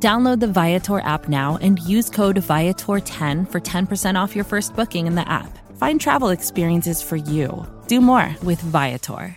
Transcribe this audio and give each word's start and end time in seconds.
Download 0.00 0.38
the 0.38 0.46
Viator 0.46 1.00
app 1.00 1.28
now 1.28 1.58
and 1.60 1.80
use 1.80 2.08
code 2.08 2.36
Viator10 2.36 3.50
for 3.50 3.60
10% 3.60 4.14
off 4.14 4.36
your 4.36 4.44
first 4.44 4.76
booking 4.76 5.08
in 5.08 5.16
the 5.16 5.28
app. 5.28 5.58
Find 5.76 6.00
travel 6.00 6.28
experiences 6.28 7.02
for 7.02 7.16
you. 7.16 7.66
Do 7.88 8.00
more 8.00 8.32
with 8.44 8.60
Viator. 8.60 9.36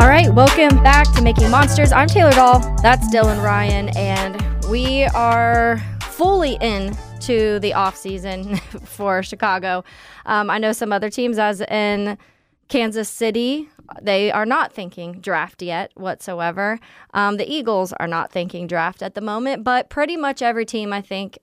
All 0.00 0.08
right, 0.08 0.32
welcome 0.32 0.82
back 0.82 1.12
to 1.14 1.22
Making 1.22 1.50
Monsters. 1.50 1.92
I'm 1.92 2.08
Taylor 2.08 2.30
Doll. 2.30 2.60
That's 2.82 3.06
Dylan 3.14 3.42
Ryan, 3.44 3.90
and 3.98 4.40
we 4.70 5.04
are 5.14 5.78
fully 6.00 6.56
in 6.62 6.96
to 7.28 7.60
the 7.60 7.74
off 7.74 7.94
season 7.94 8.56
for 8.84 9.22
Chicago. 9.22 9.84
Um, 10.24 10.48
I 10.48 10.56
know 10.56 10.72
some 10.72 10.92
other 10.92 11.10
teams, 11.10 11.38
as 11.38 11.60
in 11.60 12.16
Kansas 12.68 13.08
City, 13.08 13.68
they 14.00 14.32
are 14.32 14.46
not 14.46 14.72
thinking 14.72 15.20
draft 15.20 15.60
yet 15.60 15.92
whatsoever. 15.94 16.80
Um, 17.12 17.36
the 17.36 17.46
Eagles 17.46 17.92
are 17.92 18.06
not 18.06 18.32
thinking 18.32 18.66
draft 18.66 19.02
at 19.02 19.14
the 19.14 19.20
moment, 19.20 19.62
but 19.62 19.90
pretty 19.90 20.16
much 20.16 20.40
every 20.40 20.64
team, 20.64 20.90
I 20.90 21.02
think, 21.02 21.38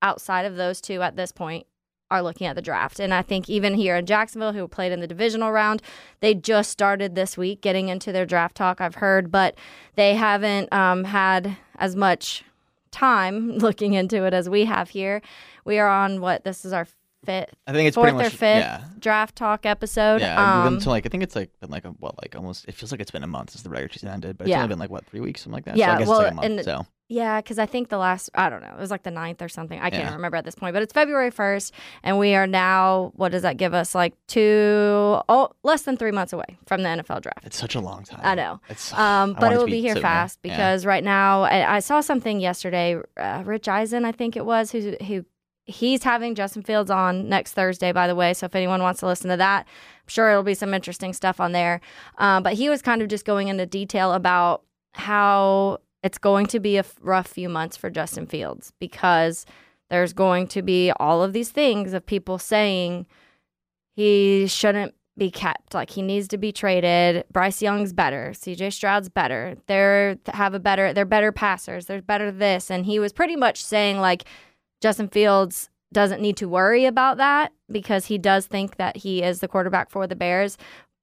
outside 0.00 0.46
of 0.46 0.56
those 0.56 0.80
two 0.80 1.02
at 1.02 1.16
this 1.16 1.30
point 1.30 1.66
are 2.10 2.22
looking 2.22 2.46
at 2.46 2.56
the 2.56 2.62
draft. 2.62 2.98
And 2.98 3.12
I 3.12 3.20
think 3.20 3.50
even 3.50 3.74
here 3.74 3.96
in 3.96 4.06
Jacksonville, 4.06 4.54
who 4.54 4.66
played 4.66 4.92
in 4.92 5.00
the 5.00 5.06
divisional 5.06 5.52
round, 5.52 5.82
they 6.20 6.32
just 6.32 6.70
started 6.70 7.14
this 7.14 7.36
week 7.36 7.60
getting 7.60 7.90
into 7.90 8.12
their 8.12 8.24
draft 8.24 8.56
talk, 8.56 8.80
I've 8.80 8.94
heard, 8.94 9.30
but 9.30 9.56
they 9.94 10.14
haven't 10.14 10.72
um, 10.72 11.04
had 11.04 11.58
as 11.76 11.94
much 11.94 12.44
time 12.90 13.50
looking 13.58 13.94
into 13.94 14.24
it 14.24 14.34
as 14.34 14.48
we 14.48 14.64
have 14.64 14.88
here. 14.90 15.22
We 15.64 15.78
are 15.78 15.88
on 15.88 16.20
what 16.20 16.44
this 16.44 16.64
is 16.64 16.72
our 16.72 16.86
fifth, 17.24 17.54
I 17.66 17.72
think 17.72 17.88
it's 17.88 17.94
fourth 17.96 18.14
much 18.14 18.26
or 18.26 18.30
fifth 18.30 18.40
yeah. 18.40 18.84
draft 18.98 19.36
talk 19.36 19.66
episode. 19.66 20.20
Yeah, 20.20 20.64
Um, 20.66 20.78
to 20.80 20.88
like 20.88 21.04
I 21.04 21.08
think 21.08 21.22
it's 21.22 21.34
like 21.36 21.50
been 21.60 21.70
like 21.70 21.84
a, 21.84 21.88
what 21.90 22.20
like 22.22 22.36
almost 22.36 22.66
it 22.68 22.74
feels 22.74 22.92
like 22.92 23.00
it's 23.00 23.10
been 23.10 23.24
a 23.24 23.26
month 23.28 23.50
since 23.50 23.62
the 23.62 23.70
regular 23.70 23.92
season 23.92 24.08
ended, 24.08 24.38
but 24.38 24.44
it's 24.46 24.50
Yeah. 24.50 24.58
only 24.58 24.68
been 24.68 24.78
like 24.78 24.90
what 24.90 25.04
three 25.06 25.20
weeks 25.20 25.42
something 25.42 25.54
like 25.54 25.64
that. 25.64 25.76
Yeah, 25.76 25.86
so 25.88 25.92
I 25.92 25.98
guess 25.98 26.08
well, 26.08 26.20
it's 26.20 26.24
like 26.24 26.32
a 26.32 26.36
month. 26.36 26.46
and- 26.46 26.64
so 26.64 26.86
Yeah, 27.10 27.40
because 27.40 27.58
I 27.58 27.64
think 27.64 27.88
the 27.88 27.96
last, 27.96 28.28
I 28.34 28.50
don't 28.50 28.60
know, 28.60 28.68
it 28.76 28.78
was 28.78 28.90
like 28.90 29.02
the 29.02 29.10
ninth 29.10 29.40
or 29.40 29.48
something. 29.48 29.78
I 29.80 29.88
can't 29.88 30.04
Yeah. 30.04 30.14
remember 30.14 30.36
at 30.36 30.44
this 30.44 30.54
point, 30.54 30.74
but 30.74 30.82
it's 30.82 30.92
February 30.92 31.30
1st, 31.30 31.72
and 32.02 32.18
we 32.18 32.34
are 32.34 32.46
now, 32.46 33.12
what 33.16 33.32
does 33.32 33.42
that 33.42 33.56
give 33.56 33.72
us? 33.72 33.94
Like 33.94 34.12
two, 34.26 35.18
oh, 35.28 35.48
less 35.62 35.82
than 35.82 35.96
three 35.96 36.10
months 36.10 36.34
away 36.34 36.58
from 36.66 36.82
the 36.82 36.88
NFL 36.90 37.22
draft. 37.22 37.44
it's 37.46 37.56
such 37.58 37.74
a 37.74 37.80
long 37.80 38.04
time. 38.04 38.20
I 38.22 38.34
know. 38.34 38.60
It's, 38.68 38.92
Um, 38.92 39.30
I 39.30 39.32
but 39.32 39.40
want 39.42 39.52
it 39.52 39.56
to 39.56 39.60
will 39.60 39.66
be 39.70 39.80
here 39.80 39.94
sooner. 39.94 40.02
fast 40.02 40.38
Yeah. 40.42 40.52
because 40.52 40.84
right 40.84 41.02
now 41.02 41.44
I, 41.44 41.76
I 41.76 41.78
saw 41.80 42.00
something 42.02 42.40
yesterday. 42.40 43.00
Uh, 43.16 43.42
Rich 43.44 43.68
Eisen, 43.68 44.04
I 44.04 44.12
think 44.12 44.36
it 44.36 44.44
was, 44.44 44.72
who 44.72 44.94
who 45.06 45.24
he's 45.64 46.02
having 46.02 46.34
Justin 46.34 46.62
Fields 46.62 46.90
on 46.90 47.28
next 47.28 47.52
Thursday. 47.54 47.92
By 47.92 48.06
the 48.06 48.14
way, 48.14 48.34
so 48.34 48.44
if 48.46 48.54
anyone 48.54 48.82
wants 48.82 49.00
to 49.00 49.06
listen 49.06 49.28
to 49.30 49.36
that, 49.36 49.66
I'm 49.66 50.08
sure 50.08 50.30
it'll 50.30 50.42
be 50.42 50.54
some 50.54 50.72
interesting 50.74 51.12
stuff 51.12 51.40
on 51.40 51.52
there. 51.52 51.80
Um, 52.18 52.42
but 52.42 52.54
he 52.54 52.68
was 52.70 52.80
kind 52.82 53.00
of 53.02 53.08
just 53.08 53.24
going 53.24 53.48
into 53.48 53.64
detail 53.66 54.12
about 54.14 54.62
how 54.92 55.78
it's 56.02 56.18
going 56.18 56.46
to 56.46 56.60
be 56.60 56.76
a 56.76 56.84
rough 57.00 57.26
few 57.26 57.48
months 57.48 57.76
for 57.76 57.90
Justin 57.90 58.26
Fields 58.26 58.72
because 58.78 59.44
there's 59.90 60.12
going 60.12 60.46
to 60.48 60.62
be 60.62 60.92
all 60.92 61.22
of 61.22 61.32
these 61.32 61.50
things 61.50 61.92
of 61.92 62.04
people 62.06 62.38
saying 62.38 63.06
he 63.96 64.46
shouldn't 64.46 64.94
be 65.16 65.30
kept. 65.30 65.74
Like 65.74 65.90
he 65.90 66.02
needs 66.02 66.28
to 66.28 66.38
be 66.38 66.52
traded. 66.52 67.24
Bryce 67.32 67.60
Young's 67.60 67.92
better. 67.92 68.32
CJ 68.34 68.72
Stroud's 68.72 69.08
better. 69.08 69.56
They're 69.66 70.18
have 70.28 70.54
a 70.54 70.60
better. 70.60 70.92
They're 70.92 71.04
better 71.04 71.32
passers. 71.32 71.86
They're 71.86 72.00
better 72.02 72.30
this. 72.30 72.70
And 72.70 72.86
he 72.86 72.98
was 72.98 73.12
pretty 73.12 73.34
much 73.36 73.62
saying 73.62 73.98
like 73.98 74.24
Justin 74.80 75.08
Fields 75.08 75.68
doesn't 75.92 76.22
need 76.22 76.36
to 76.36 76.48
worry 76.48 76.84
about 76.84 77.16
that 77.16 77.52
because 77.70 78.06
he 78.06 78.18
does 78.18 78.46
think 78.46 78.76
that 78.76 78.98
he 78.98 79.22
is 79.22 79.40
the 79.40 79.48
quarterback 79.48 79.90
for 79.90 80.06
the 80.06 80.14
Bears, 80.14 80.58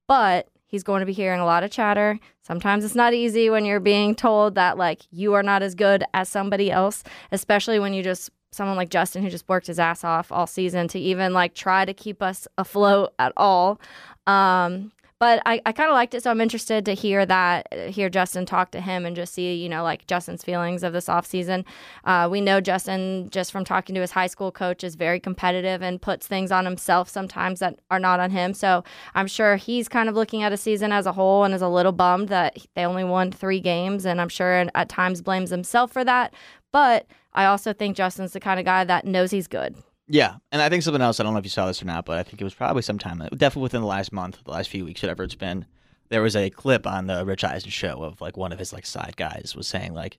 but 0.08 0.48
he's 0.66 0.82
going 0.82 1.00
to 1.00 1.06
be 1.06 1.12
hearing 1.12 1.40
a 1.40 1.44
lot 1.44 1.64
of 1.64 1.70
chatter. 1.70 2.18
Sometimes 2.42 2.84
it's 2.84 2.94
not 2.94 3.14
easy 3.14 3.50
when 3.50 3.64
you're 3.64 3.80
being 3.80 4.14
told 4.14 4.54
that 4.54 4.76
like 4.76 5.02
you 5.10 5.34
are 5.34 5.42
not 5.42 5.62
as 5.62 5.74
good 5.74 6.04
as 6.14 6.28
somebody 6.28 6.70
else, 6.70 7.02
especially 7.32 7.78
when 7.78 7.94
you 7.94 8.02
just 8.02 8.30
someone 8.52 8.76
like 8.76 8.88
Justin 8.88 9.22
who 9.22 9.30
just 9.30 9.48
worked 9.48 9.66
his 9.66 9.78
ass 9.78 10.02
off 10.02 10.32
all 10.32 10.46
season 10.46 10.88
to 10.88 10.98
even 10.98 11.32
like 11.32 11.54
try 11.54 11.84
to 11.84 11.92
keep 11.92 12.22
us 12.22 12.48
afloat 12.56 13.12
at 13.18 13.32
all. 13.36 13.80
Um, 14.26 14.92
but 15.18 15.42
I, 15.46 15.62
I 15.64 15.72
kind 15.72 15.88
of 15.88 15.94
liked 15.94 16.14
it, 16.14 16.22
so 16.22 16.30
I'm 16.30 16.40
interested 16.40 16.84
to 16.84 16.92
hear 16.92 17.24
that, 17.24 17.72
hear 17.90 18.10
Justin 18.10 18.44
talk 18.44 18.70
to 18.72 18.80
him 18.80 19.06
and 19.06 19.16
just 19.16 19.32
see, 19.32 19.54
you 19.54 19.68
know, 19.68 19.82
like 19.82 20.06
Justin's 20.06 20.44
feelings 20.44 20.82
of 20.82 20.92
this 20.92 21.06
offseason. 21.06 21.64
Uh, 22.04 22.28
we 22.30 22.42
know 22.42 22.60
Justin, 22.60 23.30
just 23.30 23.50
from 23.50 23.64
talking 23.64 23.94
to 23.94 24.02
his 24.02 24.10
high 24.10 24.26
school 24.26 24.52
coach, 24.52 24.84
is 24.84 24.94
very 24.94 25.18
competitive 25.18 25.80
and 25.80 26.02
puts 26.02 26.26
things 26.26 26.52
on 26.52 26.66
himself 26.66 27.08
sometimes 27.08 27.60
that 27.60 27.78
are 27.90 27.98
not 27.98 28.20
on 28.20 28.30
him. 28.30 28.52
So 28.52 28.84
I'm 29.14 29.26
sure 29.26 29.56
he's 29.56 29.88
kind 29.88 30.08
of 30.08 30.14
looking 30.14 30.42
at 30.42 30.52
a 30.52 30.56
season 30.58 30.92
as 30.92 31.06
a 31.06 31.12
whole 31.12 31.44
and 31.44 31.54
is 31.54 31.62
a 31.62 31.68
little 31.68 31.92
bummed 31.92 32.28
that 32.28 32.58
they 32.74 32.84
only 32.84 33.04
won 33.04 33.32
three 33.32 33.60
games. 33.60 34.04
And 34.04 34.20
I'm 34.20 34.28
sure 34.28 34.66
at 34.74 34.88
times 34.90 35.22
blames 35.22 35.50
himself 35.50 35.92
for 35.92 36.04
that. 36.04 36.34
But 36.72 37.06
I 37.32 37.46
also 37.46 37.72
think 37.72 37.96
Justin's 37.96 38.32
the 38.32 38.40
kind 38.40 38.60
of 38.60 38.66
guy 38.66 38.84
that 38.84 39.06
knows 39.06 39.30
he's 39.30 39.46
good. 39.46 39.76
Yeah, 40.08 40.36
and 40.52 40.62
I 40.62 40.68
think 40.68 40.82
something 40.82 41.02
else. 41.02 41.18
I 41.18 41.24
don't 41.24 41.32
know 41.32 41.38
if 41.38 41.44
you 41.44 41.50
saw 41.50 41.66
this 41.66 41.82
or 41.82 41.86
not, 41.86 42.04
but 42.04 42.18
I 42.18 42.22
think 42.22 42.40
it 42.40 42.44
was 42.44 42.54
probably 42.54 42.82
sometime, 42.82 43.20
uh, 43.20 43.28
definitely 43.30 43.62
within 43.62 43.80
the 43.80 43.86
last 43.88 44.12
month, 44.12 44.38
the 44.44 44.52
last 44.52 44.68
few 44.70 44.84
weeks, 44.84 45.02
whatever 45.02 45.24
it's 45.24 45.34
been. 45.34 45.66
There 46.08 46.22
was 46.22 46.36
a 46.36 46.48
clip 46.50 46.86
on 46.86 47.06
the 47.08 47.24
Rich 47.24 47.42
Eisen 47.42 47.70
show 47.70 48.02
of 48.04 48.20
like 48.20 48.36
one 48.36 48.52
of 48.52 48.58
his 48.60 48.72
like 48.72 48.86
side 48.86 49.16
guys 49.16 49.54
was 49.56 49.66
saying 49.66 49.94
like, 49.94 50.18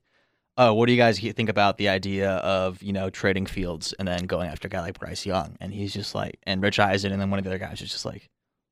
"Oh, 0.58 0.74
what 0.74 0.86
do 0.86 0.92
you 0.92 0.98
guys 0.98 1.18
think 1.18 1.48
about 1.48 1.78
the 1.78 1.88
idea 1.88 2.32
of 2.32 2.82
you 2.82 2.92
know 2.92 3.08
trading 3.08 3.46
Fields 3.46 3.94
and 3.98 4.06
then 4.06 4.26
going 4.26 4.48
after 4.48 4.68
a 4.68 4.70
guy 4.70 4.80
like 4.82 4.98
Bryce 4.98 5.24
Young?" 5.24 5.56
And 5.60 5.72
he's 5.72 5.94
just 5.94 6.14
like, 6.14 6.38
and 6.42 6.62
Rich 6.62 6.78
Eisen, 6.78 7.10
and 7.10 7.20
then 7.20 7.30
one 7.30 7.38
of 7.38 7.44
the 7.44 7.50
other 7.50 7.58
guys 7.58 7.80
was 7.80 7.90
just 7.90 8.04
like, 8.04 8.28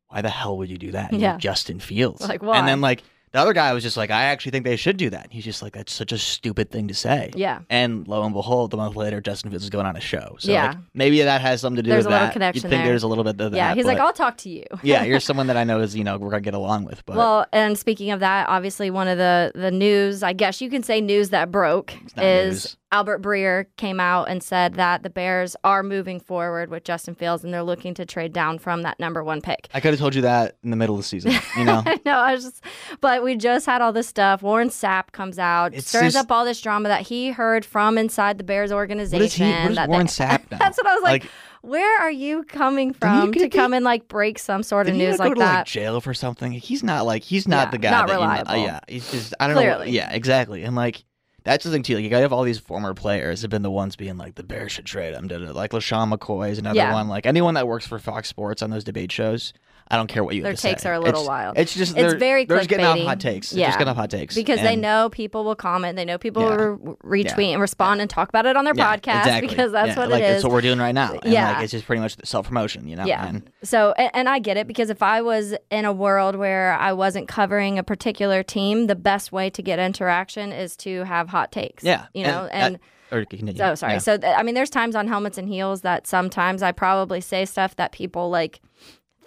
"Why 0.09 0.21
the 0.21 0.29
hell 0.29 0.59
would 0.59 0.69
you 0.69 0.77
do 0.77 0.93
that? 0.93 1.13
You're 1.13 1.21
Yeah. 1.23 1.39
Justin 1.39 1.81
Fields." 1.81 2.21
Like, 2.29 2.43
why? 2.43 2.59
And 2.59 2.69
then 2.69 2.83
like 2.83 3.03
the 3.37 3.43
other 3.43 3.53
guy 3.53 3.73
was 3.73 3.83
just 3.83 3.97
like, 3.97 4.11
"I 4.11 4.25
actually 4.25 4.53
think 4.53 4.65
they 4.65 4.77
should 4.77 4.97
do 4.97 5.11
that." 5.11 5.25
And 5.25 5.33
he's 5.33 5.45
just 5.45 5.63
like, 5.63 5.73
"That's 5.75 5.93
such 5.93 6.13
a 6.13 6.19
stupid 6.19 6.71
thing 6.71 6.89
to 6.89 6.95
say." 6.95 7.31
Yeah. 7.35 7.61
And 7.71 8.07
lo 8.09 8.23
and 8.25 8.33
behold, 8.35 8.73
a 8.75 8.77
month 8.77 8.97
later, 8.97 9.21
Justin 9.21 9.51
Fields 9.51 9.65
is 9.65 9.71
going 9.71 9.87
on 9.87 9.97
a 9.97 10.01
show. 10.01 10.37
So 10.39 10.51
Yeah. 10.53 10.69
like, 10.69 10.79
maybe 10.95 11.23
that 11.23 11.41
has 11.41 11.61
something 11.61 11.77
to 11.77 11.83
do 11.83 11.91
There's 11.91 12.05
with 12.07 12.15
a 12.15 12.19
that. 12.19 12.33
connection 12.33 12.63
You'd 12.65 12.71
think 12.71 12.81
there. 12.83 12.89
there's 12.93 13.03
a 13.03 13.09
little 13.09 13.25
bit 13.25 13.41
of 13.41 13.53
that. 13.53 13.57
Yeah. 13.57 13.75
He's 13.75 13.85
like, 13.87 13.99
I'll 13.99 14.13
talk 14.13 14.37
to 14.39 14.49
you. 14.49 14.65
yeah, 14.83 15.05
you're 15.05 15.21
someone 15.29 15.47
that 15.49 15.57
I 15.57 15.65
know 15.65 15.81
is, 15.81 15.95
you 15.95 16.05
know, 16.05 16.17
we're 16.19 16.31
gonna 16.31 16.41
get 16.41 16.55
along 16.55 16.85
with. 16.87 17.05
But 17.07 17.17
Well, 17.17 17.47
and 17.53 17.79
speaking 17.79 18.11
of 18.11 18.21
that, 18.21 18.49
obviously 18.49 18.91
one 18.91 19.09
of 19.09 19.19
the 19.19 19.53
the 19.55 19.71
news, 19.71 20.23
I 20.23 20.33
guess 20.33 20.61
you 20.61 20.71
can 20.71 20.83
say 20.83 21.01
news 21.01 21.31
that 21.31 21.51
broke 21.51 21.93
is 22.17 22.55
news. 22.65 22.77
Albert 22.97 23.21
Breer 23.21 23.67
came 23.77 24.01
out 24.01 24.31
and 24.31 24.43
said 24.43 24.75
that 24.77 25.03
the 25.03 25.11
Bears 25.11 25.55
are 25.65 25.83
moving 25.83 26.19
forward 26.19 26.71
with 26.71 26.83
Justin 26.83 27.15
Fields 27.15 27.45
and 27.45 27.53
they're 27.53 27.63
looking 27.63 27.93
to 27.93 28.07
trade 28.07 28.33
down 28.33 28.59
from 28.59 28.81
that 28.85 28.99
number 28.99 29.23
1 29.23 29.43
pick. 29.43 29.69
I 29.75 29.81
could 29.81 29.91
have 29.91 30.01
told 30.01 30.15
you 30.15 30.23
that 30.23 30.57
in 30.65 30.71
the 30.71 30.77
middle 30.77 30.95
of 30.95 31.01
the 31.01 31.07
season. 31.07 31.33
You 31.59 31.65
know, 31.65 31.83
I 31.87 32.01
know, 32.07 32.17
I 32.17 32.33
was 32.33 32.45
just 32.45 32.65
but 33.03 33.23
we 33.23 33.37
just 33.37 33.67
had 33.67 33.83
all 33.83 33.93
this 33.93 34.09
stuff. 34.09 34.41
Warren 34.43 34.71
Sapp 34.71 35.13
comes 35.13 35.39
out, 35.39 35.75
It's 35.75 35.89
stirs 35.89 36.15
just- 36.15 36.17
up 36.25 36.33
all 36.33 36.47
this 36.47 36.59
drama 36.63 36.89
that 36.89 37.03
he 37.03 37.33
heard 37.33 37.67
from 37.67 37.99
inside 37.99 38.39
the 38.39 38.45
Bears 38.45 38.73
organization. 38.73 39.19
what 39.21 39.27
is 39.27 39.35
he? 39.35 39.45
What 39.45 39.71
is 39.73 39.77
that 39.77 39.89
Warren 39.91 40.07
they- 40.07 40.13
Sapp 40.13 40.41
now? 40.51 40.57
That's 40.57 40.79
what 40.79 40.87
I 40.87 40.95
was 40.95 41.03
like, 41.03 41.23
Like- 41.25 41.31
where 41.61 42.01
are 42.01 42.11
you 42.11 42.45
coming 42.45 42.95
from 42.95 43.33
to 43.35 43.49
come 43.51 43.75
and 43.75 43.85
like 43.85 44.09
break 44.09 44.39
some 44.39 44.63
sort 44.63 44.89
of 44.89 44.95
news 44.95 45.19
like 45.19 45.35
to 45.35 45.39
that? 45.41 45.55
like 45.59 45.67
jail 45.67 46.01
for 46.01 46.15
something? 46.15 46.53
He's 46.53 46.83
not 46.83 47.05
like 47.05 47.25
he's 47.25 47.47
not 47.47 47.67
Yeah, 47.67 47.71
the 47.73 47.79
guy. 47.79 47.91
not 47.91 48.07
that 48.07 48.13
you 48.15 48.19
know- 48.21 48.25
reliable. 48.27 48.51
uh, 48.53 48.55
yeah, 48.65 48.81
he's 48.89 49.11
just 49.11 49.35
I 49.39 49.49
don't 49.49 49.57
know. 49.57 49.61
Clearly. 49.63 49.91
Yeah, 49.91 50.11
exactly. 50.13 50.63
And 50.63 50.75
like 50.77 51.05
that's 51.47 51.65
the 51.65 51.71
thing 51.71 51.83
too. 51.83 51.95
Like 51.95 52.05
you 52.05 52.11
gotta 52.11 52.23
have 52.23 52.33
all 52.33 52.43
these 52.43 52.59
former 52.59 52.93
players 52.93 53.41
have 53.43 53.51
been 53.51 53.63
the 53.63 53.71
ones 53.71 53.97
being 53.97 54.19
like 54.19 54.35
the 54.35 54.43
Bears 54.43 54.73
should 54.73 54.85
trade 54.85 55.15
him. 55.15 55.29
da, 55.29 55.39
da, 55.39 55.47
da. 55.47 55.53
Like 55.53 55.71
LeSean 55.71 56.13
McCoy 56.13 56.51
is 56.51 56.59
another 56.59 56.77
Yeah. 56.77 56.93
one. 56.93 57.09
Like 57.09 57.25
anyone 57.25 57.55
that 57.55 57.67
works 57.67 57.87
for 57.87 57.99
Fox 57.99 58.29
Sports 58.29 58.63
on 58.63 58.71
those 58.71 58.85
debate 58.85 59.11
shows. 59.13 59.53
I 59.89 59.97
don't 59.97 60.09
care 60.09 60.25
what 60.25 60.35
you 60.35 60.43
Their 60.43 60.55
takes 60.55 60.83
say. 60.83 60.89
are 60.91 60.95
a 60.95 60.99
little 60.99 61.21
It's- 61.21 61.29
wild. 61.29 61.59
It's 61.59 61.73
just 61.75 61.97
It's 61.97 62.11
they're, 62.13 62.19
very 62.19 62.45
they're 62.45 62.57
just 62.59 62.69
getting 62.69 62.85
off 62.87 62.99
hot 62.99 63.21
takes. 63.21 63.51
They're 63.51 63.61
Yeah. 63.61 63.67
just 63.69 63.79
getting 63.79 63.91
off 63.91 63.97
hot 63.97 64.11
takes 64.11 64.35
because 64.35 64.61
they 64.61 64.75
know 64.75 65.09
people 65.11 65.45
will 65.45 65.55
comment, 65.55 65.97
they 65.97 66.05
know 66.05 66.19
people 66.19 66.43
Yeah. 66.43 66.57
will 66.57 66.97
re- 67.05 67.25
retweet 67.25 67.53
and 67.53 67.61
respond 67.61 68.01
and 68.01 68.11
talk 68.11 68.29
about 68.29 68.47
it 68.47 68.57
on 68.57 68.65
their 68.65 68.75
Yeah, 68.77 68.97
podcast 68.97 69.19
exactly. 69.21 69.49
because 69.49 69.71
that's 69.73 69.89
Yeah, 69.91 69.97
what 69.99 70.09
like, 70.11 70.23
it 70.23 70.27
is. 70.27 70.33
That's 70.35 70.45
what 70.45 70.53
we're 70.53 70.61
doing 70.61 70.79
right 70.79 70.95
now. 70.95 71.13
And 71.23 71.33
Yeah. 71.33 71.53
like 71.53 71.63
it's 71.65 71.73
just 71.73 71.87
pretty 71.87 72.01
much 72.03 72.17
self 72.25 72.49
promotion, 72.49 72.89
you 72.89 72.97
know. 72.97 73.05
Yeah. 73.05 73.27
And 73.27 73.49
So, 73.63 73.93
and, 73.97 74.11
and 74.15 74.29
I 74.29 74.39
get 74.41 74.57
it 74.57 74.67
because 74.67 74.91
if 74.91 75.03
I 75.03 75.23
was 75.23 75.55
in 75.71 75.85
a 75.85 75.93
world 75.93 76.35
where 76.37 76.73
I 76.75 76.93
wasn't 76.93 77.29
covering 77.29 77.79
a 77.79 77.83
particular 77.85 78.43
team, 78.43 78.89
the 78.89 78.97
best 78.97 79.31
way 79.31 79.51
to 79.51 79.63
get 79.63 79.79
interaction 79.79 80.53
is 80.53 80.77
to 80.79 81.05
have 81.05 81.29
hot 81.29 81.53
takes. 81.53 81.85
yeah, 81.85 82.07
You 82.13 82.25
know, 82.25 82.45
uh, 82.45 82.49
and. 82.51 82.79
or 83.13 83.25
continue. 83.25 83.63
Oh, 83.63 83.77
sorry. 83.77 83.95
Yeah. 83.95 83.99
So, 83.99 84.17
th- 84.19 84.35
I 84.37 84.43
mean, 84.43 84.55
there's 84.57 84.71
times 84.71 84.97
on 84.97 85.07
helmets 85.07 85.39
and 85.39 85.49
heels 85.49 85.83
that 85.83 86.09
sometimes 86.09 86.61
I 86.63 86.73
probably 86.73 87.21
say 87.21 87.45
stuff 87.45 87.77
that 87.77 87.93
people 87.93 88.31
like 88.31 88.61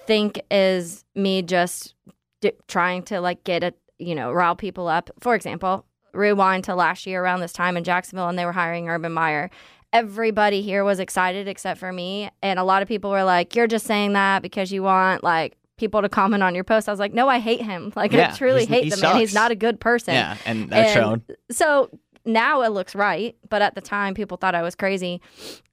think 0.09 0.41
is 0.49 1.05
me 1.13 1.43
just 1.43 1.93
d- 2.41 2.53
trying 2.67 3.03
to 3.03 3.21
like 3.21 3.43
get 3.43 3.63
a, 3.63 3.75
you 3.99 4.15
know, 4.15 4.31
rile 4.31 4.55
people 4.55 4.87
up. 4.87 5.11
For 5.19 5.35
example, 5.35 5.85
rewind 6.13 6.63
to 6.63 6.73
last 6.73 7.05
year 7.05 7.23
around 7.23 7.41
this 7.41 7.53
time 7.53 7.77
in 7.77 7.83
Jacksonville 7.83 8.27
and 8.27 8.37
they 8.37 8.43
were 8.43 8.51
hiring 8.51 8.89
Urban 8.89 9.13
Meyer. 9.13 9.51
Everybody 9.93 10.63
here 10.63 10.83
was 10.83 10.99
excited 10.99 11.47
except 11.47 11.79
for 11.79 11.93
me. 11.93 12.31
And 12.41 12.57
a 12.57 12.63
lot 12.63 12.81
of 12.81 12.87
people 12.87 13.11
were 13.11 13.23
like, 13.23 13.55
You're 13.55 13.67
just 13.67 13.85
saying 13.85 14.13
that 14.13 14.41
because 14.41 14.71
you 14.71 14.81
want 14.81 15.23
like 15.23 15.55
people 15.77 16.01
to 16.01 16.09
comment 16.09 16.41
on 16.41 16.55
your 16.55 16.63
post. 16.63 16.89
I 16.89 16.91
was 16.91 16.99
like, 16.99 17.13
No, 17.13 17.27
I 17.29 17.37
hate 17.37 17.61
him. 17.61 17.93
Like 17.95 18.11
Yeah, 18.11 18.31
I 18.33 18.35
truly 18.35 18.65
hate 18.65 18.85
he 18.85 18.89
the 18.89 18.97
man. 18.97 19.17
He's 19.17 19.35
not 19.35 19.51
a 19.51 19.55
good 19.55 19.79
person. 19.79 20.15
Yeah, 20.15 20.37
and 20.43 20.71
that's 20.71 20.95
And 20.95 20.99
shown. 20.99 21.23
So 21.51 21.91
now 22.33 22.61
it 22.61 22.69
looks 22.69 22.95
right, 22.95 23.35
but 23.49 23.61
at 23.61 23.75
the 23.75 23.81
time 23.81 24.13
people 24.13 24.37
thought 24.37 24.55
I 24.55 24.61
was 24.61 24.75
crazy. 24.75 25.21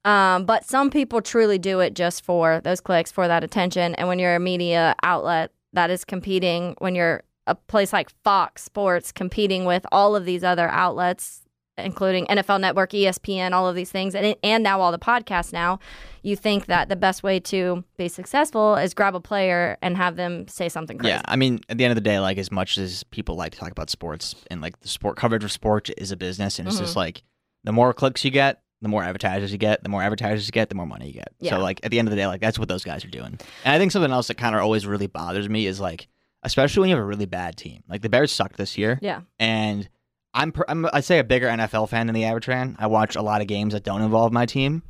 Um, 0.05 0.45
but 0.45 0.65
some 0.65 0.91
people 0.91 1.21
truly 1.21 1.59
do 1.59 1.81
it 1.81 1.95
just 1.95 2.25
for 2.25 2.61
those 2.63 2.81
clicks, 2.81 3.11
for 3.11 3.27
that 3.29 3.43
attention. 3.43 3.95
And 3.97 4.09
when 4.09 4.19
you're 4.19 4.37
a 4.37 4.41
media 4.41 4.95
outlet 5.03 5.53
that 5.73 5.91
is 5.91 6.05
competing, 6.05 6.75
when 6.79 6.95
you're 6.95 7.23
a 7.47 7.55
place 7.55 7.93
like 7.93 8.11
Fox 8.25 8.63
Sports 8.63 9.13
competing 9.13 9.65
with 9.65 9.87
all 9.93 10.17
of 10.17 10.25
these 10.25 10.43
other 10.45 10.69
outlets, 10.69 11.43
including 11.79 12.27
NFL 12.27 12.61
Network, 12.61 12.91
ESPN, 12.91 13.53
all 13.53 13.69
of 13.69 13.75
these 13.77 13.91
things, 13.91 14.15
and 14.15 14.35
and 14.43 14.63
now 14.63 14.81
all 14.81 14.93
the 14.93 14.99
podcasts 14.99 15.53
now, 15.53 15.79
you 16.23 16.37
think 16.37 16.67
that 16.67 16.89
the 16.89 16.97
best 16.97 17.23
way 17.23 17.39
to 17.41 17.85
be 17.97 18.09
successful 18.09 18.77
is 18.77 18.95
grab 18.95 19.15
a 19.15 19.21
player 19.21 19.77
and 19.83 19.97
have 19.97 20.17
them 20.17 20.49
say 20.49 20.69
something 20.69 20.99
crazy. 20.99 21.11
Yeah, 21.13 21.23
I 21.27 21.37
mean, 21.37 21.61
at 21.69 21.79
the 21.79 21.85
end 21.85 21.93
of 21.93 21.97
the 21.97 22.01
day, 22.09 22.19
like 22.19 22.39
as 22.39 22.51
much 22.51 22.79
as 22.79 23.05
people 23.05 23.37
like 23.37 23.53
to 23.53 23.59
talk 23.59 23.71
about 23.71 23.91
sports 23.91 24.35
and 24.51 24.61
like 24.61 24.81
the 24.81 24.89
sport 24.89 25.17
coverage 25.17 25.45
of 25.45 25.53
sports 25.53 25.91
is 25.97 26.11
a 26.13 26.17
business, 26.17 26.59
and 26.59 26.67
it's 26.69 26.77
Mm-hmm. 26.77 26.85
just 26.85 26.97
like 26.97 27.23
the 27.65 27.73
more 27.73 27.93
clicks 27.93 28.25
you 28.25 28.31
get, 28.31 28.63
the 28.83 28.89
more 28.89 29.03
advertisers 29.03 29.51
you 29.53 29.59
get, 29.59 29.83
the 29.83 29.89
more 29.89 30.03
advertisers 30.03 30.47
you 30.47 30.53
get, 30.53 30.69
the 30.69 30.75
more 30.75 30.87
money 30.87 31.07
you 31.09 31.13
get. 31.15 31.29
Yeah. 31.41 31.53
So 31.53 31.59
like 31.61 31.81
at 31.83 31.91
the 31.91 31.99
end 31.99 32.09
of 32.09 32.11
the 32.11 32.17
day, 32.17 32.27
like 32.27 32.41
that's 32.41 32.59
what 32.59 32.69
those 32.69 32.85
guys 32.85 33.05
are 33.05 33.09
doing. 33.11 33.39
And 33.65 33.75
I 33.75 33.79
think 33.79 33.91
something 33.93 34.13
else 34.13 34.29
that 34.29 34.37
kind 34.37 34.55
of 34.55 34.61
always 34.63 34.87
really 34.87 35.07
bothers 35.09 35.49
me 35.49 35.67
is 35.67 35.81
like, 35.81 36.07
especially 36.43 36.83
when 36.83 36.91
you 36.91 36.97
have 36.97 37.03
a 37.03 37.07
really 37.07 37.27
bad 37.27 37.57
team. 37.57 37.83
Like 37.89 38.03
the 38.03 38.09
Bears 38.09 38.31
sucked 38.31 38.57
this 38.57 38.77
year, 38.79 38.99
Yeah. 39.03 39.23
and 39.41 39.89
I'm, 40.37 40.53
per- 40.53 40.65
I'm 40.69 40.87
I 40.93 41.01
say 41.01 41.19
a 41.19 41.25
bigger 41.25 41.49
NFL 41.49 41.89
fan 41.89 42.07
than 42.07 42.15
the 42.15 42.25
average 42.25 42.45
fan. 42.47 42.77
I 42.79 42.87
watch 42.87 43.17
a 43.17 43.23
lot 43.23 43.41
of 43.41 43.47
games 43.49 43.73
that 43.73 43.83
don't 43.85 44.03
involve 44.03 44.33
my 44.33 44.47
team. 44.47 44.83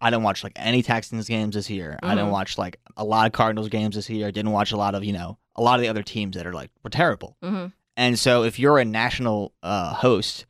I 0.00 0.10
didn't 0.10 0.22
watch 0.22 0.42
like 0.42 0.52
any 0.56 0.82
Texans 0.82 1.28
games 1.28 1.54
this 1.54 1.68
year. 1.70 1.98
I 2.02 2.14
didn't 2.14 2.30
watch 2.30 2.56
like 2.58 2.80
a 2.96 3.04
lot 3.04 3.26
of 3.26 3.32
Cardinals 3.32 3.68
games 3.68 3.94
this 3.96 4.08
year. 4.10 4.26
I 4.28 4.30
didn't 4.30 4.52
watch 4.52 4.72
a 4.72 4.76
lot 4.76 4.94
of 4.94 5.04
you 5.04 5.12
know 5.12 5.38
a 5.56 5.62
lot 5.62 5.74
of 5.76 5.82
the 5.82 5.88
other 5.88 6.02
teams 6.02 6.36
that 6.36 6.46
are 6.46 6.52
like 6.52 6.70
were 6.82 6.90
terrible. 6.90 7.36
hmm 7.42 7.66
And 7.96 8.18
so 8.18 8.42
if 8.44 8.58
you're 8.58 8.78
a 8.78 8.84
national 8.84 9.52
uh, 9.62 9.92
host, 9.94 10.46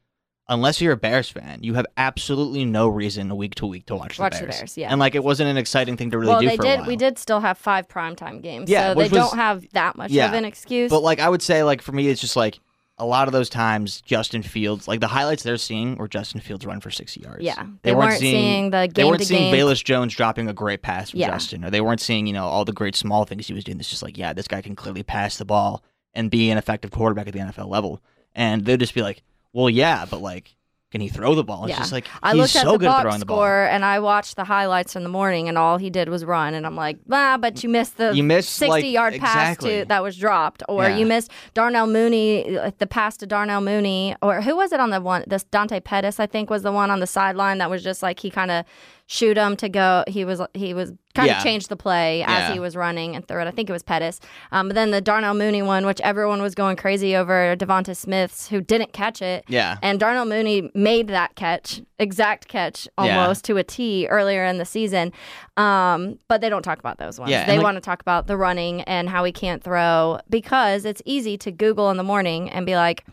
unless 0.49 0.81
you're 0.81 0.93
a 0.93 0.97
Bears 0.97 1.29
fan, 1.29 1.59
you 1.63 1.75
have 1.75 1.87
absolutely 1.97 2.65
no 2.65 2.89
reason 2.89 3.35
week 3.37 3.55
to 3.57 3.67
week 3.67 3.87
to 3.87 3.97
watch, 3.97 4.19
Watch 4.19 4.35
the 4.35 4.41
the 4.41 4.47
Bears. 4.47 4.59
Bears, 4.59 4.79
yeah. 4.79 4.89
And 4.91 4.99
like 5.01 5.15
it 5.15 5.25
wasn't 5.25 5.51
an 5.51 5.57
exciting 5.57 5.97
thing 5.97 6.11
to 6.13 6.19
really 6.19 6.31
well, 6.31 6.41
do 6.41 6.49
they 6.49 6.57
for 6.57 6.63
did. 6.63 6.75
a 6.75 6.79
while. 6.79 6.89
We 6.89 6.97
did 6.97 7.19
still 7.19 7.41
have 7.41 7.59
five 7.59 7.89
primetime 7.89 8.43
games, 8.43 8.71
Yeah, 8.71 8.89
so 8.93 8.95
they 8.95 9.03
was- 9.09 9.11
don't 9.13 9.37
have 9.37 9.67
that 9.73 9.97
much 9.97 10.11
yeah. 10.13 10.29
of 10.29 10.35
an 10.35 10.45
excuse. 10.45 10.91
But 10.91 11.03
like 11.03 11.21
I 11.21 11.29
would 11.29 11.43
say, 11.43 11.63
like 11.63 11.83
for 11.83 11.93
me, 11.93 12.09
it's 12.09 12.21
just 12.21 12.37
like 12.37 12.59
a 13.03 13.05
lot 13.05 13.27
of 13.27 13.33
those 13.33 13.49
times, 13.49 14.01
Justin 14.01 14.43
Fields, 14.43 14.87
like 14.87 15.01
the 15.01 15.09
highlights 15.09 15.43
they're 15.43 15.57
seeing 15.57 15.97
were 15.97 16.07
Justin 16.07 16.41
Fields 16.41 16.65
run 16.65 16.81
for 16.81 16.91
sixty 16.91 17.21
yards. 17.21 17.43
yeah, 17.43 17.67
they, 17.83 17.95
weren't, 17.95 18.19
seeing, 18.19 18.71
the 18.71 18.87
game 18.87 18.93
They 18.93 19.05
weren't 19.05 19.23
seeing 19.23 19.53
game. 19.53 19.55
Velus 19.55 19.83
Jones 19.83 20.15
dropping 20.15 20.49
a 20.49 20.53
great 20.53 20.83
pass 20.83 21.11
from 21.11 21.21
Yeah. 21.21 21.31
Justin, 21.31 21.65
or 21.65 21.71
they 21.71 21.81
weren't 21.81 22.01
seeing 22.01 22.27
you 22.27 22.33
know 22.33 22.45
all 22.47 22.65
the 22.65 22.73
great 22.73 22.95
small 22.95 23.25
things 23.25 23.49
he 23.49 23.55
was 23.55 23.65
doing. 23.65 23.81
It's 23.81 23.91
just 23.91 24.03
like, 24.03 24.17
yeah, 24.17 24.33
this 24.33 24.47
guy 24.47 24.63
can 24.63 24.77
clearly 24.77 25.03
pass 25.03 25.37
the 25.37 25.45
ball 25.45 25.83
and 26.15 26.31
be 26.31 26.51
an 26.51 26.59
effective 26.59 26.91
quarterback 26.93 27.27
at 27.27 27.33
the 27.33 27.41
NFL 27.41 27.69
level. 27.69 28.01
And 28.35 28.65
they'd 28.65 28.81
just 28.81 28.95
be 28.95 29.03
like, 29.03 29.23
well, 29.53 29.69
yeah, 29.69 30.07
but 30.09 30.21
like, 30.23 30.55
can 30.93 31.01
he 31.01 31.09
throw 31.09 31.35
the 31.35 31.43
ball? 31.43 31.65
It's 31.65 31.71
Yeah. 31.71 31.79
just 31.79 31.91
like 31.93 32.07
I 32.23 32.35
he's 32.35 32.53
so 32.53 32.73
the 32.73 32.79
good 32.79 32.89
at 32.89 33.01
throwing 33.03 33.19
the 33.19 33.27
ball. 33.27 33.43
and 33.43 33.85
I 33.85 33.99
watched 33.99 34.37
the 34.37 34.45
highlights 34.45 34.95
in 34.95 35.03
the 35.03 35.09
morning, 35.09 35.49
and 35.49 35.59
all 35.59 35.79
he 35.79 35.91
did 35.91 36.09
was 36.09 36.25
run. 36.25 36.55
And 36.55 36.65
I'm 36.67 36.77
like, 36.77 36.99
ah, 37.11 37.37
but 37.41 37.63
you 37.65 37.69
missed 37.71 37.97
the 37.97 38.13
You 38.15 38.23
missed, 38.23 38.51
60 38.51 38.69
like- 38.71 38.85
yard 38.85 39.15
pass 39.19 39.35
exactly. 39.53 39.81
to 39.81 39.85
that 39.87 40.03
was 40.03 40.17
dropped, 40.17 40.63
or 40.69 40.85
Yeah. 40.85 40.97
you 40.99 41.07
missed 41.07 41.31
Darnell 41.55 41.87
Mooney, 41.87 42.59
the 42.79 42.87
pass 42.87 43.17
to 43.17 43.27
Darnell 43.27 43.61
Mooney, 43.63 44.15
or 44.23 44.43
who 44.43 44.55
was 44.55 44.71
it 44.73 44.79
on 44.81 44.91
the 44.91 45.01
one? 45.01 45.25
This 45.27 45.43
Dante 45.45 45.81
Pettis, 45.81 46.21
I 46.21 46.27
think, 46.27 46.51
was 46.51 46.63
the 46.63 46.73
one 46.73 46.91
on 46.91 47.01
the 47.01 47.07
sideline 47.07 47.59
that 47.59 47.71
was 47.71 47.83
just 47.83 48.03
like 48.03 48.21
he 48.21 48.31
kind 48.31 48.51
of 48.51 48.65
shoot 49.07 49.37
him 49.37 49.57
to 49.57 49.69
go. 49.69 50.05
He 50.07 50.25
was 50.25 50.41
he 50.55 50.73
was 50.75 50.93
kind 51.15 51.31
of 51.31 51.43
changed 51.43 51.69
the 51.69 51.77
play 51.77 52.23
as 52.23 52.29
Yeah. 52.49 52.53
he 52.55 52.59
was 52.59 52.75
running 52.75 53.15
and 53.15 53.27
threw 53.29 53.41
it. 53.43 53.47
I 53.47 53.51
think 53.51 53.69
it 53.69 53.73
was 53.73 53.83
Pettis. 53.83 54.19
Um, 54.51 54.69
but 54.69 54.75
then 54.75 54.91
the 54.93 55.03
Darnell 55.03 55.35
Mooney 55.35 55.61
one, 55.61 55.85
which 55.85 56.01
everyone 56.01 56.41
was 56.41 56.55
going 56.55 56.77
crazy 56.77 57.15
over, 57.15 57.55
Devonta 57.55 57.95
Smith's, 57.95 58.49
who 58.49 58.63
didn't 58.63 58.95
catch 58.95 59.21
it. 59.21 59.45
Yeah. 59.49 59.77
And 59.83 60.01
Darnell 60.01 60.25
Mooney 60.25 60.71
made 60.75 61.09
that 61.09 61.35
catch, 61.35 61.83
exact 61.99 62.49
catch 62.49 62.89
Yeah. 62.99 63.19
almost 63.21 63.45
to 63.47 63.59
a 63.59 63.65
T 63.65 64.07
earlier 64.09 64.45
in 64.47 64.57
the 64.57 64.65
season. 64.65 65.13
Um, 65.59 66.19
but 66.29 66.41
they 66.41 66.49
don't 66.49 66.63
talk 66.63 66.79
about 66.79 66.97
those 66.97 67.19
ones. 67.21 67.31
Yeah, 67.31 67.45
they 67.45 67.59
like- 67.59 67.65
want 67.65 67.75
to 67.77 67.83
talk 67.83 68.01
about 68.01 68.27
the 68.27 68.39
running 68.39 68.81
and 68.83 69.11
how 69.11 69.25
he 69.25 69.33
can't 69.33 69.63
throw 69.63 70.19
because 70.31 70.87
it's 70.87 71.03
easy 71.05 71.37
to 71.39 71.51
Google 71.51 71.91
in 71.91 71.99
the 71.99 72.03
morning 72.05 72.49
and 72.49 72.65
be 72.65 72.75
like, 72.77 73.05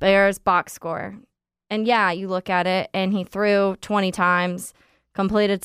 Bears 0.00 0.38
box 0.38 0.72
score. 0.72 1.14
And 1.68 1.86
yeah, 1.86 2.10
you 2.10 2.26
look 2.26 2.50
at 2.50 2.66
it 2.66 2.90
and 2.92 3.12
he 3.12 3.22
threw 3.22 3.76
20 3.80 4.10
times, 4.10 4.74
completed 5.14 5.64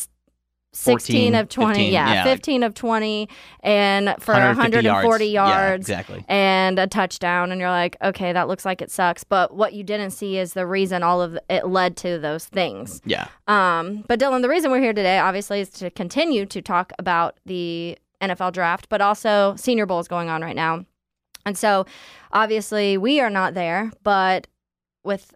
16 0.74 1.32
14, 1.32 1.36
of 1.36 1.48
20. 1.48 1.74
15, 1.76 1.94
yeah, 1.94 2.14
yeah. 2.16 2.24
15 2.26 2.64
of 2.64 2.74
20 2.74 3.30
and 3.62 4.14
for 4.20 4.34
140 4.34 5.26
Yeah, 5.26 5.48
yards 5.48 5.88
exactly. 5.88 6.26
and 6.28 6.78
a 6.78 6.86
touchdown 6.86 7.54
and 7.54 7.62
you're 7.62 7.70
like 7.70 7.96
okay 8.04 8.34
that 8.34 8.50
looks 8.50 8.66
like 8.66 8.82
it 8.82 8.92
sucks 8.92 9.24
but 9.24 9.56
what 9.56 9.72
you 9.72 9.86
didn't 9.86 10.12
see 10.12 10.38
is 10.38 10.52
the 10.52 10.68
reason 10.68 11.02
all 11.02 11.22
of 11.22 11.40
it 11.50 11.66
led 11.68 11.96
to 11.98 12.20
those 12.20 12.44
things 12.44 13.02
Yeah. 13.06 13.28
um, 13.48 14.04
but 14.10 14.20
dylan 14.20 14.42
the 14.42 14.50
reason 14.50 14.70
we're 14.70 14.82
here 14.82 14.92
today 14.92 15.18
obviously 15.18 15.62
is 15.62 15.70
to 15.70 15.90
continue 15.92 16.46
to 16.48 16.62
talk 16.62 16.92
about 17.00 17.38
the 17.46 17.98
nfl 18.22 18.52
draft 18.52 18.90
but 18.90 19.00
also 19.00 19.56
senior 19.56 19.86
bowl 19.86 20.02
is 20.02 20.10
going 20.10 20.28
on 20.28 20.42
right 20.42 20.58
now 20.58 20.84
and 21.46 21.58
so 21.58 21.86
obviously 22.34 22.98
we 22.98 23.22
are 23.22 23.30
not 23.30 23.54
there 23.54 23.94
but 24.04 24.48
with 25.06 25.34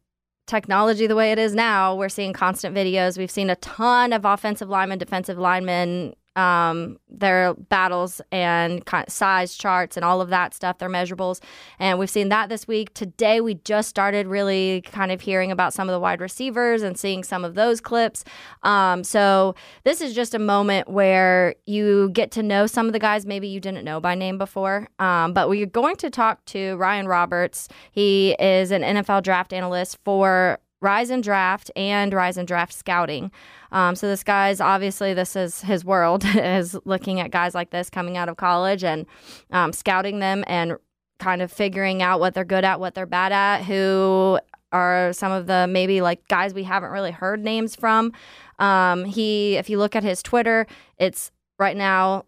technology 0.49 1.07
the 1.07 1.15
way 1.15 1.31
it 1.31 1.39
is 1.39 1.53
now 1.53 1.95
we're 1.95 2.09
seeing 2.09 2.33
constant 2.33 2.75
videos. 2.75 3.17
We've 3.17 3.31
seen 3.31 3.49
a 3.49 3.55
ton 3.57 4.11
of 4.11 4.25
offensive 4.25 4.67
linemen 4.67 4.97
defensive 4.97 5.37
linemen 5.37 6.15
um, 6.39 6.97
their 7.09 7.53
battles 7.53 8.21
and 8.31 8.81
size 9.09 9.55
charts 9.55 9.97
and 9.97 10.05
all 10.05 10.21
of 10.21 10.29
that 10.29 10.53
stuff, 10.53 10.77
their 10.77 10.89
measurables. 10.89 11.41
And 11.79 11.99
we've 11.99 12.09
seen 12.09 12.29
that 12.29 12.47
this 12.47 12.65
week. 12.65 12.93
Today, 12.93 13.41
we 13.41 13.55
just 13.55 13.89
started 13.89 14.25
really 14.25 14.81
kind 14.83 15.11
of 15.11 15.19
hearing 15.19 15.51
about 15.51 15.73
some 15.73 15.89
of 15.89 15.93
the 15.93 15.99
wide 15.99 16.21
receivers 16.21 16.81
and 16.81 16.97
seeing 16.97 17.23
some 17.25 17.43
of 17.43 17.55
those 17.55 17.81
clips. 17.81 18.23
Um, 18.63 19.03
so, 19.03 19.55
this 19.83 19.99
is 19.99 20.15
just 20.15 20.33
a 20.33 20.39
moment 20.39 20.89
where 20.89 21.55
you 21.65 22.09
get 22.11 22.31
to 22.31 22.43
know 22.43 22.67
some 22.67 22.87
of 22.87 22.93
the 22.93 22.99
guys 22.99 23.25
maybe 23.25 23.49
you 23.49 23.59
didn't 23.59 23.83
know 23.83 23.99
by 23.99 24.15
name 24.15 24.37
before. 24.37 24.87
Um, 24.99 25.33
but 25.33 25.49
we're 25.49 25.65
going 25.65 25.97
to 25.97 26.09
talk 26.09 26.45
to 26.45 26.77
Ryan 26.77 27.07
Roberts. 27.07 27.67
He 27.91 28.31
is 28.39 28.71
an 28.71 28.81
NFL 28.81 29.23
draft 29.23 29.51
analyst 29.51 29.97
for 30.05 30.59
Rise 30.81 31.09
and 31.09 31.23
Draft 31.23 31.71
and 31.75 32.13
Rise 32.13 32.37
and 32.37 32.47
Draft 32.47 32.73
Scouting. 32.73 33.31
Um, 33.71 33.95
so 33.95 34.07
this 34.07 34.23
guy's 34.23 34.61
obviously 34.61 35.13
this 35.13 35.35
is 35.35 35.61
his 35.61 35.83
world 35.83 36.23
is 36.35 36.77
looking 36.85 37.19
at 37.19 37.31
guys 37.31 37.53
like 37.53 37.71
this 37.71 37.89
coming 37.89 38.17
out 38.17 38.29
of 38.29 38.37
college 38.37 38.83
and 38.83 39.05
um, 39.51 39.73
scouting 39.73 40.19
them 40.19 40.43
and 40.47 40.77
kind 41.19 41.41
of 41.41 41.51
figuring 41.51 42.01
out 42.01 42.19
what 42.19 42.33
they're 42.33 42.45
good 42.45 42.63
at, 42.63 42.79
what 42.79 42.95
they're 42.95 43.05
bad 43.05 43.31
at, 43.31 43.63
who 43.63 44.39
are 44.71 45.11
some 45.13 45.31
of 45.31 45.47
the 45.47 45.67
maybe 45.69 46.01
like 46.01 46.27
guys 46.27 46.53
we 46.53 46.63
haven't 46.63 46.91
really 46.91 47.11
heard 47.11 47.43
names 47.43 47.75
from. 47.75 48.13
Um, 48.59 49.05
he, 49.05 49.57
if 49.57 49.69
you 49.69 49.77
look 49.77 49.95
at 49.95 50.03
his 50.03 50.23
Twitter, 50.23 50.65
it's 50.97 51.31
right 51.57 51.75
now 51.75 52.25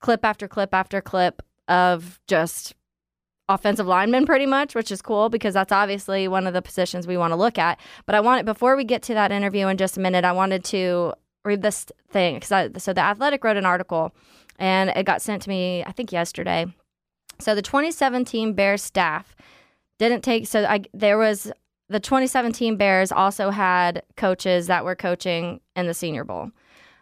clip 0.00 0.24
after 0.24 0.48
clip 0.48 0.72
after 0.74 1.00
clip 1.00 1.42
of 1.68 2.20
just 2.26 2.74
offensive 3.48 3.86
linemen 3.86 4.26
pretty 4.26 4.46
much, 4.46 4.74
which 4.74 4.90
is 4.90 5.02
cool 5.02 5.28
because 5.28 5.54
that's 5.54 5.72
obviously 5.72 6.28
one 6.28 6.46
of 6.46 6.54
the 6.54 6.62
positions 6.62 7.06
we 7.06 7.16
want 7.16 7.32
to 7.32 7.36
look 7.36 7.58
at. 7.58 7.78
But 8.06 8.14
I 8.14 8.20
want 8.20 8.46
before 8.46 8.76
we 8.76 8.84
get 8.84 9.02
to 9.04 9.14
that 9.14 9.32
interview 9.32 9.66
in 9.68 9.76
just 9.76 9.96
a 9.96 10.00
minute, 10.00 10.24
I 10.24 10.32
wanted 10.32 10.64
to 10.64 11.14
read 11.44 11.62
this 11.62 11.86
thing 12.10 12.36
because 12.36 12.82
so 12.82 12.92
the 12.92 13.00
Athletic 13.00 13.42
wrote 13.42 13.56
an 13.56 13.66
article 13.66 14.14
and 14.58 14.90
it 14.90 15.04
got 15.04 15.20
sent 15.22 15.42
to 15.42 15.48
me 15.48 15.84
I 15.84 15.92
think 15.92 16.12
yesterday. 16.12 16.66
So 17.40 17.54
the 17.54 17.62
2017 17.62 18.54
Bears 18.54 18.82
staff 18.82 19.34
didn't 19.98 20.22
take 20.22 20.46
so 20.46 20.64
I 20.64 20.82
there 20.94 21.18
was 21.18 21.52
the 21.88 22.00
2017 22.00 22.76
Bears 22.76 23.12
also 23.12 23.50
had 23.50 24.02
coaches 24.16 24.66
that 24.68 24.84
were 24.84 24.94
coaching 24.94 25.60
in 25.76 25.86
the 25.86 25.94
Senior 25.94 26.24
Bowl. 26.24 26.50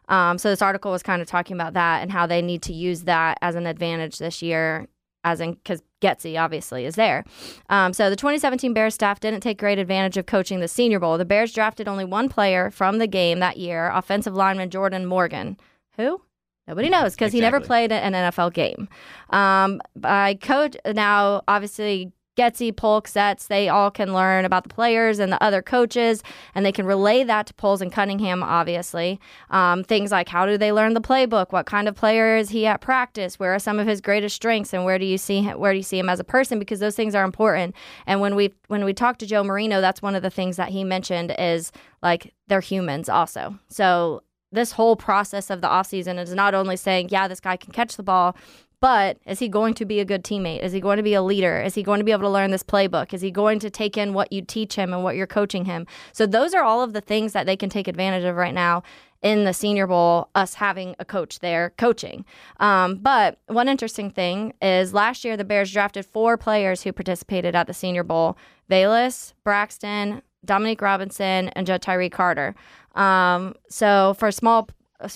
Um, 0.09 0.39
so 0.39 0.51
this 0.51 0.63
article 0.63 0.91
was 0.91 1.05
kind 1.05 1.23
of 1.23 1.29
talking 1.29 1.55
about 1.55 1.75
that 1.75 2.03
and 2.03 2.11
how 2.11 2.27
they 2.27 2.43
need 2.43 2.63
to 2.63 2.73
use 2.73 3.03
that 3.03 3.39
as 3.43 3.55
an 3.55 3.67
advantage 3.67 4.19
this 4.19 4.43
year, 4.43 4.89
as 5.23 5.41
in 5.41 5.53
because 5.53 5.83
Getsy 6.01 6.41
obviously 6.41 6.85
is 6.85 6.95
there. 6.95 7.25
Um, 7.69 7.93
so 7.93 8.09
the 8.11 8.17
2017 8.17 8.73
Bears 8.73 8.95
staff 8.95 9.21
didn't 9.21 9.41
take 9.41 9.59
great 9.59 9.79
advantage 9.79 10.17
of 10.17 10.27
coaching 10.27 10.61
the 10.61 10.69
Senior 10.69 10.99
Bowl. 10.99 11.19
The 11.19 11.25
Bears 11.25 11.53
drafted 11.53 11.89
only 11.89 12.05
one 12.05 12.29
player 12.29 12.71
from 12.71 12.99
the 12.99 13.07
game 13.07 13.39
that 13.41 13.57
year, 13.59 13.91
offensive 13.93 14.35
lineman 14.35 14.71
Jordan 14.71 15.07
Morgan. 15.07 15.57
Who? 15.97 16.23
Nobody 16.69 16.89
knows 16.89 17.15
because 17.15 17.33
he 17.33 17.41
never 17.41 17.57
Exactly. 17.57 17.67
played 17.89 17.93
an 17.93 18.13
NFL 18.13 18.53
game. 18.53 18.89
Um, 19.31 19.81
by 19.97 20.35
coach 20.35 20.77
now, 20.95 21.43
obviously. 21.49 22.13
Getsy, 22.41 22.75
Polk, 22.75 23.07
Sets, 23.07 23.49
they 23.49 23.69
all 23.69 23.91
can 23.91 24.15
learn 24.15 24.47
about 24.47 24.63
the 24.63 24.75
players 24.75 25.19
and 25.19 25.31
the 25.31 25.43
other 25.43 25.61
coaches, 25.61 26.23
and 26.55 26.65
they 26.65 26.73
can 26.73 26.87
relay 26.87 27.23
that 27.25 27.47
to 27.49 27.55
Poles 27.55 27.83
and 27.83 27.93
Cunningham, 27.93 28.43
obviously. 28.43 29.21
Um, 29.51 29.85
things 29.85 30.11
like 30.11 30.29
how 30.29 30.47
do 30.47 30.57
they 30.57 30.73
learn 30.73 30.95
the 30.95 31.01
playbook? 31.01 31.53
What 31.53 31.67
kind 31.67 31.87
of 31.87 31.95
player 31.95 32.37
is 32.37 32.49
he 32.49 32.67
at 32.67 32.81
practice? 32.81 33.39
Where 33.39 33.55
are 33.55 33.59
some 33.59 33.79
of 33.79 33.87
his 33.87 34.01
greatest 34.01 34.37
strengths, 34.37 34.73
and 34.73 34.87
where 34.87 34.99
do 34.99 35.05
you 35.05 35.19
see 35.19 35.43
him, 35.43 35.59
where 35.59 35.73
do 35.73 35.77
you 35.77 35.83
see 35.83 35.99
him 35.99 36.09
as 36.09 36.21
a 36.21 36.25
person? 36.25 36.59
Because 36.59 36.81
those 36.81 36.97
things 36.97 37.15
are 37.15 37.25
important. 37.25 37.75
And 38.07 38.23
when 38.23 38.35
we 38.35 38.55
when 38.69 38.85
we 38.85 38.95
talked 38.95 39.21
to 39.21 39.27
Joe 39.27 39.45
Marino, 39.45 39.83
that's 39.83 40.01
one 40.01 40.15
of 40.15 40.23
the 40.23 40.31
things 40.31 40.57
that 40.57 40.71
he 40.71 40.83
mentioned 40.83 41.35
is 41.39 41.73
like 42.03 42.33
they're 42.49 42.61
humans 42.61 43.09
also. 43.09 43.59
So 43.69 44.23
this 44.53 44.73
whole 44.73 44.97
process 44.97 45.51
of 45.51 45.61
the 45.61 45.69
offseason 45.69 46.19
is 46.19 46.35
not 46.35 46.55
only 46.55 46.77
saying, 46.77 47.09
yeah, 47.11 47.29
this 47.29 47.41
guy 47.41 47.57
can 47.57 47.73
catch 47.73 47.97
the 47.97 48.03
ball, 48.03 48.37
but 48.81 49.19
is 49.27 49.39
he 49.39 49.49
going 49.49 49.75
to 49.75 49.85
be 49.85 50.01
a 50.01 50.05
good 50.05 50.25
teammate? 50.25 50.61
Is 50.61 50.73
he 50.73 50.81
going 50.81 50.97
to 50.97 51.03
be 51.03 51.15
a 51.15 51.23
leader? 51.23 51.61
Is 51.61 51.75
he 51.75 51.83
going 51.83 52.01
to 52.01 52.05
be 52.05 52.13
able 52.13 52.23
to 52.23 52.31
learn 52.31 52.51
this 52.51 52.63
playbook? 52.63 53.13
Is 53.13 53.21
he 53.21 53.31
going 53.31 53.59
to 53.61 53.71
take 53.71 53.99
in 53.99 54.15
what 54.15 54.33
you 54.33 54.41
teach 54.43 54.75
him 54.75 54.95
and 54.95 55.05
what 55.05 55.17
you're 55.17 55.27
coaching 55.27 55.67
him? 55.67 55.87
So 56.13 56.27
those 56.27 56.55
are 56.55 56.63
all 56.63 56.83
of 56.83 56.95
the 56.95 57.03
things 57.03 57.35
that 57.35 57.45
they 57.45 57.57
can 57.57 57.69
take 57.69 57.89
advantage 57.89 58.25
of 58.25 58.37
right 58.37 58.55
now 58.55 58.83
in 59.23 59.45
the 59.45 59.53
Senior 59.53 59.87
Bowl, 59.87 60.31
us 60.35 60.55
having 60.55 60.97
a 60.99 61.05
coach 61.05 61.41
there 61.41 61.75
coaching. 61.77 62.25
Um, 62.59 62.97
but 62.97 63.39
one 63.49 63.69
interesting 63.69 64.11
thing 64.11 64.55
is 64.63 64.95
last 64.95 65.27
year 65.27 65.37
the 65.37 65.45
Bears 65.45 65.71
drafted 65.71 66.07
four 66.07 66.39
players 66.39 66.83
who 66.83 66.93
participated 66.93 67.55
at 67.55 67.67
the 67.67 67.75
Senior 67.75 68.03
Bowl: 68.03 68.39
Velus, 68.71 69.35
Braxton, 69.45 70.23
Dominique 70.45 70.81
Robinson, 70.81 71.49
and 71.51 71.67
Ja'Tyre 71.67 72.11
Carter. 72.11 72.55
Um, 72.95 73.55
so 73.69 74.15
for 74.19 74.29
a 74.29 74.33
small 74.33 74.71
Uh, 75.01 75.09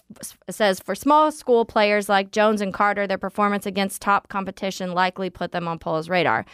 says 0.50 0.80
for 0.80 0.94
small 0.94 1.30
school 1.30 1.64
players 1.64 2.08
like 2.08 2.30
Jones 2.30 2.60
and 2.60 2.72
Carter, 2.72 3.06
their 3.06 3.18
performance 3.18 3.66
against 3.66 4.00
top 4.00 4.28
competition 4.28 4.92
likely 4.92 5.30
put 5.30 5.52
them 5.52 5.68
on 5.68 5.78
Poles' 5.78 6.08
radar. 6.08 6.46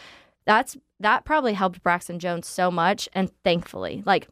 That's 0.45 0.77
that 0.99 1.25
probably 1.25 1.53
helped 1.53 1.81
Braxton 1.83 2.19
Jones 2.19 2.47
so 2.47 2.69
much, 2.69 3.07
and 3.13 3.31
thankfully, 3.43 4.03
like 4.05 4.27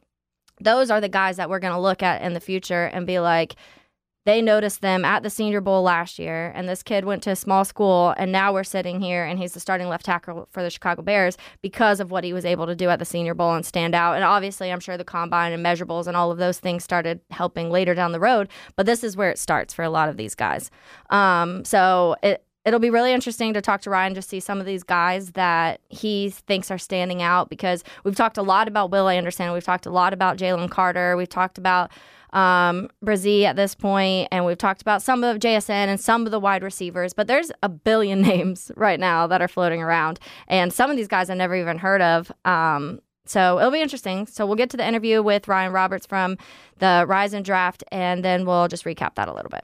those 0.60 0.92
are 0.92 1.02
the 1.02 1.10
guys 1.10 1.38
that 1.38 1.50
we're 1.50 1.60
going 1.60 1.74
to 1.74 1.80
look 1.80 2.04
at 2.04 2.22
in 2.22 2.34
the 2.34 2.40
future 2.40 2.86
and 2.86 3.08
be 3.08 3.20
like, 3.20 3.56
they 4.26 4.42
noticed 4.42 4.82
them 4.82 5.06
at 5.06 5.24
the 5.24 5.30
Senior 5.30 5.62
Bowl 5.62 5.82
last 5.82 6.20
year, 6.20 6.52
and 6.56 6.68
this 6.68 6.84
kid 6.84 7.06
went 7.06 7.24
to 7.24 7.32
a 7.32 7.36
small 7.36 7.64
school, 7.66 8.14
and 8.18 8.32
now 8.32 8.54
we're 8.54 8.64
sitting 8.64 9.02
here, 9.02 9.24
and 9.24 9.40
he's 9.40 9.54
the 9.54 9.60
starting 9.60 9.88
left 9.88 10.06
tackle 10.06 10.48
for 10.52 10.62
the 10.62 10.70
Chicago 10.70 11.02
Bears 11.02 11.38
because 11.62 12.00
of 12.00 12.12
what 12.12 12.24
he 12.24 12.34
was 12.34 12.46
able 12.46 12.66
to 12.66 12.76
do 12.76 12.90
at 12.90 13.00
the 13.00 13.06
Senior 13.06 13.34
Bowl 13.34 13.54
and 13.54 13.66
stand 13.66 13.96
out. 13.96 14.16
And 14.16 14.24
obviously, 14.24 14.72
I'm 14.72 14.80
sure 14.80 14.98
the 14.98 15.04
combine 15.04 15.54
and 15.54 15.66
measurables 15.66 16.06
and 16.06 16.18
all 16.18 16.32
of 16.32 16.38
those 16.38 16.60
things 16.60 16.84
started 16.84 17.22
helping 17.32 17.70
later 17.70 17.96
down 17.96 18.12
the 18.12 18.20
road, 18.20 18.50
but 18.76 18.86
this 18.86 19.04
is 19.04 19.16
where 19.16 19.30
it 19.30 19.40
starts 19.40 19.74
for 19.74 19.84
a 19.84 19.90
lot 19.90 20.10
of 20.10 20.18
these 20.18 20.36
guys. 20.36 20.70
Um, 21.10 21.64
so 21.64 22.16
it, 22.22 22.44
it'll 22.66 22.80
be 22.80 22.90
really 22.90 23.14
interesting 23.14 23.54
to 23.54 23.62
talk 23.62 23.82
to 23.82 23.90
Ryan 23.90 24.14
to 24.16 24.22
see 24.22 24.40
some 24.40 24.60
of 24.60 24.66
these 24.66 24.84
guys 24.84 25.32
that 25.32 25.82
he 25.90 26.30
thinks 26.30 26.70
are 26.70 26.78
standing 26.78 27.22
out 27.22 27.50
because 27.50 27.84
we've 28.04 28.16
talked 28.16 28.38
a 28.38 28.42
lot 28.42 28.68
about 28.68 28.92
Will 28.92 29.08
Anderson, 29.08 29.52
we've 29.52 29.64
talked 29.64 29.86
a 29.86 29.92
lot 29.92 30.14
about 30.14 30.38
Jalen 30.38 30.70
Carter, 30.70 31.16
we've 31.16 31.30
talked 31.30 31.58
about 31.58 31.92
um, 32.34 32.90
Bresee 33.04 33.44
at 33.44 33.56
this 33.56 33.74
point, 33.74 34.28
and 34.32 34.46
we've 34.46 34.58
talked 34.58 34.82
about 34.82 35.02
some 35.02 35.24
of 35.24 35.40
JSN 35.40 35.70
and 35.70 36.00
some 36.00 36.26
of 36.26 36.32
the 36.32 36.40
wide 36.40 36.64
receivers, 36.64 37.14
but 37.14 37.28
there's 37.28 37.52
a 37.64 37.70
billion 37.70 38.22
names 38.30 38.72
right 38.76 39.00
now 39.00 39.26
that 39.28 39.42
are 39.42 39.48
floating 39.48 39.82
around, 39.82 40.20
and 40.48 40.72
some 40.72 40.92
of 40.92 40.98
these 40.98 41.08
guys 41.08 41.30
I 41.30 41.34
never 41.34 41.56
even 41.56 41.78
heard 41.78 42.02
of. 42.02 42.32
Um, 42.46 43.00
so 43.26 43.60
it'll 43.60 43.72
be 43.72 43.82
interesting. 43.82 44.26
So 44.26 44.48
we'll 44.48 44.56
get 44.56 44.72
to 44.72 44.78
the 44.78 44.88
interview 44.88 45.22
with 45.22 45.48
Ryan 45.48 45.72
Roberts 45.72 46.08
from 46.08 46.36
the 46.80 47.06
Rise 47.08 47.34
and 47.34 47.46
Draft, 47.46 47.84
and 47.92 48.26
then 48.26 48.46
we'll 48.46 48.68
just 48.68 48.86
recap 48.86 49.16
that 49.16 49.28
a 49.28 49.34
little 49.34 49.50
bit. 49.50 49.64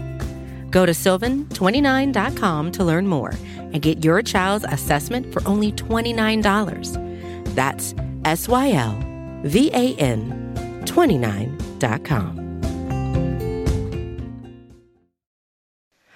Go 0.71 0.85
to 0.85 0.93
sylvan29.com 0.93 2.71
to 2.71 2.83
learn 2.83 3.07
more 3.07 3.33
and 3.57 3.81
get 3.81 4.03
your 4.03 4.21
child's 4.21 4.65
assessment 4.65 5.31
for 5.31 5.47
only 5.47 5.71
$29. 5.73 7.53
That's 7.53 7.93
S 8.25 8.47
Y 8.47 8.71
L 8.71 8.97
VAN29.com. 9.43 12.41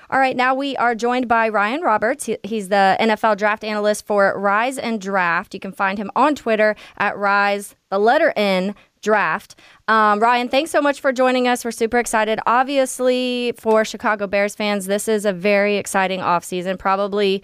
All 0.07 0.19
right, 0.19 0.38
now 0.38 0.53
we 0.53 0.77
are 0.77 0.93
joined 0.93 1.27
by 1.27 1.50
Ryan 1.50 1.81
Roberts. 1.81 2.29
he's 2.43 2.69
the 2.69 2.95
NFL 3.00 3.38
draft 3.38 3.63
analyst 3.63 4.05
for 4.05 4.39
Rise 4.39 4.77
and 4.77 5.01
Draft. 5.01 5.55
You 5.55 5.59
can 5.59 5.71
find 5.71 5.97
him 5.97 6.12
on 6.15 6.35
Twitter 6.35 6.75
at 6.97 7.17
Rise, 7.17 7.75
the 7.89 7.97
letter 7.97 8.31
N, 8.35 8.75
draft. 9.05 9.55
Um, 9.88 10.19
Ryan, 10.19 10.50
thanks 10.50 10.71
so 10.71 10.81
much 10.81 11.00
for 11.00 11.13
joining 11.13 11.47
us. 11.47 11.63
We're 11.63 11.71
super 11.71 12.00
excited. 12.00 12.39
Obviously, 12.45 13.53
for 13.55 13.85
Chicago 13.85 14.27
Bears 14.27 14.55
fans, 14.55 14.88
this 14.88 15.07
is 15.07 15.25
a 15.25 15.31
very 15.31 15.77
exciting 15.77 16.19
offseason, 16.19 16.77
probably 16.77 17.41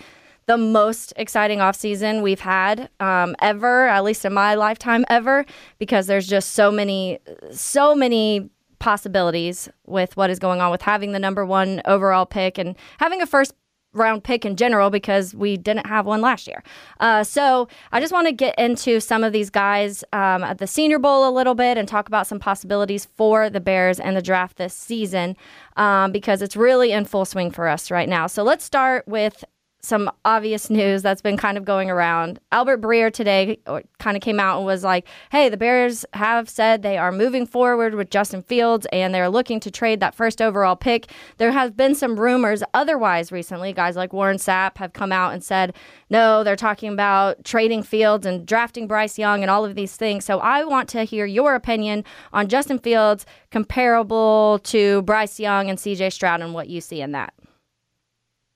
the 0.47 0.57
most 0.57 1.13
exciting 1.15 1.59
offseason 1.59 2.23
we've 2.23 2.39
had 2.39 2.89
um, 2.99 3.35
ever, 3.41 3.87
at 3.87 4.03
least 4.03 4.25
in 4.25 4.33
my 4.33 4.55
lifetime 4.55 5.05
ever, 5.07 5.45
because 5.77 6.07
there's 6.07 6.27
just 6.27 6.53
so 6.53 6.71
many, 6.71 7.19
so 7.51 7.95
many 7.95 8.49
possibilities 8.79 9.69
with 9.85 10.17
what 10.17 10.31
is 10.31 10.39
going 10.39 10.59
on 10.59 10.71
with 10.71 10.81
having 10.81 11.11
the 11.11 11.19
number 11.19 11.45
one 11.45 11.79
overall 11.85 12.25
pick 12.25 12.57
and 12.57 12.75
having 12.97 13.21
a 13.21 13.27
first 13.27 13.53
round 13.93 14.23
pick 14.23 14.45
in 14.45 14.55
general 14.55 14.89
because 14.89 15.35
we 15.35 15.57
didn't 15.57 15.85
have 15.85 16.05
one 16.05 16.21
last 16.21 16.47
year. 16.47 16.63
Uh, 16.99 17.23
so 17.23 17.67
I 17.91 17.99
just 17.99 18.13
want 18.13 18.27
to 18.27 18.33
get 18.33 18.57
into 18.57 18.99
some 18.99 19.23
of 19.23 19.33
these 19.33 19.49
guys 19.49 20.03
um, 20.13 20.43
at 20.43 20.59
the 20.59 20.67
Senior 20.67 20.99
Bowl 20.99 21.27
a 21.27 21.31
little 21.31 21.55
bit 21.55 21.77
and 21.77 21.87
talk 21.87 22.07
about 22.07 22.27
some 22.27 22.39
possibilities 22.39 23.05
for 23.05 23.49
the 23.49 23.59
Bears 23.59 23.99
and 23.99 24.15
the 24.15 24.21
draft 24.21 24.57
this 24.57 24.73
season 24.73 25.35
um, 25.77 26.11
because 26.11 26.41
it's 26.41 26.55
really 26.55 26.91
in 26.91 27.05
full 27.05 27.25
swing 27.25 27.51
for 27.51 27.67
us 27.67 27.91
right 27.91 28.09
now. 28.09 28.27
So 28.27 28.43
let's 28.43 28.63
start 28.63 29.07
with 29.07 29.43
some 29.81 30.11
obvious 30.25 30.69
news 30.69 31.01
that's 31.01 31.21
been 31.21 31.37
kind 31.37 31.57
of 31.57 31.65
going 31.65 31.89
around. 31.89 32.39
Albert 32.51 32.81
Breer 32.81 33.11
today 33.11 33.57
uh, 33.65 33.81
kind 33.99 34.15
of 34.15 34.21
came 34.21 34.39
out 34.39 34.57
and 34.57 34.65
was 34.65 34.83
like, 34.83 35.07
hey, 35.31 35.49
the 35.49 35.57
Bears 35.57 36.05
have 36.13 36.47
said 36.47 36.81
they 36.81 36.97
are 36.97 37.11
moving 37.11 37.45
forward 37.45 37.95
with 37.95 38.09
Justin 38.09 38.43
Fields 38.43 38.87
and 38.93 39.13
they're 39.13 39.29
looking 39.29 39.59
to 39.59 39.71
trade 39.71 39.99
that 39.99 40.15
first 40.15 40.41
overall 40.41 40.75
pick. 40.75 41.11
There 41.37 41.51
have 41.51 41.75
been 41.75 41.95
some 41.95 42.19
rumors 42.19 42.63
otherwise 42.73 43.31
recently. 43.31 43.73
Guys 43.73 43.95
like 43.95 44.13
Warren 44.13 44.37
Sapp 44.37 44.77
have 44.77 44.93
come 44.93 45.11
out 45.11 45.33
and 45.33 45.43
said, 45.43 45.75
no, 46.09 46.43
they're 46.43 46.55
talking 46.55 46.93
about 46.93 47.43
trading 47.43 47.83
Fields 47.83 48.25
and 48.25 48.45
drafting 48.45 48.87
Bryce 48.87 49.17
Young 49.17 49.41
and 49.41 49.49
all 49.49 49.65
of 49.65 49.75
these 49.75 49.95
things. 49.95 50.25
So 50.25 50.39
I 50.39 50.63
want 50.63 50.89
to 50.89 51.03
hear 51.03 51.25
your 51.25 51.55
opinion 51.55 52.03
on 52.33 52.47
Justin 52.47 52.79
Fields 52.79 53.25
comparable 53.49 54.59
to 54.63 55.01
Bryce 55.03 55.39
Young 55.39 55.69
and 55.69 55.79
CJ 55.79 56.13
Stroud 56.13 56.41
and 56.41 56.53
what 56.53 56.69
you 56.69 56.81
see 56.81 57.01
in 57.01 57.13
that. 57.13 57.33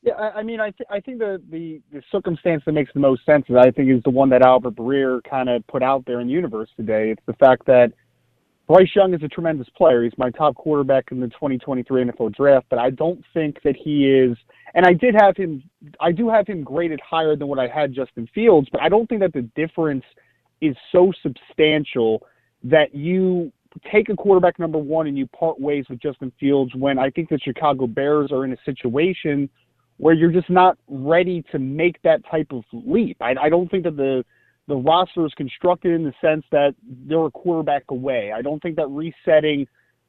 Yeah, 0.05 0.13
I, 0.13 0.39
I 0.39 0.43
mean, 0.43 0.59
I, 0.59 0.69
th- 0.69 0.88
I 0.89 1.00
think 1.00 1.17
the, 1.17 1.41
the, 1.50 1.81
the 1.91 2.01
circumstance 2.12 2.62
that 2.67 2.74
makes 2.74 2.93
the 2.93 3.00
most 3.00 3.25
sense, 3.25 3.45
I 3.50 3.71
think, 3.71 3.89
is 3.89 4.03
the 4.03 4.12
one 4.12 4.29
that 4.29 4.43
Albert 4.43 4.75
Breer 4.75 5.19
kind 5.27 5.50
of 5.50 5.65
put 5.65 5.81
out 5.81 6.05
there 6.05 6.19
in 6.21 6.27
the 6.27 6.33
universe 6.33 6.69
today. 6.77 7.09
It's 7.09 7.24
the 7.25 7.33
fact 7.33 7.65
that 7.65 7.91
Bryce 8.67 8.89
Young 8.95 9.15
is 9.15 9.24
a 9.24 9.27
tremendous 9.27 9.67
player. 9.75 10.03
He's 10.03 10.13
my 10.17 10.29
top 10.29 10.55
quarterback 10.55 11.05
in 11.12 11.19
the 11.19 11.27
2023 11.29 12.05
NFL 12.05 12.35
draft, 12.35 12.67
but 12.69 12.77
I 12.77 12.91
don't 12.91 13.24
think 13.33 13.62
that 13.63 13.75
he 13.75 14.05
is. 14.05 14.38
And 14.75 14.85
I 14.85 14.93
did 14.93 15.15
have 15.15 15.35
him. 15.38 15.63
I 16.00 16.12
do 16.12 16.29
have 16.29 16.45
him 16.45 16.63
graded 16.63 17.00
higher 17.01 17.35
than 17.35 17.47
what 17.47 17.57
I 17.57 17.67
had 17.67 17.93
Justin 17.93 18.27
Fields, 18.33 18.67
but 18.71 18.81
I 18.81 18.89
don't 18.89 19.07
think 19.07 19.21
that 19.21 19.33
the 19.33 19.50
difference 19.55 20.03
is 20.62 20.75
so 20.91 21.12
substantial 21.24 22.21
that 22.63 22.93
you 22.93 23.51
take 23.91 24.09
a 24.09 24.15
quarterback 24.15 24.59
number 24.59 24.77
one 24.77 25.07
and 25.07 25.17
you 25.17 25.27
part 25.27 25.59
ways 25.59 25.85
with 25.89 26.00
Justin 26.00 26.31
Fields 26.39 26.74
when 26.75 27.00
I 27.00 27.09
think 27.09 27.29
the 27.29 27.39
Chicago 27.39 27.88
Bears 27.88 28.31
are 28.31 28.45
in 28.45 28.53
a 28.53 28.57
situation 28.65 29.50
where 29.98 30.14
you're 30.14 30.32
just 30.32 30.50
not 30.50 30.78
ready 30.88 31.44
to 31.52 31.60
make 31.60 32.02
that 32.04 32.22
type 32.30 32.48
of 32.52 32.64
leap. 32.74 33.18
I, 33.22 33.36
I 33.44 33.50
don't 33.50 33.70
think 33.70 33.84
that 33.84 33.98
the 33.98 34.24
the 34.68 34.75
roster 34.75 35.25
is 35.25 35.34
constructed 35.38 35.92
in 35.92 36.04
the 36.04 36.14
sense 36.20 36.44
that 36.52 36.74
they're 37.08 37.25
a 37.25 37.32
quarterback 37.32 37.84
away. 37.90 38.32
I 38.36 38.42
don't 38.42 38.60
think 38.62 38.75
that 38.78 38.88
resetting 38.88 39.68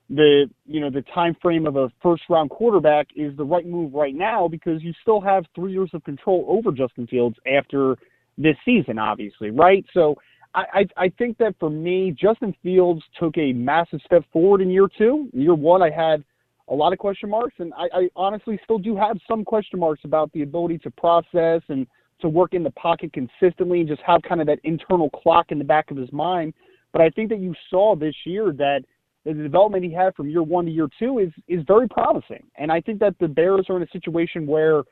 the 0.09 0.49
you 0.67 0.81
know 0.81 0.89
the 0.89 1.03
time 1.15 1.37
frame 1.43 1.67
of 1.67 1.77
a 1.77 1.91
first 2.03 2.23
round 2.29 2.51
quarterback 2.51 3.09
is 3.17 3.37
the 3.37 3.45
right 3.45 3.67
move 3.67 3.93
right 3.93 4.15
now 4.15 4.49
because 4.49 4.83
you 4.83 4.93
still 5.03 5.21
have 5.21 5.45
three 5.55 5.73
years 5.73 5.91
of 5.93 6.05
control 6.05 6.45
over 6.49 6.71
Justin 6.73 7.07
Fields 7.07 7.37
after 7.47 7.97
this 8.39 8.57
season, 8.65 8.99
obviously, 8.99 9.51
right? 9.51 9.85
So 9.93 10.17
I, 10.55 10.65
I, 10.73 11.05
I 11.05 11.09
think 11.19 11.39
that 11.39 11.55
for 11.59 11.71
me, 11.71 12.15
Justin 12.19 12.55
Fields 12.63 13.03
took 13.19 13.37
a 13.39 13.53
massive 13.53 14.01
step 14.05 14.25
forward 14.33 14.61
in 14.61 14.71
year 14.71 14.89
two. 14.97 15.29
Year 15.33 15.55
one, 15.55 15.83
I 15.83 15.91
had 15.91 16.23
a 16.69 16.75
lot 16.75 16.93
of 16.93 16.99
question 16.99 17.31
marks, 17.31 17.55
and 17.59 17.73
I, 17.75 17.87
I 17.93 18.09
honestly 18.17 18.59
still 18.65 18.79
do 18.79 18.97
have 18.97 19.19
some 19.29 19.45
question 19.45 19.79
marks 19.79 20.03
about 20.05 20.33
the 20.33 20.43
ability 20.43 20.79
to 20.79 20.91
process 20.91 21.63
and 21.69 21.87
to 22.21 22.29
work 22.29 22.55
in 22.55 22.63
the 22.63 22.71
pocket 22.73 23.13
consistently 23.13 23.81
and 23.81 23.89
just 23.89 24.03
have 24.03 24.23
kind 24.23 24.41
of 24.41 24.47
that 24.47 24.59
internal 24.65 25.11
clock 25.11 25.47
in 25.51 25.59
the 25.59 25.65
back 25.65 25.91
of 25.91 25.97
his 25.97 26.11
mind. 26.13 26.55
But 26.93 27.03
I 27.03 27.11
think 27.11 27.29
that 27.31 27.41
you 27.41 27.55
saw 27.71 27.95
this 27.95 28.15
year 28.25 28.53
that 28.53 28.81
the 29.25 29.35
development 29.35 29.85
he 29.85 29.93
had 29.93 30.15
from 30.15 30.29
year 30.29 30.43
one 30.43 30.67
to 30.67 30.71
year 30.71 30.89
two 30.99 31.19
is 31.19 31.31
is 31.49 31.65
very 31.67 31.89
promising. 31.89 32.45
And 32.57 32.73
I 32.73 32.81
think 32.81 33.01
that 33.01 33.17
the 33.21 33.29
Bears 33.29 33.67
are 33.69 33.77
in 33.77 33.83
a 33.83 33.91
situation 33.91 34.47
where 34.47 34.85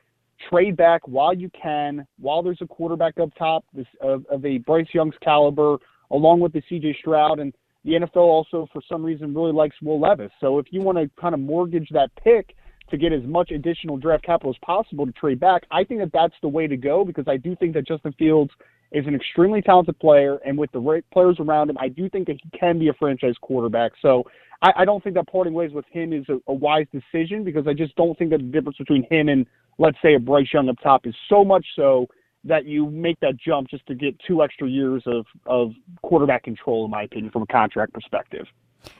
trade 0.49 0.75
back 0.75 1.07
while 1.07 1.33
you 1.33 1.49
can, 1.49 2.05
while 2.19 2.43
there's 2.43 2.61
a 2.61 2.67
quarterback 2.67 3.17
up 3.19 3.29
top 3.37 3.65
this, 3.73 3.87
of, 4.01 4.25
of 4.29 4.45
a 4.45 4.57
Bryce 4.59 4.87
Young's 4.93 5.15
caliber, 5.21 5.77
along 6.11 6.41
with 6.41 6.51
the 6.53 6.61
C.J. 6.69 6.97
Stroud, 6.99 7.39
and 7.39 7.53
the 7.85 7.91
NFL 7.91 8.17
also 8.17 8.67
for 8.73 8.81
some 8.89 9.03
reason 9.03 9.33
really 9.33 9.53
likes 9.53 9.75
Will 9.81 9.99
Levis. 9.99 10.31
So 10.41 10.59
if 10.59 10.65
you 10.71 10.81
want 10.81 10.97
to 10.97 11.09
kind 11.21 11.33
of 11.33 11.39
mortgage 11.39 11.87
that 11.91 12.09
pick 12.21 12.55
to 12.89 12.97
get 12.97 13.13
as 13.13 13.23
much 13.23 13.51
additional 13.51 13.97
draft 13.97 14.25
capital 14.25 14.51
as 14.51 14.57
possible 14.65 15.05
to 15.05 15.11
trade 15.13 15.39
back, 15.39 15.63
I 15.71 15.83
think 15.83 16.01
that 16.01 16.11
that's 16.11 16.33
the 16.41 16.47
way 16.47 16.67
to 16.67 16.75
go 16.75 17.05
because 17.05 17.25
I 17.27 17.37
do 17.37 17.55
think 17.55 17.73
that 17.75 17.87
Justin 17.87 18.13
Fields 18.17 18.51
is 18.91 19.05
an 19.07 19.15
extremely 19.15 19.61
talented 19.61 19.99
player, 19.99 20.37
and 20.45 20.57
with 20.57 20.71
the 20.71 20.79
right 20.79 21.03
players 21.11 21.37
around 21.39 21.69
him, 21.69 21.77
I 21.79 21.89
do 21.89 22.09
think 22.09 22.27
that 22.27 22.37
he 22.41 22.57
can 22.57 22.79
be 22.79 22.89
a 22.89 22.93
franchise 22.93 23.35
quarterback. 23.41 23.91
So 24.01 24.23
I, 24.61 24.71
I 24.77 24.85
don't 24.85 25.03
think 25.03 25.15
that 25.15 25.27
parting 25.27 25.53
ways 25.53 25.71
with 25.71 25.85
him 25.91 26.13
is 26.13 26.25
a, 26.29 26.39
a 26.47 26.53
wise 26.53 26.85
decision 26.91 27.43
because 27.43 27.67
I 27.67 27.73
just 27.73 27.95
don't 27.95 28.17
think 28.17 28.31
that 28.31 28.37
the 28.37 28.43
difference 28.43 28.77
between 28.77 29.05
him 29.09 29.29
and 29.29 29.45
let's 29.77 29.97
say 30.01 30.15
a 30.15 30.19
Bryce 30.19 30.47
Young 30.53 30.69
up 30.69 30.77
top 30.81 31.05
is 31.05 31.15
so 31.29 31.43
much 31.43 31.65
so 31.75 32.07
that 32.45 32.65
you 32.65 32.89
make 32.89 33.19
that 33.19 33.37
jump 33.37 33.69
just 33.69 33.85
to 33.87 33.95
get 33.95 34.15
two 34.27 34.43
extra 34.43 34.69
years 34.69 35.03
of 35.05 35.25
of 35.45 35.71
quarterback 36.01 36.43
control, 36.43 36.85
in 36.85 36.91
my 36.91 37.03
opinion, 37.03 37.31
from 37.31 37.41
a 37.41 37.47
contract 37.47 37.93
perspective. 37.93 38.45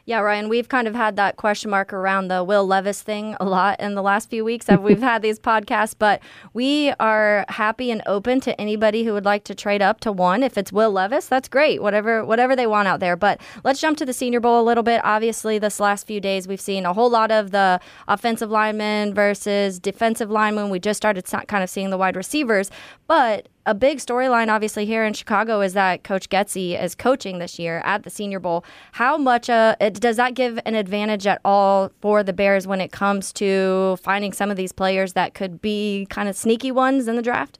Yeah, 0.05 0.19
Ryan, 0.19 0.49
we've 0.49 0.69
kind 0.69 0.87
of 0.87 0.93
had 0.93 1.15
that 1.15 1.35
question 1.37 1.71
mark 1.71 1.91
around 1.91 2.27
the 2.27 2.43
Will 2.43 2.65
Levis 2.65 3.01
thing 3.01 3.35
a 3.39 3.45
lot 3.45 3.79
in 3.79 3.95
the 3.95 4.03
last 4.03 4.29
few 4.29 4.45
weeks 4.45 4.67
that 4.67 4.83
we've 4.83 4.99
had 5.11 5.21
these 5.21 5.39
podcasts, 5.39 5.95
but 5.97 6.21
we 6.53 6.91
are 6.99 7.45
happy 7.49 7.89
and 7.89 8.03
open 8.05 8.39
to 8.41 8.59
anybody 8.61 9.03
who 9.03 9.13
would 9.13 9.25
like 9.25 9.43
to 9.45 9.55
trade 9.55 9.81
up 9.81 9.99
to 10.01 10.11
one. 10.11 10.43
If 10.43 10.57
it's 10.57 10.71
Will 10.71 10.91
Levis, 10.91 11.27
that's 11.27 11.47
great. 11.47 11.81
Whatever 11.81 12.23
whatever 12.23 12.55
they 12.55 12.67
want 12.67 12.87
out 12.87 12.99
there. 12.99 13.15
But 13.15 13.41
let's 13.63 13.81
jump 13.81 13.97
to 13.97 14.05
the 14.05 14.13
Senior 14.13 14.39
Bowl 14.39 14.61
a 14.61 14.65
little 14.65 14.83
bit. 14.83 15.01
Obviously, 15.03 15.57
this 15.57 15.79
last 15.79 16.05
few 16.05 16.21
days 16.21 16.47
we've 16.47 16.61
seen 16.61 16.85
a 16.85 16.93
whole 16.93 17.09
lot 17.09 17.31
of 17.31 17.51
the 17.51 17.79
offensive 18.07 18.51
linemen 18.51 19.13
versus 19.13 19.79
defensive 19.79 20.29
linemen. 20.29 20.69
We 20.69 20.79
just 20.79 20.97
started 20.97 21.25
kind 21.47 21.63
of 21.63 21.69
seeing 21.69 21.89
the 21.89 21.97
wide 21.97 22.15
receivers, 22.15 22.69
but 23.07 23.49
a 23.65 23.73
big 23.73 23.97
storyline, 23.97 24.49
obviously, 24.49 24.85
here 24.85 25.03
in 25.03 25.13
Chicago 25.13 25.61
is 25.61 25.73
that 25.73 26.03
Coach 26.03 26.29
Getsy 26.29 26.81
is 26.81 26.93
coaching 26.93 27.39
this 27.39 27.57
year 27.57 27.81
at 27.83 28.03
the 28.03 28.09
Senior 28.09 28.39
Bowl. 28.39 28.63
How 28.93 29.17
much 29.17 29.49
uh, 29.49 29.75
does 29.93 30.17
that 30.17 30.35
give 30.35 30.59
an 30.65 30.75
advantage 30.75 31.25
at 31.25 31.41
all 31.43 31.91
for 31.99 32.21
the 32.21 32.33
Bears 32.33 32.67
when 32.67 32.79
it 32.79 32.91
comes 32.91 33.33
to 33.33 33.97
finding 34.01 34.33
some 34.33 34.51
of 34.51 34.57
these 34.57 34.71
players 34.71 35.13
that 35.13 35.33
could 35.33 35.61
be 35.61 36.05
kind 36.09 36.29
of 36.29 36.35
sneaky 36.35 36.71
ones 36.71 37.07
in 37.07 37.15
the 37.15 37.21
draft? 37.21 37.57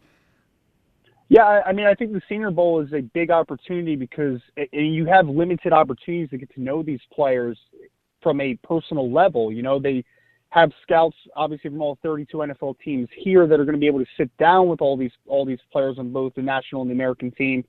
Yeah, 1.28 1.62
I 1.66 1.72
mean, 1.74 1.88
I 1.88 1.96
think 1.96 2.14
the 2.14 2.22
Senior 2.30 2.52
Bowl 2.52 2.82
is 2.82 2.94
a 2.94 3.02
big 3.02 3.32
opportunity 3.32 3.96
because 3.96 4.40
you 4.72 5.06
have 5.08 5.28
limited 5.28 5.74
opportunities 5.74 6.30
to 6.30 6.38
get 6.38 6.54
to 6.54 6.62
know 6.62 6.84
these 6.84 7.00
players 7.12 7.58
from 8.22 8.40
a 8.42 8.56
personal 8.64 9.12
level. 9.12 9.52
You 9.52 9.64
know, 9.64 9.80
they 9.80 10.06
have 10.56 10.72
scouts, 10.82 11.18
obviously 11.36 11.70
from 11.70 11.82
all 11.82 12.00
32 12.02 12.38
NFL 12.38 12.76
teams 12.80 13.10
here, 13.14 13.46
that 13.46 13.60
are 13.60 13.66
going 13.66 13.76
to 13.76 13.80
be 13.80 13.88
able 13.88 14.00
to 14.00 14.06
sit 14.18 14.36
down 14.38 14.70
with 14.70 14.80
all 14.82 14.96
these 14.96 15.12
all 15.28 15.46
these 15.46 15.60
players 15.70 15.98
on 16.00 16.14
both 16.14 16.34
the 16.36 16.42
national 16.42 16.82
and 16.82 16.90
the 16.90 16.96
American 16.96 17.30
team. 17.32 17.64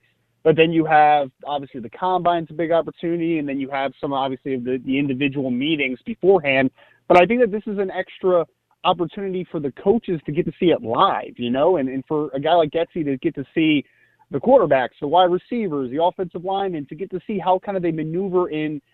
But 0.45 0.55
then 0.55 0.71
you 0.71 0.85
have 0.85 1.31
obviously 1.45 1.81
the 1.81 1.91
combine's 1.91 2.47
a 2.51 2.55
big 2.55 2.71
opportunity, 2.71 3.41
and 3.41 3.49
then 3.49 3.59
you 3.59 3.69
have 3.71 3.93
some 4.01 4.13
obviously 4.13 4.55
of 4.55 4.63
the, 4.63 4.81
the 4.87 4.97
individual 4.97 5.51
meetings 5.51 5.99
beforehand. 6.07 6.71
But 7.09 7.21
I 7.21 7.27
think 7.27 7.41
that 7.41 7.51
this 7.51 7.65
is 7.67 7.79
an 7.79 7.91
extra 7.91 8.47
opportunity 8.85 9.45
for 9.51 9.59
the 9.59 9.73
coaches 9.73 10.21
to 10.25 10.31
get 10.31 10.47
to 10.47 10.53
see 10.61 10.67
it 10.67 10.81
live, 10.81 11.33
you 11.37 11.51
know, 11.51 11.79
and, 11.79 11.89
and 11.89 12.05
for 12.07 12.31
a 12.35 12.39
guy 12.39 12.55
like 12.55 12.71
Getsy 12.71 13.05
to 13.05 13.17
get 13.17 13.35
to 13.35 13.45
see 13.53 13.85
the 14.31 14.39
quarterbacks, 14.39 14.91
the 15.01 15.09
wide 15.09 15.33
receivers, 15.33 15.91
the 15.91 16.01
offensive 16.01 16.45
line, 16.45 16.77
and 16.77 16.89
to 16.89 16.95
get 16.95 17.11
to 17.11 17.21
see 17.27 17.41
how 17.41 17.59
kind 17.59 17.77
of 17.77 17.83
they 17.83 17.91
maneuver 17.91 18.49
in– 18.49 18.81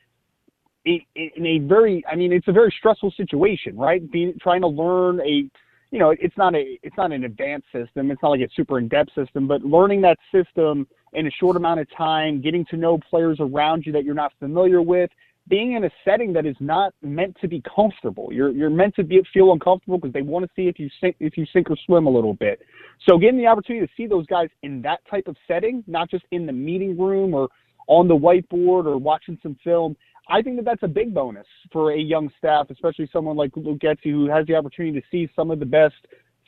in 0.84 1.46
a 1.46 1.58
very, 1.60 2.04
I 2.10 2.16
mean, 2.16 2.32
it's 2.32 2.48
a 2.48 2.52
very 2.52 2.74
stressful 2.78 3.12
situation, 3.16 3.76
right? 3.76 4.10
Being 4.10 4.34
trying 4.40 4.62
to 4.62 4.68
learn 4.68 5.20
a, 5.20 5.48
you 5.90 5.98
know, 5.98 6.10
it's 6.10 6.36
not 6.36 6.54
a, 6.54 6.78
it's 6.82 6.96
not 6.96 7.12
an 7.12 7.24
advanced 7.24 7.66
system. 7.72 8.10
It's 8.10 8.22
not 8.22 8.30
like 8.30 8.40
a 8.40 8.48
super 8.56 8.78
in-depth 8.78 9.10
system, 9.14 9.46
but 9.46 9.62
learning 9.62 10.00
that 10.02 10.18
system 10.32 10.86
in 11.12 11.26
a 11.26 11.30
short 11.30 11.56
amount 11.56 11.80
of 11.80 11.86
time, 11.96 12.40
getting 12.40 12.64
to 12.66 12.76
know 12.76 12.98
players 13.10 13.38
around 13.40 13.84
you 13.84 13.92
that 13.92 14.04
you're 14.04 14.14
not 14.14 14.32
familiar 14.38 14.80
with, 14.80 15.10
being 15.48 15.72
in 15.72 15.84
a 15.84 15.90
setting 16.04 16.32
that 16.32 16.46
is 16.46 16.56
not 16.60 16.94
meant 17.02 17.36
to 17.40 17.48
be 17.48 17.62
comfortable. 17.74 18.28
You're 18.32 18.50
you're 18.50 18.70
meant 18.70 18.94
to 18.96 19.04
be 19.04 19.20
feel 19.34 19.52
uncomfortable 19.52 19.98
because 19.98 20.12
they 20.12 20.22
want 20.22 20.44
to 20.44 20.50
see 20.54 20.68
if 20.68 20.78
you 20.78 20.88
sink 21.00 21.16
if 21.18 21.36
you 21.36 21.44
sink 21.52 21.70
or 21.70 21.76
swim 21.84 22.06
a 22.06 22.10
little 22.10 22.34
bit. 22.34 22.60
So 23.08 23.18
getting 23.18 23.38
the 23.38 23.46
opportunity 23.46 23.84
to 23.84 23.92
see 23.96 24.06
those 24.06 24.24
guys 24.26 24.48
in 24.62 24.80
that 24.82 25.00
type 25.10 25.26
of 25.26 25.36
setting, 25.48 25.82
not 25.86 26.08
just 26.10 26.24
in 26.30 26.46
the 26.46 26.52
meeting 26.52 26.96
room 26.96 27.34
or 27.34 27.48
on 27.88 28.06
the 28.06 28.14
whiteboard 28.14 28.86
or 28.86 28.96
watching 28.96 29.36
some 29.42 29.56
film, 29.64 29.96
I 30.28 30.42
think 30.42 30.56
that 30.56 30.64
that's 30.64 30.82
a 30.82 30.88
big 30.88 31.12
bonus 31.12 31.46
for 31.72 31.92
a 31.92 31.98
young 31.98 32.30
staff, 32.38 32.70
especially 32.70 33.08
someone 33.12 33.36
like 33.36 33.50
Luke 33.56 33.80
Getsy, 33.80 34.10
who 34.10 34.28
has 34.28 34.46
the 34.46 34.54
opportunity 34.54 35.00
to 35.00 35.06
see 35.10 35.30
some 35.34 35.50
of 35.50 35.58
the 35.58 35.66
best 35.66 35.94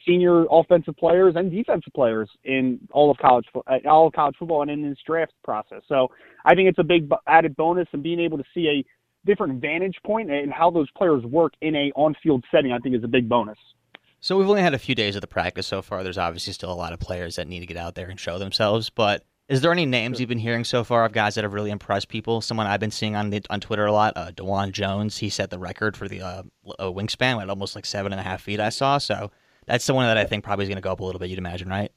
senior 0.06 0.44
offensive 0.50 0.96
players 0.96 1.34
and 1.36 1.50
defensive 1.50 1.92
players 1.94 2.28
in 2.44 2.78
all 2.92 3.10
of 3.10 3.16
college 3.18 3.46
uh, 3.54 3.78
all 3.88 4.06
of 4.06 4.12
college 4.12 4.36
football 4.38 4.62
and 4.62 4.70
in 4.70 4.88
this 4.88 4.98
draft 5.06 5.32
process. 5.42 5.82
So 5.88 6.08
I 6.44 6.54
think 6.54 6.68
it's 6.68 6.78
a 6.78 6.84
big 6.84 7.10
added 7.26 7.56
bonus, 7.56 7.88
and 7.92 8.02
being 8.02 8.20
able 8.20 8.38
to 8.38 8.44
see 8.54 8.68
a 8.68 9.26
different 9.26 9.60
vantage 9.60 9.96
point 10.04 10.30
and 10.30 10.52
how 10.52 10.70
those 10.70 10.90
players 10.96 11.24
work 11.24 11.54
in 11.62 11.74
a 11.74 11.90
on-field 11.96 12.44
setting, 12.50 12.72
I 12.72 12.78
think 12.78 12.94
is 12.94 13.04
a 13.04 13.08
big 13.08 13.28
bonus. 13.28 13.58
So 14.20 14.38
we've 14.38 14.48
only 14.48 14.62
had 14.62 14.74
a 14.74 14.78
few 14.78 14.94
days 14.94 15.16
of 15.16 15.20
the 15.20 15.26
practice 15.26 15.66
so 15.66 15.82
far. 15.82 16.02
There's 16.02 16.18
obviously 16.18 16.52
still 16.52 16.72
a 16.72 16.74
lot 16.74 16.92
of 16.92 17.00
players 17.00 17.36
that 17.36 17.48
need 17.48 17.60
to 17.60 17.66
get 17.66 17.76
out 17.76 17.94
there 17.94 18.08
and 18.08 18.18
show 18.18 18.38
themselves, 18.38 18.90
but 18.90 19.22
is 19.48 19.60
there 19.60 19.72
any 19.72 19.84
names 19.84 20.18
you've 20.18 20.28
been 20.28 20.38
hearing 20.38 20.64
so 20.64 20.84
far 20.84 21.04
of 21.04 21.12
guys 21.12 21.34
that 21.34 21.44
have 21.44 21.52
really 21.52 21.70
impressed 21.70 22.08
people? 22.08 22.40
Someone 22.40 22.66
I've 22.66 22.80
been 22.80 22.90
seeing 22.90 23.14
on 23.14 23.30
the, 23.30 23.42
on 23.50 23.60
Twitter 23.60 23.84
a 23.84 23.92
lot, 23.92 24.14
uh, 24.16 24.30
Dawand 24.32 24.72
Jones. 24.72 25.18
He 25.18 25.28
set 25.28 25.50
the 25.50 25.58
record 25.58 25.96
for 25.96 26.08
the 26.08 26.22
uh, 26.22 26.42
wingspan 26.80 27.42
at 27.42 27.50
almost 27.50 27.74
like 27.74 27.84
seven 27.84 28.12
and 28.12 28.20
a 28.20 28.24
half 28.24 28.40
feet. 28.40 28.58
I 28.58 28.70
saw 28.70 28.98
so 28.98 29.30
that's 29.66 29.84
someone 29.84 30.06
that 30.06 30.16
I 30.16 30.24
think 30.24 30.44
probably 30.44 30.64
is 30.64 30.68
going 30.68 30.76
to 30.76 30.82
go 30.82 30.92
up 30.92 31.00
a 31.00 31.04
little 31.04 31.18
bit. 31.18 31.28
You'd 31.28 31.38
imagine, 31.38 31.68
right? 31.68 31.92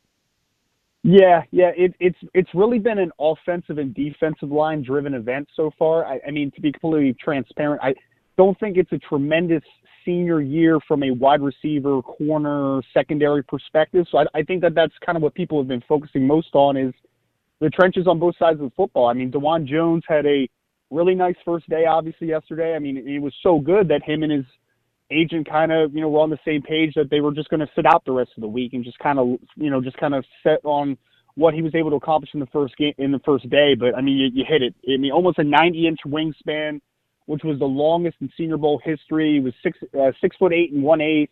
Yeah, 1.03 1.43
yeah. 1.51 1.71
It, 1.77 1.93
it's 1.99 2.17
it's 2.33 2.49
really 2.53 2.79
been 2.79 2.97
an 2.97 3.11
offensive 3.19 3.77
and 3.77 3.93
defensive 3.93 4.51
line 4.51 4.83
driven 4.83 5.13
event 5.13 5.47
so 5.55 5.71
far. 5.79 6.05
I, 6.05 6.19
I 6.27 6.31
mean, 6.31 6.51
to 6.51 6.61
be 6.61 6.71
completely 6.71 7.15
transparent, 7.23 7.81
I 7.81 7.93
don't 8.37 8.59
think 8.59 8.75
it's 8.75 8.91
a 8.91 8.97
tremendous 8.97 9.63
senior 10.03 10.41
year 10.41 10.79
from 10.85 11.03
a 11.03 11.11
wide 11.11 11.41
receiver, 11.41 12.01
corner, 12.01 12.81
secondary 12.93 13.43
perspective. 13.43 14.05
So 14.11 14.17
I, 14.17 14.25
I 14.33 14.43
think 14.43 14.61
that 14.63 14.75
that's 14.75 14.93
kind 15.05 15.15
of 15.15 15.21
what 15.21 15.33
people 15.33 15.59
have 15.59 15.67
been 15.67 15.83
focusing 15.87 16.27
most 16.27 16.49
on 16.53 16.75
is 16.75 16.93
the 17.59 17.69
trenches 17.69 18.07
on 18.07 18.19
both 18.19 18.35
sides 18.37 18.59
of 18.59 18.65
the 18.65 18.75
football. 18.75 19.07
I 19.07 19.13
mean, 19.13 19.31
Dawand 19.31 19.67
Jones 19.67 20.03
had 20.07 20.25
a 20.25 20.47
really 20.91 21.15
nice 21.15 21.35
first 21.43 21.67
day, 21.69 21.85
obviously 21.85 22.27
yesterday. 22.27 22.75
I 22.75 22.79
mean, 22.79 22.97
it 22.97 23.19
was 23.19 23.33
so 23.41 23.59
good 23.59 23.87
that 23.89 24.03
him 24.03 24.23
and 24.23 24.31
his 24.31 24.45
agent 25.11 25.49
kind 25.49 25.71
of, 25.71 25.93
you 25.93 26.01
know, 26.01 26.09
were 26.09 26.19
on 26.19 26.29
the 26.29 26.39
same 26.45 26.61
page 26.61 26.93
that 26.95 27.09
they 27.09 27.21
were 27.21 27.33
just 27.33 27.49
going 27.49 27.59
to 27.59 27.69
sit 27.75 27.85
out 27.85 28.03
the 28.05 28.11
rest 28.11 28.31
of 28.37 28.41
the 28.41 28.47
week 28.47 28.73
and 28.73 28.83
just 28.83 28.99
kind 28.99 29.19
of, 29.19 29.37
you 29.55 29.69
know, 29.69 29.81
just 29.81 29.97
kind 29.97 30.13
of 30.13 30.23
set 30.43 30.59
on 30.63 30.97
what 31.35 31.53
he 31.53 31.61
was 31.61 31.75
able 31.75 31.91
to 31.91 31.95
accomplish 31.95 32.31
in 32.33 32.39
the 32.39 32.47
first 32.47 32.75
game 32.77 32.93
in 32.97 33.11
the 33.11 33.19
first 33.19 33.49
day. 33.49 33.75
But 33.75 33.95
I 33.95 34.01
mean, 34.01 34.17
you, 34.17 34.27
you 34.33 34.45
hit 34.47 34.61
it. 34.61 34.75
I 34.91 34.97
mean, 34.97 35.11
almost 35.11 35.37
a 35.39 35.43
90 35.43 35.87
inch 35.87 35.99
wingspan, 36.05 36.81
which 37.25 37.43
was 37.43 37.59
the 37.59 37.65
longest 37.65 38.17
in 38.21 38.29
Senior 38.35 38.57
Bowl 38.57 38.81
history. 38.83 39.35
He 39.35 39.39
was 39.39 39.53
six 39.61 39.77
uh, 39.97 40.11
six 40.19 40.35
foot 40.37 40.51
eight 40.51 40.71
and 40.73 40.81
one 40.81 40.99
eighth, 40.99 41.31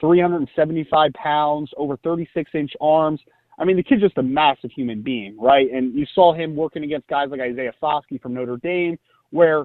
375 0.00 1.12
pounds, 1.14 1.70
over 1.76 1.96
36 1.98 2.50
inch 2.54 2.72
arms. 2.80 3.20
I 3.58 3.64
mean, 3.64 3.76
the 3.76 3.82
kid's 3.82 4.02
just 4.02 4.18
a 4.18 4.22
massive 4.22 4.70
human 4.70 5.02
being, 5.02 5.36
right? 5.38 5.70
And 5.72 5.94
you 5.94 6.06
saw 6.14 6.34
him 6.34 6.54
working 6.54 6.84
against 6.84 7.08
guys 7.08 7.28
like 7.30 7.40
Isaiah 7.40 7.72
Foskey 7.82 8.20
from 8.20 8.34
Notre 8.34 8.58
Dame, 8.58 8.98
where 9.30 9.64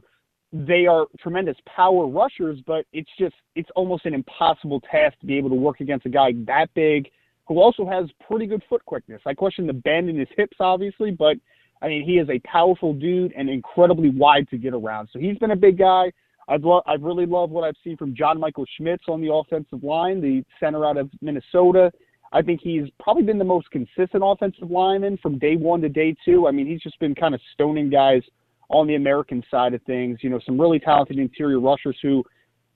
they 0.53 0.85
are 0.85 1.07
tremendous 1.19 1.57
power 1.65 2.07
rushers, 2.07 2.59
but 2.67 2.85
it's 2.91 3.09
just 3.17 3.35
it's 3.55 3.69
almost 3.75 4.05
an 4.05 4.13
impossible 4.13 4.81
task 4.81 5.19
to 5.19 5.25
be 5.25 5.37
able 5.37 5.49
to 5.49 5.55
work 5.55 5.79
against 5.79 6.05
a 6.05 6.09
guy 6.09 6.33
that 6.45 6.67
big 6.73 7.09
who 7.47 7.59
also 7.59 7.85
has 7.85 8.05
pretty 8.27 8.45
good 8.45 8.61
foot 8.69 8.83
quickness. 8.85 9.21
I 9.25 9.33
question 9.33 9.65
the 9.65 9.73
bend 9.73 10.09
in 10.09 10.17
his 10.17 10.27
hips, 10.35 10.57
obviously, 10.59 11.11
but 11.11 11.37
I 11.81 11.87
mean 11.87 12.03
he 12.03 12.17
is 12.17 12.29
a 12.29 12.39
powerful 12.39 12.93
dude 12.93 13.33
and 13.33 13.49
incredibly 13.49 14.09
wide 14.09 14.49
to 14.49 14.57
get 14.57 14.73
around. 14.73 15.09
So 15.13 15.19
he's 15.19 15.37
been 15.37 15.51
a 15.51 15.55
big 15.55 15.77
guy. 15.77 16.11
I've 16.49 16.63
lo- 16.63 16.83
I've 16.85 17.01
really 17.01 17.25
loved 17.25 17.53
what 17.53 17.63
I've 17.63 17.75
seen 17.83 17.95
from 17.95 18.13
John 18.13 18.37
Michael 18.37 18.65
Schmitz 18.77 19.05
on 19.07 19.21
the 19.21 19.33
offensive 19.33 19.83
line, 19.83 20.19
the 20.19 20.43
center 20.59 20.85
out 20.85 20.97
of 20.97 21.09
Minnesota. 21.21 21.91
I 22.33 22.41
think 22.41 22.61
he's 22.61 22.85
probably 22.99 23.23
been 23.23 23.37
the 23.37 23.43
most 23.43 23.69
consistent 23.71 24.23
offensive 24.23 24.71
lineman 24.71 25.17
from 25.17 25.37
day 25.37 25.57
one 25.57 25.81
to 25.81 25.89
day 25.89 26.15
two. 26.23 26.47
I 26.47 26.51
mean, 26.51 26.65
he's 26.65 26.81
just 26.81 26.99
been 26.99 27.13
kind 27.13 27.35
of 27.35 27.41
stoning 27.53 27.89
guys 27.89 28.21
on 28.69 28.87
the 28.87 28.95
American 28.95 29.43
side 29.51 29.73
of 29.73 29.81
things. 29.83 30.19
You 30.21 30.29
know, 30.29 30.39
some 30.45 30.59
really 30.59 30.79
talented 30.79 31.19
interior 31.19 31.59
rushers 31.59 31.97
who 32.01 32.23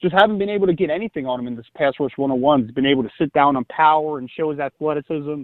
just 0.02 0.14
haven't 0.14 0.40
been 0.40 0.50
able 0.50 0.68
to 0.68 0.74
get 0.74 0.90
anything 0.90 1.26
on 1.26 1.40
him 1.40 1.48
in 1.48 1.56
this 1.56 1.66
pass 1.76 1.94
rush 2.00 2.12
101. 2.18 2.64
He's 2.64 2.72
been 2.72 2.86
able 2.86 3.04
to 3.04 3.10
sit 3.18 3.32
down 3.34 3.56
on 3.56 3.64
power 3.66 4.18
and 4.18 4.30
show 4.30 4.52
his 4.52 4.60
athleticism 4.60 5.44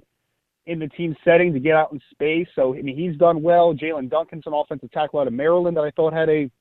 in 0.67 0.79
the 0.79 0.87
team 0.89 1.15
setting 1.23 1.53
to 1.53 1.59
get 1.59 1.75
out 1.75 1.91
in 1.93 1.99
space. 2.11 2.47
So, 2.53 2.75
I 2.75 2.81
mean, 2.81 2.97
he's 2.97 3.17
done 3.17 3.41
well. 3.41 3.73
Jaelyn 3.73 4.09
Duncan's 4.09 4.43
an 4.45 4.53
offensive 4.53 4.91
tackle 4.91 5.19
out 5.19 5.27
of 5.27 5.33
Maryland 5.33 5.77
that 5.77 5.81
I 5.81 5.91
thought 5.91 6.13
had 6.13 6.29
a 6.29 6.51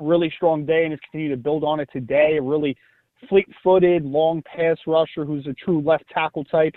really 0.00 0.32
strong 0.36 0.64
day 0.64 0.84
and 0.84 0.92
has 0.92 1.00
continued 1.10 1.36
to 1.36 1.42
build 1.42 1.64
on 1.64 1.80
it 1.80 1.88
today. 1.92 2.36
A 2.38 2.42
really 2.42 2.76
fleet-footed, 3.28 4.04
long 4.04 4.42
pass 4.42 4.76
rusher 4.86 5.24
who's 5.24 5.46
a 5.46 5.54
true 5.54 5.80
left 5.80 6.04
tackle 6.12 6.44
type 6.44 6.74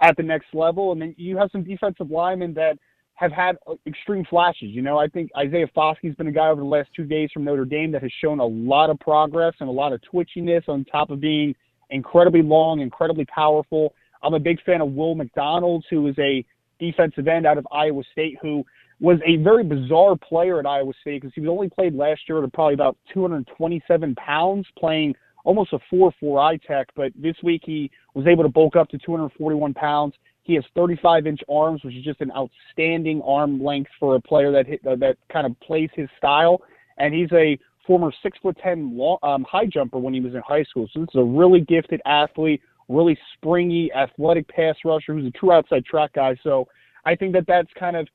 at 0.00 0.16
the 0.16 0.22
next 0.22 0.46
level. 0.52 0.92
And 0.92 1.00
then 1.00 1.14
you 1.18 1.36
have 1.36 1.50
some 1.50 1.64
defensive 1.64 2.10
linemen 2.10 2.54
that 2.54 2.78
have 3.14 3.32
had 3.32 3.56
uh, 3.66 3.74
extreme 3.86 4.24
flashes. 4.24 4.68
You 4.68 4.82
know, 4.82 4.98
I 4.98 5.08
think 5.08 5.30
Isaiah 5.36 5.66
Foskey's 5.74 6.14
been 6.14 6.28
a 6.28 6.32
guy 6.32 6.48
over 6.48 6.60
the 6.60 6.66
last 6.66 6.90
two 6.94 7.04
days 7.04 7.30
from 7.32 7.44
Notre 7.44 7.64
Dame 7.64 7.90
that 7.92 8.02
has 8.02 8.12
shown 8.22 8.38
a 8.38 8.46
lot 8.46 8.90
of 8.90 9.00
progress 9.00 9.54
and 9.60 9.68
a 9.68 9.72
lot 9.72 9.92
of 9.92 10.00
twitchiness 10.12 10.68
on 10.68 10.84
top 10.84 11.10
of 11.10 11.20
being 11.20 11.54
incredibly 11.90 12.42
long, 12.42 12.80
incredibly 12.80 13.24
powerful. 13.24 13.94
I'm 14.22 14.34
a 14.34 14.40
big 14.40 14.62
fan 14.64 14.80
of 14.80 14.92
Will 14.92 15.14
McDonald, 15.14 15.84
who 15.90 16.06
is 16.06 16.16
a 16.18 16.44
defensive 16.78 17.26
end 17.26 17.46
out 17.46 17.58
of 17.58 17.66
Iowa 17.72 18.02
State, 18.12 18.36
who 18.40 18.64
was 19.00 19.18
a 19.26 19.36
very 19.36 19.64
bizarre 19.64 20.16
player 20.16 20.60
at 20.60 20.66
Iowa 20.66 20.92
State 21.00 21.22
because 21.22 21.32
he 21.34 21.40
was 21.40 21.50
only 21.50 21.68
played 21.68 21.94
last 21.94 22.20
year 22.28 22.42
at 22.42 22.52
probably 22.52 22.74
about 22.74 22.96
227 23.12 24.14
pounds, 24.14 24.66
playing– 24.78 25.14
almost 25.44 25.72
a 25.72 25.78
4-4 25.92 26.40
eye 26.40 26.56
tech, 26.66 26.88
but 26.94 27.12
this 27.16 27.36
week 27.42 27.62
he 27.64 27.90
was 28.14 28.26
able 28.26 28.42
to 28.42 28.48
bulk 28.48 28.76
up 28.76 28.88
to 28.90 28.98
241 28.98 29.74
pounds. 29.74 30.14
He 30.42 30.54
has 30.54 30.64
35 30.74 31.26
inch 31.26 31.40
arms, 31.50 31.84
which 31.84 31.94
is 31.94 32.04
just 32.04 32.20
an 32.20 32.32
outstanding 32.32 33.22
arm 33.22 33.62
length 33.62 33.90
for 34.00 34.16
a 34.16 34.20
player 34.20 34.50
that 34.52 34.66
hit, 34.66 34.80
uh, 34.86 34.96
that 34.96 35.16
kind 35.32 35.46
of 35.46 35.58
plays 35.60 35.90
his 35.94 36.08
style. 36.16 36.62
And 36.98 37.14
he's 37.14 37.30
a 37.32 37.58
former 37.86 38.12
six 38.22 38.38
foot 38.42 38.56
ten 38.62 38.98
um, 39.22 39.44
high 39.48 39.66
jumper 39.66 39.98
when 39.98 40.14
he 40.14 40.20
was 40.20 40.34
in 40.34 40.42
high 40.46 40.64
school. 40.64 40.88
So 40.92 41.00
this 41.00 41.08
is 41.14 41.20
a 41.20 41.24
really 41.24 41.60
gifted 41.60 42.00
athlete, 42.06 42.60
really 42.88 43.18
springy, 43.34 43.90
athletic 43.92 44.48
pass 44.48 44.76
rusher 44.84 45.14
who's 45.14 45.26
a 45.26 45.38
true 45.38 45.52
outside 45.52 45.84
track 45.84 46.12
guy. 46.14 46.36
So 46.42 46.66
I 47.04 47.14
think 47.14 47.32
that 47.34 47.44
that's 47.46 47.70
kind 47.78 47.96
of 47.96 48.08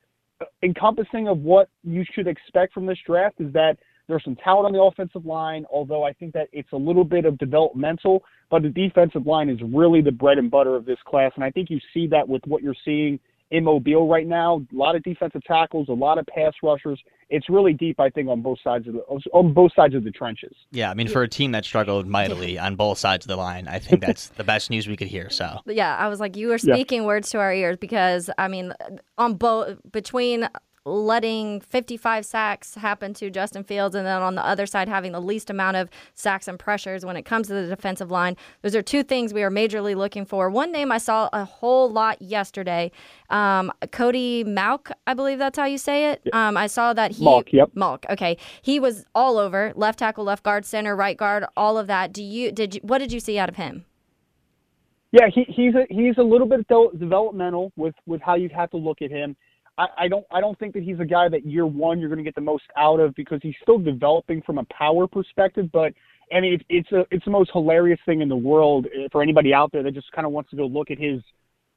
encompassing 0.62 1.28
of 1.28 1.38
what 1.38 1.68
you 1.82 2.04
should 2.14 2.26
expect 2.26 2.72
from 2.72 2.86
this 2.86 2.98
draft 3.06 3.40
is 3.40 3.52
that 3.52 3.76
there's 4.08 4.24
some 4.24 4.36
talent 4.36 4.66
on 4.66 4.72
the 4.72 4.82
offensive 4.82 5.24
line, 5.24 5.64
although 5.72 6.04
I 6.04 6.12
think 6.12 6.32
that 6.34 6.48
it's 6.52 6.72
a 6.72 6.76
little 6.76 7.04
bit 7.04 7.24
of 7.24 7.38
developmental, 7.38 8.22
but 8.50 8.62
the 8.62 8.68
defensive 8.68 9.26
line 9.26 9.48
is 9.48 9.58
really 9.62 10.02
the 10.02 10.12
bread 10.12 10.38
and 10.38 10.50
butter 10.50 10.76
of 10.76 10.84
this 10.84 10.98
class. 11.06 11.32
And 11.36 11.44
I 11.44 11.50
think 11.50 11.70
you 11.70 11.80
see 11.92 12.06
that 12.08 12.28
with 12.28 12.42
what 12.46 12.62
you're 12.62 12.76
seeing 12.84 13.18
in 13.50 13.64
Mobile 13.64 14.08
right 14.08 14.26
now. 14.26 14.64
A 14.72 14.76
lot 14.76 14.96
of 14.96 15.02
defensive 15.02 15.42
tackles, 15.44 15.88
a 15.88 15.92
lot 15.92 16.18
of 16.18 16.26
pass 16.26 16.52
rushers. 16.62 17.00
It's 17.30 17.48
really 17.48 17.72
deep, 17.72 18.00
I 18.00 18.10
think, 18.10 18.28
on 18.28 18.42
both 18.42 18.58
sides 18.62 18.86
of 18.88 18.94
the 18.94 19.00
on 19.32 19.52
both 19.52 19.72
sides 19.74 19.94
of 19.94 20.04
the 20.04 20.10
trenches. 20.10 20.54
Yeah, 20.70 20.90
I 20.90 20.94
mean, 20.94 21.08
for 21.08 21.22
a 21.22 21.28
team 21.28 21.52
that 21.52 21.64
struggled 21.64 22.06
mightily 22.06 22.58
on 22.58 22.76
both 22.76 22.98
sides 22.98 23.24
of 23.26 23.28
the 23.28 23.36
line, 23.36 23.68
I 23.68 23.78
think 23.78 24.02
that's 24.02 24.28
the 24.28 24.44
best 24.44 24.70
news 24.70 24.88
we 24.88 24.96
could 24.96 25.08
hear. 25.08 25.30
So 25.30 25.60
yeah, 25.66 25.96
I 25.96 26.08
was 26.08 26.20
like, 26.20 26.36
you 26.36 26.52
are 26.52 26.58
speaking 26.58 27.02
yeah. 27.02 27.06
words 27.06 27.30
to 27.30 27.38
our 27.38 27.52
ears 27.52 27.76
because 27.76 28.30
I 28.38 28.48
mean, 28.48 28.72
on 29.18 29.34
both 29.34 29.78
between 29.90 30.48
letting 30.86 31.60
55 31.60 32.26
sacks 32.26 32.74
happen 32.74 33.14
to 33.14 33.30
Justin 33.30 33.64
Fields, 33.64 33.94
and 33.94 34.06
then 34.06 34.20
on 34.20 34.34
the 34.34 34.44
other 34.44 34.66
side, 34.66 34.88
having 34.88 35.12
the 35.12 35.20
least 35.20 35.50
amount 35.50 35.76
of 35.76 35.88
sacks 36.14 36.46
and 36.46 36.58
pressures 36.58 37.04
when 37.04 37.16
it 37.16 37.22
comes 37.22 37.48
to 37.48 37.54
the 37.54 37.66
defensive 37.66 38.10
line. 38.10 38.36
Those 38.62 38.74
are 38.74 38.82
two 38.82 39.02
things 39.02 39.32
we 39.32 39.42
are 39.42 39.50
majorly 39.50 39.96
looking 39.96 40.24
for. 40.24 40.50
One 40.50 40.72
name 40.72 40.92
I 40.92 40.98
saw 40.98 41.28
a 41.32 41.44
whole 41.44 41.90
lot 41.90 42.20
yesterday 42.20 42.90
um, 43.30 43.72
Cody 43.90 44.44
Mauch, 44.44 44.90
I 45.06 45.14
believe 45.14 45.38
that's 45.38 45.58
how 45.58 45.64
you 45.64 45.78
say 45.78 46.12
it. 46.12 46.22
Um, 46.32 46.56
I 46.56 46.66
saw 46.66 46.92
that 46.92 47.12
he. 47.12 47.24
Mauch, 47.24 47.48
yep. 47.52 47.70
Mauch, 47.74 48.04
okay. 48.10 48.36
He 48.62 48.78
was 48.78 49.04
all 49.14 49.38
over 49.38 49.72
left 49.74 49.98
tackle, 49.98 50.24
left 50.24 50.42
guard, 50.42 50.64
center, 50.64 50.94
right 50.94 51.16
guard, 51.16 51.44
all 51.56 51.78
of 51.78 51.86
that. 51.88 52.12
Do 52.12 52.22
you, 52.22 52.52
did 52.52 52.76
you, 52.76 52.80
what 52.82 52.98
did 52.98 53.12
you 53.12 53.20
see 53.20 53.38
out 53.38 53.48
of 53.48 53.56
him? 53.56 53.86
Yeah, 55.12 55.28
he, 55.32 55.44
he's 55.48 55.74
a 55.76 55.86
he's 55.90 56.18
a 56.18 56.22
little 56.22 56.46
bit 56.48 56.66
developmental 56.98 57.72
with 57.76 57.94
with 58.04 58.20
how 58.20 58.34
you 58.34 58.48
have 58.54 58.70
to 58.70 58.76
look 58.76 59.00
at 59.00 59.12
him. 59.12 59.36
I, 59.76 60.08
don't 60.08 60.24
I 60.30 60.40
don't 60.40 60.58
think 60.58 60.74
that 60.74 60.82
he's 60.84 61.00
a 61.00 61.04
guy 61.04 61.28
that 61.28 61.44
year 61.44 61.66
one 61.66 61.98
you're 61.98 62.08
going 62.08 62.18
to 62.18 62.24
get 62.24 62.34
the 62.34 62.40
most 62.40 62.64
out 62.76 63.00
of 63.00 63.14
because 63.14 63.40
he's 63.42 63.56
still 63.60 63.78
developing 63.78 64.40
from 64.42 64.58
a 64.58 64.64
power 64.64 65.06
perspective. 65.06 65.70
But 65.72 65.92
I 66.32 66.40
mean, 66.40 66.54
it's 66.54 66.64
it's 66.68 66.92
a 66.92 67.04
it's 67.10 67.24
the 67.24 67.30
most 67.30 67.50
hilarious 67.52 67.98
thing 68.06 68.20
in 68.20 68.28
the 68.28 68.36
world 68.36 68.86
eh, 68.86 69.08
for 69.10 69.22
anybody 69.22 69.52
out 69.52 69.72
there 69.72 69.82
that 69.82 69.94
just 69.94 70.10
kind 70.12 70.26
of 70.26 70.32
wants 70.32 70.50
to 70.50 70.56
go 70.56 70.66
look 70.66 70.90
at 70.90 70.98
his 70.98 71.20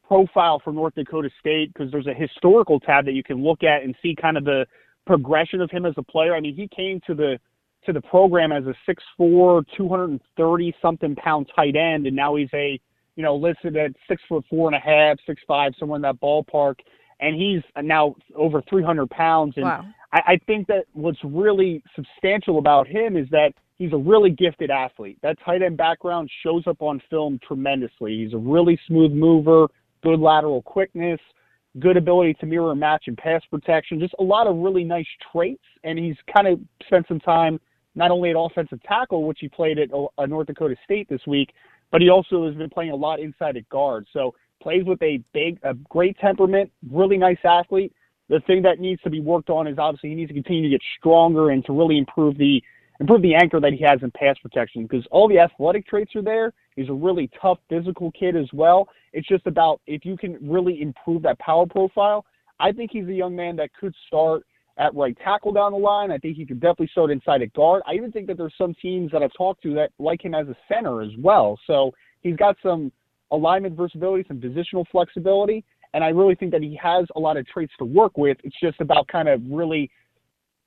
profile 0.08 0.62
for 0.64 0.72
North 0.72 0.96
Dakota 0.96 1.30
State 1.40 1.74
because 1.74 1.92
there's 1.92 2.08
a 2.08 2.14
historical 2.14 2.80
tab 2.80 3.06
that 3.06 3.14
you 3.14 3.24
can 3.24 3.44
look 3.44 3.64
at 3.64 3.84
and 3.84 3.96
see 4.02 4.16
kind 4.16 4.38
of 4.38 4.46
the 4.46 4.66
progression 5.06 5.60
of 5.60 5.72
him 5.72 5.86
as 5.86 5.94
a 5.98 6.04
player. 6.04 6.36
I 6.36 6.40
mean, 6.40 6.56
he 6.56 6.68
came 6.68 7.02
to 7.08 7.16
the 7.16 7.40
to 7.86 7.94
the 7.94 8.02
program 8.02 8.52
as 8.52 8.64
a 8.66 8.76
6'4", 9.20 9.64
230 9.78 10.76
something 10.82 11.16
pound 11.16 11.50
tight 11.56 11.76
end, 11.76 12.06
and 12.06 12.16
now 12.16 12.36
he's 12.36 12.50
a 12.54 12.80
you 13.16 13.24
know 13.24 13.36
listed 13.36 13.76
at 13.76 13.92
six 14.08 14.22
foot 14.30 14.46
four 14.50 14.68
and 14.68 14.76
a 14.76 14.80
half, 14.80 15.18
six 15.26 15.42
five, 15.48 15.74
somewhere 15.80 15.96
in 15.96 16.04
that 16.04 16.22
ballpark 16.22 16.76
and 17.20 17.36
he's 17.36 17.62
now 17.84 18.16
over 18.36 18.62
300 18.70 19.10
pounds. 19.10 19.54
And 19.56 19.66
wow. 19.66 19.86
I, 20.14 20.20
I 20.28 20.40
think 20.46 20.68
that 20.68 20.86
what's 20.94 21.20
really 21.24 21.84
substantial 21.96 22.60
about 22.60 22.88
him 22.88 23.18
is 23.18 23.28
that 23.32 23.54
he's 23.78 23.94
a 23.94 23.98
really 23.98 24.30
gifted 24.30 24.70
athlete. 24.70 25.18
That 25.24 25.38
tight 25.44 25.62
end 25.62 25.78
background 25.78 26.30
shows 26.44 26.64
up 26.68 26.82
on 26.82 27.02
film 27.10 27.40
tremendously. 27.46 28.24
He's 28.24 28.34
a 28.34 28.38
really 28.38 28.80
smooth 28.88 29.12
mover, 29.12 29.68
good 30.04 30.20
lateral 30.20 30.62
quickness, 30.62 31.20
good 31.80 31.98
ability 31.98 32.36
to 32.36 32.46
mirror 32.46 32.76
match 32.76 33.06
and 33.08 33.18
pass 33.18 33.42
protection, 33.50 34.00
just 34.00 34.16
a 34.20 34.24
lot 34.24 34.48
of 34.48 34.56
really 34.58 34.84
nice 34.84 35.08
traits. 35.32 35.64
And 35.84 35.98
he's 35.98 36.16
kind 36.34 36.48
of 36.48 36.60
spent 36.86 37.08
some 37.08 37.20
time 37.20 37.60
not 37.96 38.12
only 38.12 38.30
at 38.30 38.36
offensive 38.38 38.82
tackle, 38.84 39.28
which 39.28 39.40
he 39.42 39.50
played 39.50 39.80
at 39.80 39.90
uh, 39.92 40.26
North 40.26 40.48
Dakota 40.48 40.76
State 40.84 41.10
this 41.10 41.22
week, 41.26 41.50
but 41.92 42.02
he 42.02 42.10
also 42.10 42.46
has 42.46 42.56
been 42.56 42.70
playing 42.70 42.92
a 42.92 42.96
lot 42.96 43.20
inside 43.20 43.58
at 43.58 43.68
guard. 43.70 44.08
So 44.14 44.36
plays 44.62 44.84
with 44.86 45.02
a 45.02 45.22
big, 45.34 45.60
a 45.64 45.74
great 45.74 46.18
temperament, 46.20 46.72
really 46.92 47.18
nice 47.18 47.38
athlete. 47.44 47.94
The 48.30 48.42
thing 48.42 48.62
that 48.64 48.80
needs 48.80 49.02
to 49.04 49.10
be 49.10 49.22
worked 49.22 49.50
on 49.50 49.68
is 49.68 49.78
obviously 49.78 50.10
he 50.10 50.16
needs 50.16 50.30
to 50.30 50.34
continue 50.34 50.64
to 50.64 50.70
get 50.70 50.82
stronger 51.00 51.52
and 51.52 51.64
to 51.66 51.74
really 51.74 51.98
improve 51.98 52.38
the 52.38 52.62
improve 53.00 53.22
the 53.22 53.36
anchor 53.36 53.60
that 53.60 53.74
he 53.74 53.84
has 53.84 54.02
in 54.02 54.10
pass 54.12 54.38
protection 54.40 54.88
because 54.88 55.06
all 55.12 55.28
the 55.28 55.38
athletic 55.38 55.86
traits 55.88 56.16
are 56.16 56.24
there. 56.24 56.52
He's 56.76 56.90
a 56.90 56.94
really 56.94 57.30
tough 57.40 57.60
physical 57.70 58.12
kid 58.12 58.36
as 58.36 58.48
well. 58.54 58.90
It's 59.14 59.28
just 59.28 59.46
about 59.46 59.82
if 59.86 60.04
you 60.04 60.18
can 60.18 60.38
really 60.42 60.82
improve 60.82 61.22
that 61.22 61.38
power 61.40 61.66
profile. 61.68 62.26
I 62.60 62.72
think 62.72 62.90
he's 62.92 63.08
a 63.08 63.14
young 63.14 63.36
man 63.36 63.56
that 63.58 63.70
could 63.80 63.94
start 64.08 64.44
at 64.78 64.94
right 64.96 65.18
tackle 65.24 65.52
down 65.52 65.72
the 65.72 65.78
line. 65.78 66.12
I 66.12 66.18
think 66.18 66.38
he 66.38 66.46
could 66.46 66.60
definitely 66.60 66.90
start 66.92 67.12
inside 67.12 67.42
at 67.42 67.54
guard. 67.54 67.84
I 67.88 67.94
even 67.94 68.12
think 68.12 68.28
that 68.28 68.38
there's 68.38 68.54
some 68.58 68.74
teams 68.82 69.12
that 69.12 69.24
I've 69.24 69.34
talked 69.38 69.64
to 69.64 69.74
that 69.76 69.92
like 70.00 70.24
him 70.24 70.34
as 70.34 70.48
a 70.48 70.58
center 70.68 71.02
as 71.02 71.12
well. 71.20 71.60
So 71.68 71.92
he's 72.22 72.36
got 72.36 72.58
some 72.62 72.92
alignment 73.32 73.76
versatility, 73.76 74.26
some 74.28 74.40
positional 74.40 74.86
flexibility, 74.92 75.64
and 75.94 76.04
I 76.04 76.10
really 76.10 76.36
think 76.36 76.52
that 76.52 76.62
he 76.62 76.78
has 76.82 77.06
a 77.16 77.20
lot 77.20 77.38
of 77.38 77.48
traits 77.48 77.74
to 77.80 77.86
work 77.86 78.18
with. 78.18 78.38
It's 78.44 78.56
just 78.62 78.80
about 78.82 79.08
kind 79.08 79.28
of 79.28 79.42
really 79.50 79.90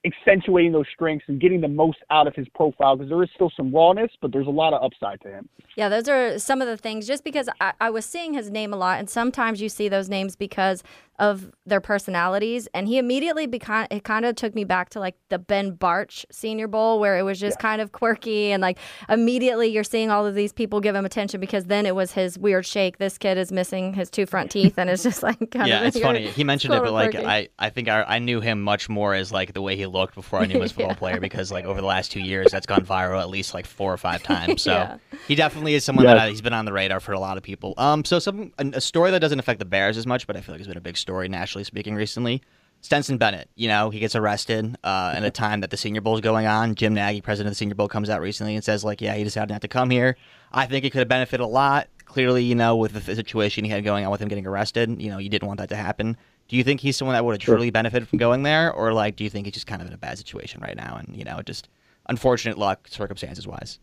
accentuating 0.04 0.72
those 0.72 0.86
strengths 0.94 1.26
and 1.28 1.40
getting 1.40 1.60
the 1.60 1.68
most 1.68 1.98
out 2.10 2.26
of 2.26 2.34
his 2.34 2.48
profile 2.54 2.96
because 2.96 3.10
there 3.10 3.22
is 3.22 3.28
still 3.34 3.52
some 3.54 3.72
rawness, 3.72 4.10
but 4.22 4.32
there's 4.32 4.46
a 4.46 4.50
lot 4.50 4.72
of 4.72 4.82
upside 4.82 5.20
to 5.20 5.28
him. 5.28 5.48
Yeah, 5.76 5.88
those 5.88 6.08
are 6.08 6.38
some 6.38 6.62
of 6.62 6.68
the 6.68 6.76
things. 6.76 7.06
Just 7.06 7.22
because 7.22 7.48
I, 7.60 7.74
I 7.80 7.90
was 7.90 8.06
seeing 8.06 8.32
his 8.32 8.50
name 8.50 8.72
a 8.72 8.76
lot, 8.76 8.98
and 8.98 9.10
sometimes 9.10 9.60
you 9.60 9.68
see 9.68 9.88
those 9.88 10.08
names 10.08 10.36
because 10.36 10.82
of 11.20 11.52
their 11.66 11.80
personalities. 11.82 12.66
And 12.74 12.88
he 12.88 12.98
immediately 12.98 13.46
became, 13.46 13.86
it 13.90 14.02
kind 14.04 14.24
of 14.24 14.34
took 14.34 14.54
me 14.54 14.64
back 14.64 14.88
to 14.90 15.00
like 15.00 15.14
the 15.28 15.38
Ben 15.38 15.76
Bartch 15.76 16.24
Senior 16.32 16.66
Bowl, 16.66 16.98
where 16.98 17.18
it 17.18 17.22
was 17.22 17.38
just 17.38 17.58
yeah. 17.58 17.62
kind 17.62 17.82
of 17.82 17.92
quirky. 17.92 18.50
And 18.50 18.62
like 18.62 18.78
immediately 19.08 19.68
you're 19.68 19.84
seeing 19.84 20.10
all 20.10 20.26
of 20.26 20.34
these 20.34 20.52
people 20.52 20.80
give 20.80 20.96
him 20.96 21.04
attention 21.04 21.38
because 21.38 21.66
then 21.66 21.84
it 21.84 21.94
was 21.94 22.12
his 22.12 22.38
weird 22.38 22.64
shake. 22.64 22.96
This 22.96 23.18
kid 23.18 23.36
is 23.36 23.52
missing 23.52 23.92
his 23.92 24.10
two 24.10 24.24
front 24.24 24.50
teeth. 24.50 24.78
And 24.78 24.88
it's 24.88 25.02
just 25.02 25.22
like, 25.22 25.54
yeah, 25.54 25.82
it's 25.82 26.00
funny. 26.00 26.26
He 26.28 26.42
mentioned 26.42 26.74
it, 26.74 26.82
but 26.82 26.92
like, 26.92 27.14
I, 27.14 27.48
I 27.58 27.68
think 27.68 27.88
I, 27.88 28.02
I 28.02 28.18
knew 28.18 28.40
him 28.40 28.62
much 28.62 28.88
more 28.88 29.14
as 29.14 29.30
like 29.30 29.52
the 29.52 29.62
way 29.62 29.76
he 29.76 29.84
looked 29.84 30.14
before 30.14 30.40
I 30.40 30.46
knew 30.46 30.56
him 30.56 30.62
as 30.62 30.72
a 30.72 30.74
football 30.76 30.92
yeah. 30.92 30.98
player 30.98 31.20
because 31.20 31.52
like 31.52 31.66
over 31.66 31.82
the 31.82 31.86
last 31.86 32.10
two 32.10 32.20
years, 32.20 32.50
that's 32.50 32.66
gone 32.66 32.84
viral 32.84 33.20
at 33.20 33.28
least 33.28 33.52
like 33.52 33.66
four 33.66 33.92
or 33.92 33.98
five 33.98 34.22
times. 34.24 34.62
So 34.62 34.72
yeah. 34.72 34.96
he 35.28 35.34
definitely 35.34 35.74
is 35.74 35.84
someone 35.84 36.06
that 36.06 36.30
he's 36.30 36.40
been 36.40 36.54
on 36.54 36.64
the 36.64 36.72
radar 36.72 36.98
for 36.98 37.12
a 37.12 37.20
lot 37.20 37.36
of 37.36 37.42
people. 37.42 37.74
Um, 37.76 38.06
so 38.06 38.18
some 38.18 38.52
a 38.58 38.80
story 38.80 39.10
that 39.10 39.20
doesn't 39.20 39.38
affect 39.38 39.58
the 39.58 39.66
Bears 39.66 39.98
as 39.98 40.06
much, 40.06 40.26
but 40.26 40.34
I 40.34 40.40
feel 40.40 40.54
like 40.54 40.60
it's 40.60 40.68
been 40.68 40.78
a 40.78 40.80
big 40.80 40.96
story 40.96 41.09
nationally 41.28 41.64
speaking 41.64 41.94
recently. 41.94 42.42
Stetson 42.82 43.18
Bennett, 43.18 43.48
you 43.56 43.68
know, 43.68 43.90
he 43.90 43.98
gets 43.98 44.16
arrested 44.16 44.76
uh, 44.82 45.12
at 45.14 45.22
a 45.22 45.30
time 45.30 45.60
that 45.60 45.70
the 45.70 45.76
Senior 45.76 46.00
Bowl 46.00 46.14
is 46.14 46.22
going 46.22 46.46
on. 46.46 46.74
Jim 46.74 46.94
Nagy, 46.94 47.20
president 47.20 47.48
of 47.48 47.50
the 47.52 47.56
Senior 47.56 47.74
Bowl, 47.74 47.88
comes 47.88 48.08
out 48.08 48.22
recently 48.22 48.54
and 48.54 48.64
says, 48.64 48.84
like, 48.84 49.02
yeah, 49.02 49.14
he 49.14 49.24
decided 49.24 49.50
not 49.50 49.60
to 49.60 49.68
come 49.68 49.90
here. 49.90 50.16
I 50.50 50.64
think 50.64 50.84
it 50.84 50.90
could 50.90 51.00
have 51.00 51.08
benefited 51.08 51.44
a 51.44 51.46
lot. 51.46 51.88
Clearly, 52.06 52.42
you 52.42 52.54
know, 52.54 52.76
with 52.76 52.92
the 52.92 53.14
situation 53.14 53.64
he 53.64 53.70
had 53.70 53.84
going 53.84 54.04
on 54.04 54.10
with 54.10 54.22
him 54.22 54.28
getting 54.28 54.46
arrested, 54.46 55.00
you 55.00 55.10
know, 55.10 55.18
you 55.18 55.28
didn't 55.28 55.46
want 55.46 55.60
that 55.60 55.68
to 55.68 55.76
happen. 55.76 56.16
Do 56.48 56.56
you 56.56 56.64
think 56.64 56.80
he's 56.80 56.96
someone 56.96 57.14
that 57.14 57.24
would 57.24 57.34
have 57.34 57.42
sure. 57.42 57.54
truly 57.54 57.70
benefited 57.70 58.08
from 58.08 58.18
going 58.18 58.42
there, 58.42 58.72
or 58.72 58.92
like, 58.92 59.14
do 59.14 59.24
you 59.24 59.30
think 59.30 59.46
he's 59.46 59.54
just 59.54 59.66
kind 59.66 59.82
of 59.82 59.86
in 59.86 59.92
a 59.92 59.98
bad 59.98 60.18
situation 60.18 60.60
right 60.60 60.76
now, 60.76 60.96
and 60.96 61.14
you 61.14 61.24
know, 61.24 61.42
just 61.42 61.68
unfortunate 62.08 62.58
luck, 62.58 62.88
circumstances 62.88 63.46
wise? 63.46 63.78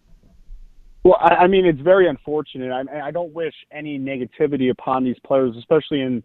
Well, 1.04 1.18
I, 1.22 1.36
I 1.36 1.48
mean, 1.48 1.66
it's 1.66 1.80
very 1.80 2.10
unfortunate. 2.10 2.72
I, 2.72 3.08
I 3.08 3.12
don't 3.12 3.32
wish 3.32 3.54
any 3.72 3.98
negativity 3.98 4.70
upon 4.70 5.06
these 5.06 5.16
players, 5.26 5.56
especially 5.56 6.02
in 6.02 6.24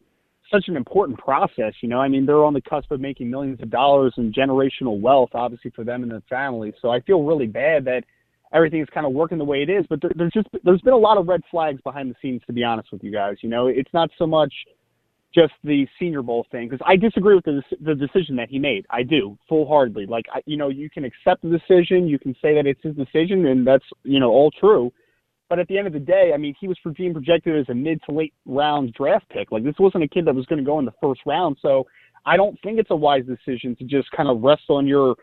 such 0.52 0.68
an 0.68 0.76
important 0.76 1.18
process. 1.18 1.74
You 1.80 1.88
know, 1.88 2.00
I 2.00 2.08
mean, 2.08 2.26
they're 2.26 2.44
on 2.44 2.54
the 2.54 2.60
cusp 2.60 2.90
of 2.90 3.00
making 3.00 3.30
millions 3.30 3.60
of 3.60 3.70
dollars 3.70 4.14
and 4.16 4.34
generational 4.34 5.00
wealth, 5.00 5.30
obviously 5.34 5.70
for 5.74 5.84
them 5.84 6.02
and 6.02 6.12
their 6.12 6.22
families. 6.28 6.74
So 6.82 6.90
I 6.90 7.00
feel 7.00 7.22
really 7.22 7.46
bad 7.46 7.84
that 7.86 8.04
everything 8.52 8.80
is 8.80 8.88
kind 8.92 9.06
of 9.06 9.12
working 9.12 9.38
the 9.38 9.44
way 9.44 9.62
it 9.62 9.70
is. 9.70 9.84
But 9.88 10.00
there, 10.02 10.12
there's 10.14 10.32
just 10.32 10.48
there's 10.64 10.82
been 10.82 10.92
a 10.92 10.98
lot 10.98 11.18
of 11.18 11.26
red 11.26 11.40
flags 11.50 11.80
behind 11.82 12.10
the 12.10 12.14
scenes, 12.20 12.42
to 12.46 12.52
be 12.52 12.62
honest 12.62 12.92
with 12.92 13.02
you 13.02 13.12
guys. 13.12 13.36
You 13.40 13.48
know, 13.48 13.66
it's 13.66 13.92
not 13.92 14.10
so 14.18 14.26
much 14.26 14.52
just 15.34 15.52
the 15.64 15.86
Senior 15.98 16.22
Bowl 16.22 16.46
thing 16.52 16.68
because 16.68 16.84
I 16.86 16.96
disagree 16.96 17.34
with 17.34 17.44
the 17.44 17.62
the 17.80 17.94
decision 17.94 18.36
that 18.36 18.48
he 18.50 18.58
made. 18.58 18.86
I 18.90 19.02
do 19.02 19.38
full 19.48 19.66
heartedly. 19.66 20.06
Like 20.06 20.26
I, 20.32 20.40
you 20.46 20.56
know, 20.56 20.68
you 20.68 20.90
can 20.90 21.04
accept 21.04 21.42
the 21.42 21.48
decision, 21.48 22.06
you 22.06 22.18
can 22.18 22.34
say 22.42 22.54
that 22.54 22.66
it's 22.66 22.82
his 22.82 22.94
decision, 22.94 23.46
and 23.46 23.66
that's 23.66 23.84
you 24.04 24.20
know 24.20 24.30
all 24.30 24.50
true. 24.50 24.92
But 25.52 25.58
at 25.58 25.68
the 25.68 25.76
end 25.76 25.86
of 25.86 25.92
the 25.92 26.00
day, 26.00 26.30
I 26.32 26.38
mean, 26.38 26.54
he 26.58 26.66
was 26.66 26.78
being 26.96 27.12
projected 27.12 27.60
as 27.60 27.68
a 27.68 27.74
mid 27.74 28.00
to 28.08 28.14
late 28.14 28.32
round 28.46 28.94
draft 28.94 29.28
pick. 29.28 29.52
Like 29.52 29.64
this 29.64 29.74
wasn't 29.78 30.02
a 30.02 30.08
kid 30.08 30.24
that 30.24 30.34
was 30.34 30.46
going 30.46 30.60
to 30.60 30.64
go 30.64 30.78
in 30.78 30.86
the 30.86 30.94
first 30.98 31.20
round. 31.26 31.58
So 31.60 31.86
I 32.24 32.38
don't 32.38 32.58
think 32.62 32.78
it's 32.78 32.90
a 32.90 32.96
wise 32.96 33.24
decision 33.26 33.76
to 33.76 33.84
just 33.84 34.10
kind 34.12 34.30
of 34.30 34.40
rest 34.40 34.62
on 34.70 34.86
your 34.86 35.14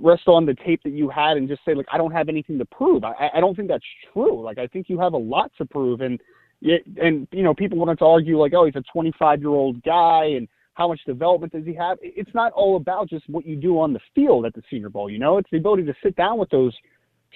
rest 0.00 0.22
on 0.26 0.46
the 0.46 0.54
tape 0.64 0.82
that 0.84 0.92
you 0.94 1.10
had 1.10 1.36
and 1.36 1.46
just 1.46 1.60
say 1.66 1.74
like 1.74 1.84
I 1.92 1.98
don't 1.98 2.12
have 2.12 2.30
anything 2.30 2.58
to 2.60 2.64
prove. 2.64 3.04
I, 3.04 3.28
I 3.34 3.40
don't 3.40 3.54
think 3.54 3.68
that's 3.68 3.84
true. 4.10 4.42
Like 4.42 4.56
I 4.56 4.68
think 4.68 4.88
you 4.88 4.98
have 5.00 5.12
a 5.12 5.18
lot 5.18 5.52
to 5.58 5.66
prove 5.66 6.00
and 6.00 6.18
and 6.62 7.28
you 7.30 7.42
know, 7.42 7.52
people 7.52 7.76
wanted 7.76 7.98
to 7.98 8.06
argue 8.06 8.40
like, 8.40 8.54
oh, 8.54 8.64
he's 8.64 8.74
a 8.74 8.82
25 8.90 9.40
year 9.40 9.50
old 9.50 9.82
guy, 9.82 10.30
and 10.34 10.48
how 10.72 10.88
much 10.88 11.00
development 11.04 11.52
does 11.52 11.66
he 11.66 11.74
have? 11.74 11.98
It's 12.00 12.32
not 12.32 12.52
all 12.52 12.76
about 12.76 13.10
just 13.10 13.28
what 13.28 13.44
you 13.44 13.54
do 13.54 13.78
on 13.78 13.92
the 13.92 14.00
field 14.14 14.46
at 14.46 14.54
the 14.54 14.62
Senior 14.70 14.88
Bowl. 14.88 15.10
You 15.10 15.18
know, 15.18 15.36
it's 15.36 15.50
the 15.52 15.58
ability 15.58 15.84
to 15.84 15.94
sit 16.02 16.16
down 16.16 16.38
with 16.38 16.48
those 16.48 16.74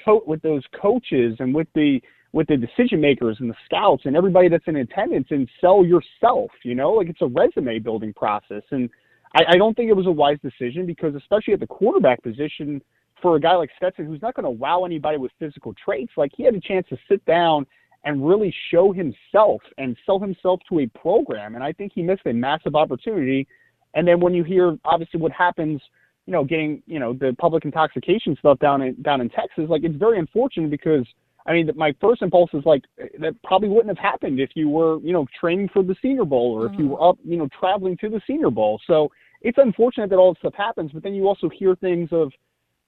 co- 0.03 0.25
with 0.27 0.40
those 0.40 0.62
coaches 0.81 1.37
and 1.38 1.55
with 1.55 1.68
the 1.75 2.01
with 2.33 2.47
the 2.49 2.57
decision 2.57 3.01
makers 3.01 3.37
and 3.40 3.51
the 3.51 3.55
scouts 3.64 4.03
and 4.07 4.16
everybody 4.16 4.49
that's 4.49 4.66
in 4.66 4.77
attendance 4.77 5.27
and 5.31 5.49
sell 5.61 5.85
yourself. 5.85 6.51
You 6.62 6.75
know, 6.75 6.92
like 6.92 7.09
it's 7.09 7.23
a 7.23 7.27
resume 7.27 7.79
building 7.79 8.12
process, 8.14 8.62
and 8.71 8.88
I, 9.35 9.55
I 9.55 9.57
don't 9.57 9.77
think 9.77 9.90
it 9.90 9.97
was 9.97 10.07
a 10.07 10.12
wise 10.12 10.38
decision 10.42 10.87
because 10.87 11.14
especially 11.14 11.55
at 11.55 11.61
the 11.61 11.66
quarterback 11.66 12.23
position. 12.23 12.83
For 13.21 13.37
a 13.37 13.40
guy 13.40 13.55
like 13.55 13.71
Stetson, 13.77 14.07
who's 14.07 14.21
not 14.21 14.35
going 14.35 14.42
to 14.42 14.51
wow 14.51 14.85
anybody 14.85 15.16
with 15.16 15.31
physical 15.38 15.73
traits, 15.75 16.11
like 16.16 16.33
he 16.37 16.42
had 16.42 16.57
a 16.57 16.61
chance 16.61 16.88
to 16.88 16.97
sit 17.09 17.25
down 17.25 17.64
and 18.05 18.27
really 18.27 18.55
show 18.71 18.92
himself 18.92 19.62
and 19.79 19.97
sell 20.05 20.18
himself 20.18 20.61
to 20.68 20.81
a 20.81 20.87
program. 20.88 21.55
And 21.55 21.62
I 21.62 21.73
think 21.73 21.92
he 21.95 22.03
missed 22.03 22.23
a 22.27 22.33
massive 22.33 22.75
opportunity. 22.75 23.47
And 23.95 24.07
then 24.07 24.21
when 24.21 24.35
you 24.35 24.42
hear 24.42 24.77
obviously 24.85 25.21
what 25.21 25.33
happens, 25.33 25.81
you 26.27 26.33
know, 26.33 26.45
getting 26.45 26.83
you 26.87 26.99
know 26.99 27.12
the 27.12 27.35
public 27.38 27.64
intoxication 27.64 28.37
stuff 28.38 28.59
down 28.59 28.83
in 28.83 29.01
down 29.03 29.21
in 29.21 29.29
Texas, 29.29 29.64
like 29.68 29.85
it's 29.85 29.97
very 29.97 30.18
unfortunate 30.18 30.71
because 30.71 31.07
I 31.47 31.53
mean 31.53 31.71
my 31.77 31.95
first 32.01 32.23
impulse 32.23 32.51
is 32.55 32.65
like 32.65 32.85
that 33.19 33.35
probably 33.43 33.69
wouldn't 33.69 33.97
have 33.97 34.13
happened 34.13 34.41
if 34.41 34.51
you 34.55 34.69
were 34.69 34.99
you 35.01 35.13
know 35.13 35.27
training 35.39 35.69
for 35.73 35.83
the 35.83 35.97
Senior 36.03 36.25
Bowl 36.25 36.53
or 36.53 36.67
mm-hmm. 36.67 36.75
if 36.75 36.81
you 36.81 36.89
were 36.89 37.03
up 37.03 37.19
you 37.25 37.37
know 37.37 37.49
traveling 37.59 37.97
to 37.99 38.09
the 38.09 38.21
Senior 38.27 38.51
Bowl. 38.51 38.81
So 38.87 39.11
it's 39.41 39.59
unfortunate 39.59 40.11
that 40.11 40.17
all 40.17 40.33
this 40.33 40.39
stuff 40.39 40.55
happens, 40.55 40.93
but 40.93 41.03
then 41.03 41.15
you 41.15 41.27
also 41.27 41.49
hear 41.49 41.75
things 41.77 42.09
of 42.13 42.33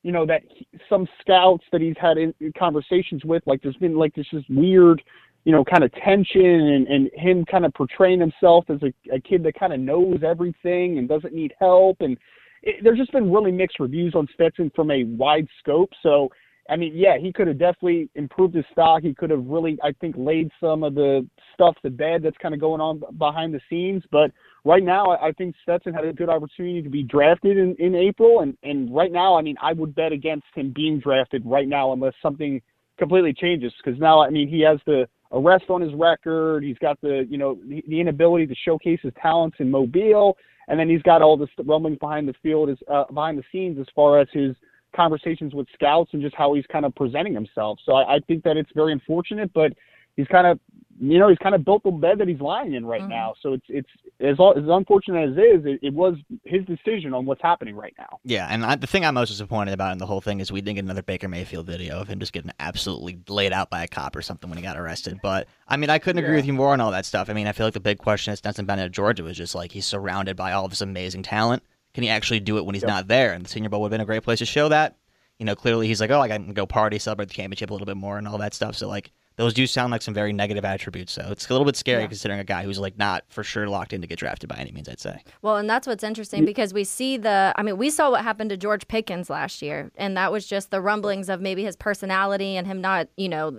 you 0.04 0.12
know 0.12 0.24
that 0.26 0.42
he, 0.48 0.68
some 0.88 1.08
scouts 1.20 1.64
that 1.72 1.80
he's 1.80 1.96
had 2.00 2.16
in, 2.18 2.32
in 2.40 2.52
conversations 2.56 3.24
with 3.24 3.42
like 3.46 3.60
there's 3.62 3.76
been 3.76 3.96
like 3.96 4.14
this 4.14 4.26
just 4.30 4.48
weird 4.48 5.02
you 5.44 5.52
know 5.52 5.64
kind 5.64 5.82
of 5.82 5.92
tension 5.92 6.44
and, 6.44 6.86
and 6.86 7.10
him 7.14 7.44
kind 7.44 7.64
of 7.64 7.74
portraying 7.74 8.20
himself 8.20 8.64
as 8.68 8.80
a, 8.82 8.92
a 9.12 9.20
kid 9.20 9.42
that 9.42 9.58
kind 9.58 9.72
of 9.72 9.80
knows 9.80 10.20
everything 10.24 10.98
and 10.98 11.08
doesn't 11.08 11.34
need 11.34 11.52
help 11.58 11.96
and 12.00 12.16
it, 12.62 12.76
there's 12.84 12.98
just 12.98 13.12
been 13.12 13.32
really 13.32 13.50
mixed 13.50 13.80
reviews 13.80 14.14
on 14.14 14.28
Stetson 14.34 14.70
from 14.76 14.90
a 14.90 15.04
wide 15.04 15.48
scope 15.58 15.90
so 16.02 16.28
I 16.70 16.76
mean, 16.76 16.92
yeah, 16.94 17.18
he 17.18 17.30
could 17.30 17.46
have 17.46 17.58
definitely 17.58 18.08
improved 18.14 18.54
his 18.54 18.64
stock. 18.72 19.02
He 19.02 19.12
could 19.12 19.28
have 19.28 19.44
really, 19.44 19.78
I 19.82 19.92
think, 20.00 20.14
laid 20.16 20.50
some 20.60 20.82
of 20.82 20.94
the 20.94 21.26
stuff 21.52 21.76
to 21.82 21.90
bed 21.90 22.22
that's 22.22 22.38
kind 22.38 22.54
of 22.54 22.60
going 22.60 22.80
on 22.80 23.02
behind 23.18 23.52
the 23.52 23.60
scenes. 23.68 24.02
But 24.10 24.30
right 24.64 24.82
now, 24.82 25.10
I 25.10 25.32
think 25.32 25.54
Stetson 25.62 25.92
had 25.92 26.06
a 26.06 26.12
good 26.14 26.30
opportunity 26.30 26.80
to 26.80 26.88
be 26.88 27.02
drafted 27.02 27.58
in, 27.58 27.76
in 27.78 27.94
April. 27.94 28.40
And, 28.40 28.56
and 28.62 28.94
right 28.94 29.12
now, 29.12 29.36
I 29.36 29.42
mean, 29.42 29.56
I 29.60 29.74
would 29.74 29.94
bet 29.94 30.12
against 30.12 30.46
him 30.54 30.72
being 30.74 31.00
drafted 31.00 31.42
right 31.44 31.68
now 31.68 31.92
unless 31.92 32.14
something 32.22 32.62
completely 32.98 33.34
changes. 33.34 33.72
Because 33.84 34.00
now, 34.00 34.22
I 34.22 34.30
mean, 34.30 34.48
he 34.48 34.60
has 34.62 34.78
the 34.86 35.06
arrest 35.32 35.66
on 35.68 35.82
his 35.82 35.92
record. 35.92 36.64
He's 36.64 36.78
got 36.78 36.98
the, 37.02 37.26
you 37.28 37.36
know, 37.36 37.58
the, 37.68 37.84
the 37.88 38.00
inability 38.00 38.46
to 38.46 38.54
showcase 38.64 39.00
his 39.02 39.12
talents 39.20 39.58
in 39.60 39.70
Mobile. 39.70 40.38
And 40.68 40.80
then 40.80 40.88
he's 40.88 41.02
got 41.02 41.20
all 41.20 41.36
this 41.36 41.50
rumblings 41.62 41.98
behind 41.98 42.26
the 42.26 42.34
field, 42.42 42.70
as, 42.70 42.78
uh, 42.90 43.04
behind 43.12 43.36
the 43.36 43.44
scenes 43.52 43.78
as 43.78 43.86
far 43.94 44.18
as 44.18 44.28
his– 44.32 44.56
conversations 44.94 45.54
with 45.54 45.66
scouts 45.74 46.10
and 46.12 46.22
just 46.22 46.34
how 46.34 46.54
he's 46.54 46.66
kind 46.66 46.84
of 46.84 46.94
presenting 46.94 47.34
himself. 47.34 47.78
So 47.84 47.92
I, 47.92 48.16
I 48.16 48.18
think 48.20 48.44
that 48.44 48.56
it's 48.56 48.70
very 48.74 48.92
unfortunate, 48.92 49.52
but 49.52 49.72
he's 50.16 50.26
kind 50.28 50.46
of 50.46 50.58
you 51.00 51.18
know 51.18 51.28
he's 51.28 51.38
kind 51.38 51.54
of 51.54 51.64
built 51.64 51.82
the 51.82 51.90
bed 51.90 52.18
that 52.18 52.28
he's 52.28 52.40
lying 52.40 52.74
in 52.74 52.86
right 52.86 53.00
mm-hmm. 53.00 53.10
now. 53.10 53.34
So 53.42 53.54
it's 53.54 53.66
it's 53.68 53.88
as 54.20 54.36
as 54.56 54.64
unfortunate 54.68 55.30
as 55.30 55.36
it 55.36 55.40
is, 55.40 55.66
it, 55.66 55.80
it, 55.82 55.92
was 55.92 56.16
his 56.44 56.64
decision 56.66 57.12
on 57.12 57.26
what's 57.26 57.42
happening 57.42 57.74
right 57.74 57.94
now. 57.98 58.20
Yeah, 58.22 58.46
and 58.48 58.64
I, 58.64 58.76
the 58.76 58.86
thing 58.86 59.04
I'm 59.04 59.14
most 59.14 59.30
disappointed 59.30 59.74
about 59.74 59.92
in 59.92 59.98
the 59.98 60.06
whole 60.06 60.20
thing 60.20 60.40
is 60.40 60.52
we 60.52 60.60
didn't 60.60 60.76
get 60.76 60.84
another 60.84 61.02
Baker 61.02 61.28
Mayfield 61.28 61.66
video 61.66 62.00
of 62.00 62.08
him 62.08 62.20
just 62.20 62.32
getting 62.32 62.52
absolutely 62.60 63.18
laid 63.28 63.52
out 63.52 63.70
by 63.70 63.82
a 63.82 63.88
cop 63.88 64.14
or 64.14 64.22
something 64.22 64.48
when 64.48 64.56
he 64.56 64.62
got 64.62 64.76
arrested. 64.76 65.18
But 65.22 65.48
I 65.66 65.76
mean, 65.76 65.90
I 65.90 65.98
couldn't 65.98 66.22
agree 66.22 66.36
with 66.36 66.46
you 66.46 66.52
more 66.52 66.72
on 66.72 66.80
all 66.80 66.92
that 66.92 67.06
stuff. 67.06 67.28
I 67.28 67.32
mean, 67.32 67.48
I 67.48 67.52
feel 67.52 67.66
like 67.66 67.74
the 67.74 67.80
big 67.80 67.98
question 67.98 68.32
at 68.32 68.38
Stetson 68.38 68.64
Bennett 68.64 68.86
at 68.86 68.92
Georgia 68.92 69.24
was 69.24 69.36
just 69.36 69.54
like 69.54 69.72
he's 69.72 69.86
surrounded 69.86 70.36
by 70.36 70.52
all 70.52 70.64
of 70.64 70.70
this 70.70 70.80
amazing 70.80 71.24
talent. 71.24 71.62
Can 71.94 72.02
he 72.02 72.10
actually 72.10 72.40
do 72.40 72.58
it 72.58 72.64
when 72.64 72.74
he's 72.74 72.82
yep. 72.82 72.88
not 72.88 73.08
there? 73.08 73.32
And 73.32 73.44
the 73.44 73.48
Senior 73.48 73.70
Bowl 73.70 73.80
would 73.80 73.86
have 73.86 73.92
been 73.92 74.00
a 74.00 74.06
great 74.06 74.22
place 74.22 74.40
to 74.40 74.46
show 74.46 74.68
that 74.68 74.96
you 75.38 75.46
know, 75.46 75.54
clearly 75.54 75.88
he's 75.88 76.00
like, 76.00 76.10
oh, 76.10 76.20
I 76.20 76.28
can 76.28 76.52
go 76.52 76.66
party, 76.66 76.98
celebrate 76.98 77.26
the 77.26 77.34
championship 77.34 77.70
a 77.70 77.72
little 77.72 77.86
bit 77.86 77.96
more, 77.96 78.18
and 78.18 78.28
all 78.28 78.38
that 78.38 78.54
stuff. 78.54 78.76
So 78.76 78.88
like, 78.88 79.10
those 79.36 79.52
do 79.52 79.66
sound 79.66 79.90
like 79.90 80.00
some 80.00 80.14
very 80.14 80.32
negative 80.32 80.64
attributes. 80.64 81.10
So 81.10 81.26
it's 81.32 81.50
a 81.50 81.52
little 81.52 81.64
bit 81.64 81.74
scary 81.74 82.02
yeah. 82.02 82.06
considering 82.06 82.38
a 82.38 82.44
guy 82.44 82.62
who's 82.62 82.78
like 82.78 82.96
not 82.96 83.24
for 83.30 83.42
sure 83.42 83.66
locked 83.66 83.92
in 83.92 84.00
to 84.00 84.06
get 84.06 84.20
drafted 84.20 84.48
by 84.48 84.54
any 84.56 84.70
means. 84.70 84.88
I'd 84.88 85.00
say. 85.00 85.24
Well, 85.42 85.56
and 85.56 85.68
that's 85.68 85.88
what's 85.88 86.04
interesting 86.04 86.44
because 86.44 86.72
we 86.72 86.84
see 86.84 87.16
the. 87.16 87.52
I 87.56 87.64
mean, 87.64 87.76
we 87.76 87.90
saw 87.90 88.12
what 88.12 88.22
happened 88.22 88.50
to 88.50 88.56
George 88.56 88.86
Pickens 88.86 89.28
last 89.28 89.60
year, 89.60 89.90
and 89.96 90.16
that 90.16 90.30
was 90.30 90.46
just 90.46 90.70
the 90.70 90.80
rumblings 90.80 91.28
of 91.28 91.40
maybe 91.40 91.64
his 91.64 91.74
personality 91.74 92.56
and 92.56 92.64
him 92.64 92.80
not, 92.80 93.08
you 93.16 93.28
know, 93.28 93.58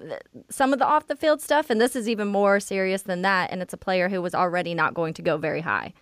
some 0.49 0.71
of 0.71 0.79
the 0.79 0.85
off 0.85 1.07
the 1.07 1.15
field 1.17 1.41
stuff. 1.41 1.69
And 1.69 1.81
this 1.81 1.93
is 1.93 2.07
even 2.07 2.29
more 2.29 2.61
serious 2.61 3.01
than 3.01 3.21
that. 3.23 3.51
And 3.51 3.61
it's 3.61 3.73
a 3.73 3.77
player 3.77 4.07
who 4.07 4.21
was 4.21 4.33
already 4.33 4.73
not 4.75 4.93
going 4.93 5.13
to 5.15 5.21
go 5.21 5.35
very 5.35 5.61
high. 5.61 5.93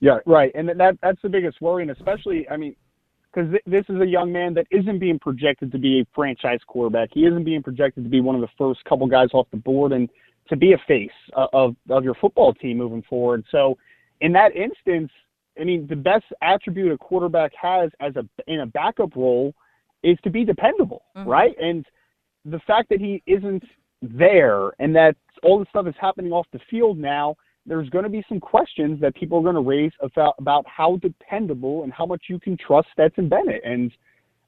Yeah, 0.00 0.18
right, 0.26 0.52
and 0.54 0.68
that 0.68 0.98
that's 1.02 1.20
the 1.22 1.28
biggest 1.28 1.60
worry, 1.60 1.82
and 1.82 1.90
especially, 1.90 2.48
I 2.48 2.56
mean, 2.56 2.76
because 3.32 3.50
th- 3.50 3.62
this 3.66 3.84
is 3.88 4.00
a 4.00 4.06
young 4.06 4.32
man 4.32 4.54
that 4.54 4.66
isn't 4.70 4.98
being 4.98 5.18
projected 5.18 5.72
to 5.72 5.78
be 5.78 6.00
a 6.00 6.06
franchise 6.14 6.60
quarterback. 6.66 7.10
He 7.12 7.26
isn't 7.26 7.44
being 7.44 7.62
projected 7.62 8.04
to 8.04 8.10
be 8.10 8.20
one 8.20 8.34
of 8.34 8.40
the 8.40 8.48
first 8.56 8.84
couple 8.84 9.06
guys 9.06 9.28
off 9.32 9.48
the 9.50 9.56
board 9.56 9.92
and 9.92 10.08
to 10.48 10.56
be 10.56 10.72
a 10.72 10.78
face 10.86 11.10
of 11.34 11.76
of 11.90 12.04
your 12.04 12.14
football 12.14 12.54
team 12.54 12.78
moving 12.78 13.02
forward. 13.08 13.44
So, 13.50 13.76
in 14.20 14.32
that 14.32 14.54
instance, 14.54 15.10
I 15.60 15.64
mean, 15.64 15.86
the 15.88 15.96
best 15.96 16.24
attribute 16.42 16.92
a 16.92 16.98
quarterback 16.98 17.52
has 17.60 17.90
as 18.00 18.14
a 18.16 18.24
in 18.46 18.60
a 18.60 18.66
backup 18.66 19.16
role 19.16 19.54
is 20.02 20.16
to 20.22 20.30
be 20.30 20.44
dependable, 20.44 21.02
mm-hmm. 21.16 21.28
right? 21.28 21.54
And 21.60 21.84
the 22.44 22.60
fact 22.66 22.88
that 22.90 23.00
he 23.00 23.22
isn't 23.26 23.64
there 24.00 24.70
and 24.78 24.94
that 24.94 25.16
all 25.42 25.58
this 25.58 25.68
stuff 25.70 25.86
is 25.86 25.94
happening 26.00 26.32
off 26.32 26.46
the 26.52 26.60
field 26.70 26.98
now 26.98 27.36
there's 27.68 27.88
going 27.90 28.04
to 28.04 28.10
be 28.10 28.24
some 28.28 28.40
questions 28.40 29.00
that 29.00 29.14
people 29.14 29.38
are 29.38 29.42
going 29.42 29.54
to 29.54 29.60
raise 29.60 29.92
about, 30.00 30.34
about 30.38 30.64
how 30.66 30.96
dependable 30.96 31.84
and 31.84 31.92
how 31.92 32.06
much 32.06 32.24
you 32.28 32.40
can 32.40 32.56
trust 32.56 32.88
Stetson 32.92 33.28
Bennett. 33.28 33.62
And 33.64 33.92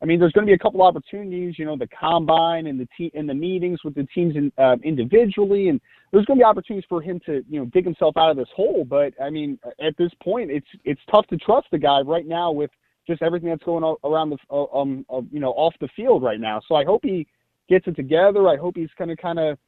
I 0.02 0.06
mean, 0.06 0.18
there's 0.18 0.33
going 0.33 0.46
to 0.46 0.50
be 0.50 0.54
a 0.54 0.59
couple 0.59 0.80
opportunities, 0.83 1.59
you 1.59 1.66
know, 1.66 1.76
the 1.76 1.88
combine 1.88 2.66
and 2.66 2.80
the 2.80 2.88
te- 2.96 3.12
and 3.14 3.28
the 3.28 3.35
meetings 3.35 3.80
with 3.85 3.94
the 3.94 4.06
teams 4.14 4.35
in, 4.35 4.50
uh, 4.56 4.76
individually, 4.83 5.68
and 5.68 5.78
there's 6.11 6.24
going 6.24 6.38
to 6.38 6.42
be 6.42 6.44
opportunities 6.44 6.87
for 6.88 7.02
him 7.02 7.20
to, 7.26 7.44
you 7.50 7.61
know, 7.61 7.66
dig 7.66 7.85
himself 7.85 8.16
out 8.16 8.30
of 8.30 8.37
this 8.38 8.48
hole. 8.56 8.87
But 8.88 9.12
I 9.22 9.28
mean, 9.28 9.59
at 9.78 9.94
this 9.98 10.11
point, 10.22 10.50
it's 10.50 10.66
it's 10.85 11.00
tough 11.11 11.26
to 11.26 11.37
trust 11.37 11.66
the 11.70 11.78
guy 11.78 12.00
right 12.00 12.26
now 12.26 12.50
with 12.50 12.70
just 13.06 13.20
everything 13.20 13.50
that's 13.50 13.64
going 13.64 13.85
on 13.85 13.96
around 14.04 14.30
the, 14.30 14.38
uh, 14.50 14.64
um, 14.72 15.04
uh, 15.11 15.20
you 15.30 15.40
know, 15.40 15.50
off 15.50 15.74
the 15.80 15.88
field 15.94 16.22
right 16.22 16.40
now. 16.40 16.62
So 16.66 16.76
I 16.76 16.85
hope 16.85 17.00
he 17.02 17.26
gets 17.68 17.87
it 17.87 17.96
together. 17.96 18.48
I 18.48 18.56
hope 18.56 18.76
he's 18.76 18.88
going 18.96 19.09
to 19.09 19.16
kind 19.16 19.38
of 19.38 19.59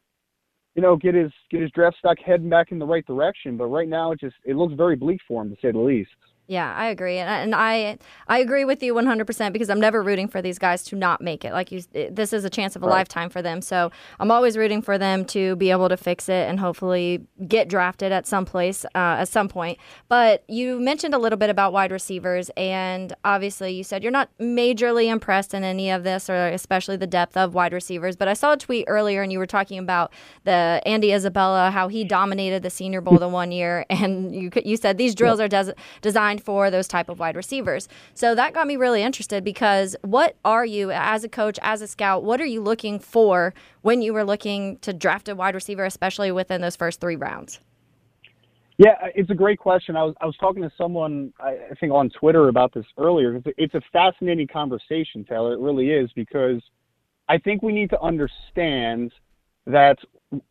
you 0.74 0.82
know, 0.82 0.96
get 0.96 1.14
his 1.14 1.30
get 1.50 1.60
his 1.60 1.70
draft 1.72 1.98
stock 1.98 2.18
heading 2.24 2.48
back 2.48 2.72
in 2.72 2.78
the 2.78 2.86
right 2.86 3.06
direction. 3.06 3.56
But 3.56 3.66
right 3.66 3.88
now, 3.88 4.12
it 4.12 4.20
just 4.20 4.36
it 4.44 4.56
looks 4.56 4.74
very 4.74 4.96
bleak 4.96 5.20
for 5.28 5.42
him 5.42 5.50
to 5.50 5.56
say 5.60 5.72
the 5.72 5.78
least. 5.78 6.10
Yeah, 6.52 6.74
I 6.76 6.88
agree, 6.88 7.16
and, 7.16 7.30
and 7.30 7.54
I 7.54 7.96
I 8.28 8.38
agree 8.40 8.66
with 8.66 8.82
you 8.82 8.92
100% 8.92 9.54
because 9.54 9.70
I'm 9.70 9.80
never 9.80 10.02
rooting 10.02 10.28
for 10.28 10.42
these 10.42 10.58
guys 10.58 10.82
to 10.84 10.96
not 10.96 11.22
make 11.22 11.46
it. 11.46 11.54
Like 11.54 11.72
you, 11.72 11.82
this 12.10 12.34
is 12.34 12.44
a 12.44 12.50
chance 12.50 12.76
of 12.76 12.82
a 12.82 12.86
right. 12.86 12.96
lifetime 12.96 13.30
for 13.30 13.40
them, 13.40 13.62
so 13.62 13.90
I'm 14.20 14.30
always 14.30 14.58
rooting 14.58 14.82
for 14.82 14.98
them 14.98 15.24
to 15.26 15.56
be 15.56 15.70
able 15.70 15.88
to 15.88 15.96
fix 15.96 16.28
it 16.28 16.50
and 16.50 16.60
hopefully 16.60 17.26
get 17.48 17.70
drafted 17.70 18.12
at 18.12 18.26
some 18.26 18.44
place 18.44 18.84
uh, 18.94 19.22
at 19.22 19.28
some 19.28 19.48
point. 19.48 19.78
But 20.08 20.44
you 20.46 20.78
mentioned 20.78 21.14
a 21.14 21.18
little 21.18 21.38
bit 21.38 21.48
about 21.48 21.72
wide 21.72 21.90
receivers, 21.90 22.50
and 22.54 23.14
obviously 23.24 23.72
you 23.72 23.82
said 23.82 24.02
you're 24.02 24.12
not 24.12 24.28
majorly 24.38 25.06
impressed 25.06 25.54
in 25.54 25.64
any 25.64 25.90
of 25.90 26.04
this, 26.04 26.28
or 26.28 26.48
especially 26.48 26.98
the 26.98 27.06
depth 27.06 27.34
of 27.34 27.54
wide 27.54 27.72
receivers. 27.72 28.14
But 28.14 28.28
I 28.28 28.34
saw 28.34 28.52
a 28.52 28.58
tweet 28.58 28.84
earlier, 28.88 29.22
and 29.22 29.32
you 29.32 29.38
were 29.38 29.46
talking 29.46 29.78
about 29.78 30.12
the 30.44 30.82
Andy 30.84 31.14
Isabella, 31.14 31.70
how 31.70 31.88
he 31.88 32.04
dominated 32.04 32.62
the 32.62 32.68
Senior 32.68 33.00
Bowl 33.00 33.16
the 33.16 33.26
one 33.26 33.52
year, 33.52 33.86
and 33.88 34.34
you 34.34 34.50
you 34.66 34.76
said 34.76 34.98
these 34.98 35.14
drills 35.14 35.40
are 35.40 35.48
des- 35.48 35.72
designed 36.02 36.41
for 36.42 36.70
those 36.70 36.88
type 36.88 37.08
of 37.08 37.18
wide 37.18 37.36
receivers. 37.36 37.88
So 38.14 38.34
that 38.34 38.52
got 38.52 38.66
me 38.66 38.76
really 38.76 39.02
interested 39.02 39.44
because 39.44 39.96
what 40.02 40.36
are 40.44 40.66
you 40.66 40.90
as 40.90 41.24
a 41.24 41.28
coach, 41.28 41.58
as 41.62 41.82
a 41.82 41.86
scout, 41.86 42.24
what 42.24 42.40
are 42.40 42.46
you 42.46 42.60
looking 42.60 42.98
for 42.98 43.54
when 43.82 44.02
you 44.02 44.12
were 44.12 44.24
looking 44.24 44.78
to 44.78 44.92
draft 44.92 45.28
a 45.28 45.34
wide 45.34 45.54
receiver, 45.54 45.84
especially 45.84 46.30
within 46.32 46.60
those 46.60 46.76
first 46.76 47.00
three 47.00 47.16
rounds? 47.16 47.60
Yeah, 48.78 48.92
uh, 49.02 49.08
it's 49.14 49.30
a 49.30 49.34
great 49.34 49.58
question. 49.58 49.96
I 49.96 50.02
was 50.02 50.14
I 50.20 50.26
was 50.26 50.36
talking 50.38 50.62
to 50.62 50.72
someone 50.76 51.32
I 51.38 51.56
think 51.78 51.92
on 51.92 52.10
Twitter 52.10 52.48
about 52.48 52.72
this 52.74 52.86
earlier. 52.98 53.36
It's 53.36 53.46
a, 53.46 53.52
it's 53.56 53.74
a 53.74 53.80
fascinating 53.92 54.48
conversation, 54.48 55.24
Taylor. 55.24 55.52
It 55.54 55.60
really 55.60 55.90
is 55.90 56.10
because 56.14 56.60
I 57.28 57.38
think 57.38 57.62
we 57.62 57.72
need 57.72 57.90
to 57.90 58.00
understand 58.00 59.12
that 59.66 59.98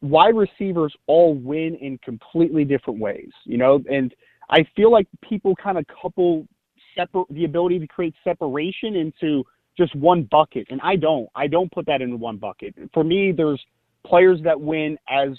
wide 0.02 0.36
receivers 0.36 0.96
all 1.08 1.34
win 1.34 1.76
in 1.76 1.98
completely 1.98 2.64
different 2.64 3.00
ways, 3.00 3.32
you 3.46 3.58
know, 3.58 3.84
and 3.90 4.14
I 4.52 4.68
feel 4.76 4.92
like 4.92 5.08
people 5.22 5.56
kind 5.56 5.78
of 5.78 5.86
couple 6.02 6.48
separ- 6.96 7.26
the 7.30 7.46
ability 7.46 7.80
to 7.80 7.88
create 7.88 8.14
separation 8.24 8.96
into 8.96 9.44
just 9.78 9.96
one 9.96 10.24
bucket, 10.24 10.68
and 10.70 10.82
I 10.84 10.98
don't. 10.98 11.30
I 11.36 11.48
don't 11.48 11.72
put 11.72 11.86
that 11.86 12.02
into 12.02 12.18
one 12.18 12.38
bucket. 12.38 12.76
For 12.94 13.04
me, 13.04 13.32
there's 13.32 13.62
players 14.06 14.40
that 14.44 14.60
win 14.60 14.98
as 15.10 15.30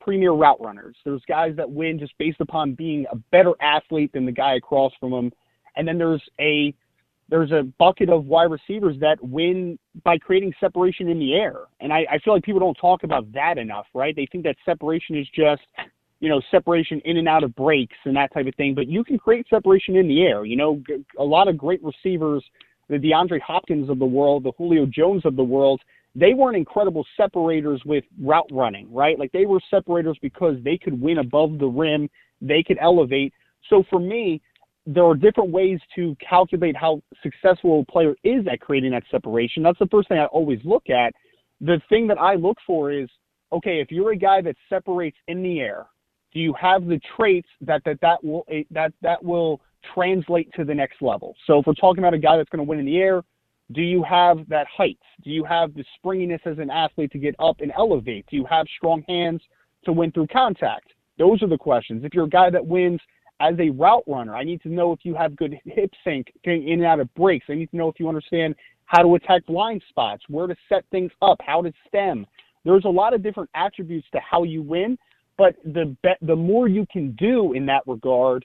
premier 0.00 0.32
route 0.32 0.60
runners. 0.60 0.96
There's 1.04 1.22
guys 1.28 1.54
that 1.56 1.70
win 1.70 1.98
just 1.98 2.12
based 2.18 2.40
upon 2.40 2.74
being 2.74 3.06
a 3.12 3.16
better 3.30 3.52
athlete 3.60 4.12
than 4.12 4.26
the 4.26 4.32
guy 4.32 4.54
across 4.54 4.92
from 4.98 5.12
them, 5.12 5.32
and 5.76 5.86
then 5.86 5.98
there's 5.98 6.22
a 6.40 6.74
there's 7.28 7.52
a 7.52 7.62
bucket 7.78 8.10
of 8.10 8.26
wide 8.26 8.50
receivers 8.50 8.96
that 9.00 9.16
win 9.22 9.78
by 10.02 10.18
creating 10.18 10.52
separation 10.58 11.08
in 11.08 11.18
the 11.18 11.34
air. 11.34 11.60
And 11.80 11.92
I, 11.92 12.04
I 12.10 12.18
feel 12.18 12.34
like 12.34 12.42
people 12.42 12.58
don't 12.58 12.74
talk 12.74 13.04
about 13.04 13.32
that 13.32 13.56
enough, 13.56 13.86
right? 13.94 14.14
They 14.16 14.26
think 14.30 14.42
that 14.44 14.56
separation 14.64 15.16
is 15.16 15.28
just, 15.32 15.62
you 16.20 16.28
know, 16.28 16.40
separation 16.50 17.00
in 17.04 17.16
and 17.16 17.28
out 17.28 17.42
of 17.42 17.54
breaks 17.56 17.96
and 18.04 18.14
that 18.16 18.32
type 18.32 18.46
of 18.46 18.54
thing. 18.54 18.74
But 18.74 18.88
you 18.88 19.02
can 19.02 19.18
create 19.18 19.46
separation 19.48 19.96
in 19.96 20.06
the 20.06 20.22
air. 20.22 20.44
You 20.44 20.56
know, 20.56 20.82
a 21.18 21.24
lot 21.24 21.48
of 21.48 21.56
great 21.56 21.82
receivers, 21.82 22.44
the 22.88 22.96
DeAndre 22.96 23.40
Hopkins 23.40 23.88
of 23.88 23.98
the 23.98 24.06
world, 24.06 24.44
the 24.44 24.52
Julio 24.58 24.86
Jones 24.86 25.22
of 25.24 25.36
the 25.36 25.44
world, 25.44 25.80
they 26.14 26.34
weren't 26.34 26.56
incredible 26.56 27.06
separators 27.16 27.80
with 27.86 28.04
route 28.20 28.48
running, 28.50 28.92
right? 28.92 29.18
Like 29.18 29.32
they 29.32 29.46
were 29.46 29.60
separators 29.70 30.18
because 30.20 30.56
they 30.64 30.76
could 30.76 31.00
win 31.00 31.18
above 31.18 31.58
the 31.58 31.66
rim, 31.66 32.10
they 32.42 32.62
could 32.62 32.78
elevate. 32.80 33.32
So 33.68 33.84
for 33.88 34.00
me, 34.00 34.42
there 34.86 35.04
are 35.04 35.14
different 35.14 35.50
ways 35.50 35.78
to 35.94 36.16
calculate 36.16 36.76
how 36.76 37.00
successful 37.22 37.80
a 37.88 37.92
player 37.92 38.14
is 38.24 38.44
at 38.50 38.60
creating 38.60 38.90
that 38.90 39.04
separation. 39.10 39.62
That's 39.62 39.78
the 39.78 39.86
first 39.86 40.08
thing 40.08 40.18
I 40.18 40.26
always 40.26 40.58
look 40.64 40.90
at. 40.90 41.14
The 41.60 41.80
thing 41.88 42.06
that 42.08 42.18
I 42.18 42.34
look 42.34 42.58
for 42.66 42.90
is 42.90 43.08
okay, 43.52 43.80
if 43.80 43.90
you're 43.90 44.12
a 44.12 44.16
guy 44.16 44.40
that 44.42 44.56
separates 44.68 45.16
in 45.28 45.42
the 45.42 45.60
air, 45.60 45.86
do 46.32 46.40
you 46.40 46.54
have 46.60 46.86
the 46.86 47.00
traits 47.16 47.48
that 47.60 47.82
that 47.84 48.00
that 48.00 48.22
will 48.22 48.44
eh, 48.50 48.62
that 48.70 48.92
that 49.02 49.22
will 49.22 49.60
translate 49.94 50.52
to 50.54 50.64
the 50.64 50.74
next 50.74 51.02
level? 51.02 51.34
So 51.46 51.58
if 51.58 51.66
we're 51.66 51.74
talking 51.74 51.98
about 51.98 52.14
a 52.14 52.18
guy 52.18 52.36
that's 52.36 52.48
going 52.50 52.64
to 52.64 52.68
win 52.68 52.78
in 52.78 52.86
the 52.86 52.98
air, 52.98 53.22
do 53.72 53.82
you 53.82 54.02
have 54.02 54.48
that 54.48 54.66
height? 54.66 54.98
Do 55.22 55.30
you 55.30 55.44
have 55.44 55.74
the 55.74 55.84
springiness 55.96 56.40
as 56.44 56.58
an 56.58 56.70
athlete 56.70 57.12
to 57.12 57.18
get 57.18 57.34
up 57.38 57.60
and 57.60 57.72
elevate? 57.76 58.26
Do 58.28 58.36
you 58.36 58.44
have 58.46 58.66
strong 58.76 59.04
hands 59.08 59.42
to 59.84 59.92
win 59.92 60.10
through 60.12 60.26
contact? 60.28 60.92
Those 61.18 61.42
are 61.42 61.48
the 61.48 61.58
questions. 61.58 62.04
If 62.04 62.14
you're 62.14 62.24
a 62.24 62.30
guy 62.30 62.50
that 62.50 62.66
wins 62.66 63.00
as 63.40 63.54
a 63.58 63.70
route 63.70 64.04
runner, 64.06 64.34
I 64.34 64.42
need 64.42 64.62
to 64.62 64.68
know 64.68 64.92
if 64.92 65.00
you 65.04 65.14
have 65.14 65.36
good 65.36 65.58
hip 65.64 65.92
sync 66.04 66.32
getting 66.44 66.68
in 66.68 66.80
and 66.80 66.84
out 66.84 67.00
of 67.00 67.12
breaks. 67.14 67.46
I 67.48 67.54
need 67.54 67.70
to 67.70 67.76
know 67.76 67.88
if 67.88 68.00
you 68.00 68.08
understand 68.08 68.54
how 68.86 69.02
to 69.02 69.14
attack 69.14 69.46
blind 69.46 69.82
spots, 69.88 70.24
where 70.28 70.48
to 70.48 70.56
set 70.68 70.84
things 70.90 71.12
up, 71.22 71.38
how 71.40 71.62
to 71.62 71.72
stem. 71.86 72.26
There's 72.64 72.84
a 72.84 72.88
lot 72.88 73.14
of 73.14 73.22
different 73.22 73.50
attributes 73.54 74.06
to 74.12 74.20
how 74.20 74.42
you 74.42 74.62
win, 74.62 74.98
but 75.40 75.52
the 75.64 75.84
be- 76.02 76.26
the 76.32 76.36
more 76.36 76.66
you 76.68 76.84
can 76.94 77.06
do 77.18 77.54
in 77.58 77.64
that 77.66 77.82
regard, 77.86 78.40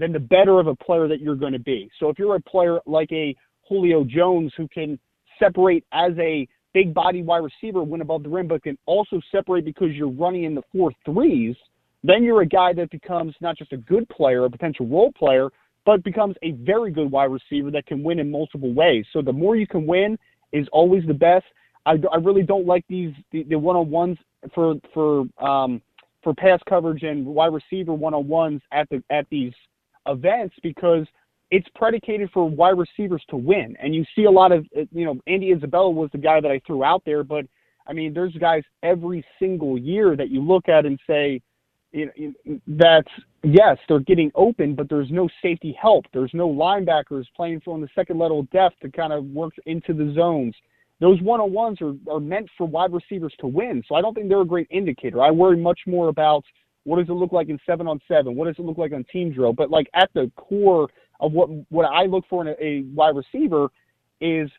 then 0.00 0.12
the 0.12 0.24
better 0.36 0.56
of 0.62 0.66
a 0.66 0.76
player 0.86 1.06
that 1.08 1.20
you're 1.20 1.40
going 1.44 1.56
to 1.60 1.66
be. 1.74 1.80
So 1.98 2.08
if 2.10 2.18
you're 2.18 2.36
a 2.36 2.40
player 2.54 2.78
like 2.86 3.10
a 3.12 3.26
Julio 3.68 4.04
Jones 4.04 4.52
who 4.56 4.66
can 4.68 4.98
separate 5.38 5.84
as 5.92 6.12
a 6.18 6.46
big 6.74 6.92
body 6.92 7.22
wide 7.22 7.44
receiver, 7.50 7.82
win 7.82 8.00
above 8.00 8.22
the 8.24 8.28
rim, 8.28 8.48
but 8.48 8.62
can 8.62 8.76
also 8.86 9.20
separate 9.34 9.64
because 9.64 9.90
you're 9.92 10.16
running 10.24 10.44
in 10.44 10.54
the 10.54 10.62
four 10.72 10.92
threes– 11.06 11.56
then 12.02 12.24
you're 12.24 12.42
a 12.42 12.46
guy 12.46 12.72
that 12.74 12.90
becomes 12.90 13.34
not 13.40 13.56
just 13.56 13.72
a 13.72 13.76
good 13.76 14.08
player, 14.08 14.44
a 14.44 14.50
potential 14.50 14.86
role 14.86 15.12
player, 15.12 15.48
but 15.84 16.02
becomes 16.02 16.34
a 16.42 16.52
very 16.52 16.90
good 16.90 17.10
wide 17.10 17.30
receiver 17.30 17.70
that 17.70 17.86
can 17.86 18.02
win 18.02 18.18
in 18.18 18.30
multiple 18.30 18.72
ways. 18.72 19.04
So 19.12 19.22
the 19.22 19.32
more 19.32 19.56
you 19.56 19.66
can 19.66 19.86
win 19.86 20.18
is 20.52 20.66
always 20.72 21.04
the 21.06 21.14
best. 21.14 21.44
I, 21.86 21.94
I 22.12 22.16
really 22.16 22.42
don't 22.42 22.66
like 22.66 22.84
these 22.88 23.12
the, 23.32 23.44
the 23.44 23.58
one-on-ones 23.58 24.18
for 24.54 24.74
for 24.92 25.24
um, 25.42 25.82
for 26.22 26.34
pass 26.34 26.60
coverage 26.68 27.02
and 27.02 27.24
wide 27.26 27.52
receiver 27.52 27.94
one-on-ones 27.94 28.60
at 28.72 28.88
the 28.90 29.02
at 29.10 29.26
these 29.30 29.52
events 30.06 30.54
because 30.62 31.06
it's 31.50 31.68
predicated 31.74 32.30
for 32.32 32.48
wide 32.48 32.78
receivers 32.78 33.22
to 33.28 33.36
win. 33.36 33.76
And 33.80 33.94
you 33.94 34.04
see 34.14 34.24
a 34.24 34.30
lot 34.30 34.52
of 34.52 34.66
uh, 34.76 34.82
you 34.92 35.04
know 35.04 35.18
Andy 35.26 35.52
Isabella 35.52 35.90
was 35.90 36.10
the 36.12 36.18
guy 36.18 36.40
that 36.40 36.50
I 36.50 36.60
threw 36.66 36.84
out 36.84 37.02
there, 37.04 37.24
but 37.24 37.46
I 37.86 37.92
mean 37.92 38.14
there's 38.14 38.34
guys 38.34 38.62
every 38.82 39.24
single 39.38 39.78
year 39.78 40.16
that 40.16 40.30
you 40.30 40.42
look 40.42 40.68
at 40.68 40.86
and 40.86 40.98
say 41.06 41.40
you 41.92 42.06
know, 42.44 42.60
that 42.66 43.04
yes, 43.42 43.78
they're 43.88 44.00
getting 44.00 44.30
open, 44.34 44.74
but 44.74 44.88
there's 44.88 45.10
no 45.10 45.28
safety 45.42 45.76
help. 45.80 46.04
There's 46.12 46.30
no 46.34 46.48
linebackers 46.48 47.24
playing 47.34 47.60
from 47.60 47.80
the 47.80 47.88
second 47.94 48.18
level 48.18 48.44
depth 48.52 48.78
to 48.80 48.90
kind 48.90 49.12
of 49.12 49.24
work 49.26 49.54
into 49.66 49.92
the 49.92 50.12
zones. 50.14 50.54
Those 51.00 51.20
one 51.22 51.40
on 51.40 51.52
ones 51.52 51.78
are, 51.80 51.94
are 52.12 52.20
meant 52.20 52.48
for 52.56 52.66
wide 52.66 52.92
receivers 52.92 53.32
to 53.40 53.46
win. 53.46 53.82
So 53.88 53.94
I 53.94 54.02
don't 54.02 54.14
think 54.14 54.28
they're 54.28 54.42
a 54.42 54.46
great 54.46 54.68
indicator. 54.70 55.22
I 55.22 55.30
worry 55.30 55.56
much 55.56 55.80
more 55.86 56.08
about 56.08 56.44
what 56.84 56.98
does 56.98 57.08
it 57.08 57.12
look 57.12 57.32
like 57.32 57.48
in 57.48 57.58
seven 57.66 57.86
on 57.86 58.00
seven? 58.06 58.36
What 58.36 58.46
does 58.46 58.56
it 58.58 58.62
look 58.62 58.78
like 58.78 58.92
on 58.92 59.04
team 59.12 59.32
drill? 59.32 59.52
But 59.52 59.70
like 59.70 59.88
at 59.94 60.10
the 60.14 60.30
core 60.36 60.88
of 61.20 61.32
what 61.32 61.48
what 61.70 61.84
I 61.84 62.04
look 62.04 62.24
for 62.28 62.46
in 62.46 62.48
a, 62.48 62.64
a 62.64 62.82
wide 62.94 63.14
receiver 63.16 63.70
is 64.20 64.50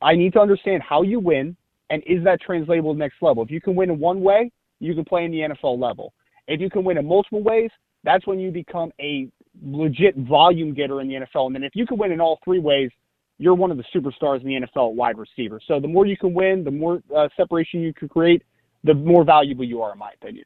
I 0.00 0.14
need 0.14 0.32
to 0.34 0.40
understand 0.40 0.82
how 0.82 1.02
you 1.02 1.20
win 1.20 1.56
and 1.90 2.02
is 2.06 2.24
that 2.24 2.40
translatable 2.40 2.94
to 2.94 2.98
next 2.98 3.16
level. 3.20 3.42
If 3.42 3.50
you 3.50 3.60
can 3.60 3.74
win 3.74 3.90
in 3.90 3.98
one 3.98 4.20
way, 4.20 4.50
you 4.80 4.94
can 4.94 5.04
play 5.04 5.24
in 5.24 5.30
the 5.30 5.40
NFL 5.40 5.78
level. 5.78 6.12
If 6.48 6.60
you 6.60 6.70
can 6.70 6.84
win 6.84 6.98
in 6.98 7.06
multiple 7.06 7.42
ways, 7.42 7.70
that's 8.04 8.26
when 8.26 8.38
you 8.38 8.50
become 8.50 8.92
a 9.00 9.28
legit 9.62 10.16
volume 10.16 10.74
getter 10.74 11.00
in 11.00 11.08
the 11.08 11.14
NFL. 11.14 11.46
And 11.46 11.54
then 11.54 11.64
if 11.64 11.72
you 11.74 11.86
can 11.86 11.98
win 11.98 12.12
in 12.12 12.20
all 12.20 12.38
three 12.44 12.58
ways, 12.58 12.90
you're 13.38 13.54
one 13.54 13.70
of 13.70 13.76
the 13.76 13.84
superstars 13.94 14.40
in 14.40 14.46
the 14.46 14.66
NFL 14.66 14.94
wide 14.94 15.18
receiver. 15.18 15.60
So 15.66 15.80
the 15.80 15.88
more 15.88 16.06
you 16.06 16.16
can 16.16 16.34
win, 16.34 16.64
the 16.64 16.70
more 16.70 17.02
uh, 17.14 17.28
separation 17.36 17.80
you 17.80 17.92
can 17.92 18.08
create, 18.08 18.42
the 18.84 18.94
more 18.94 19.24
valuable 19.24 19.64
you 19.64 19.82
are, 19.82 19.92
in 19.92 19.98
my 19.98 20.10
opinion. 20.20 20.44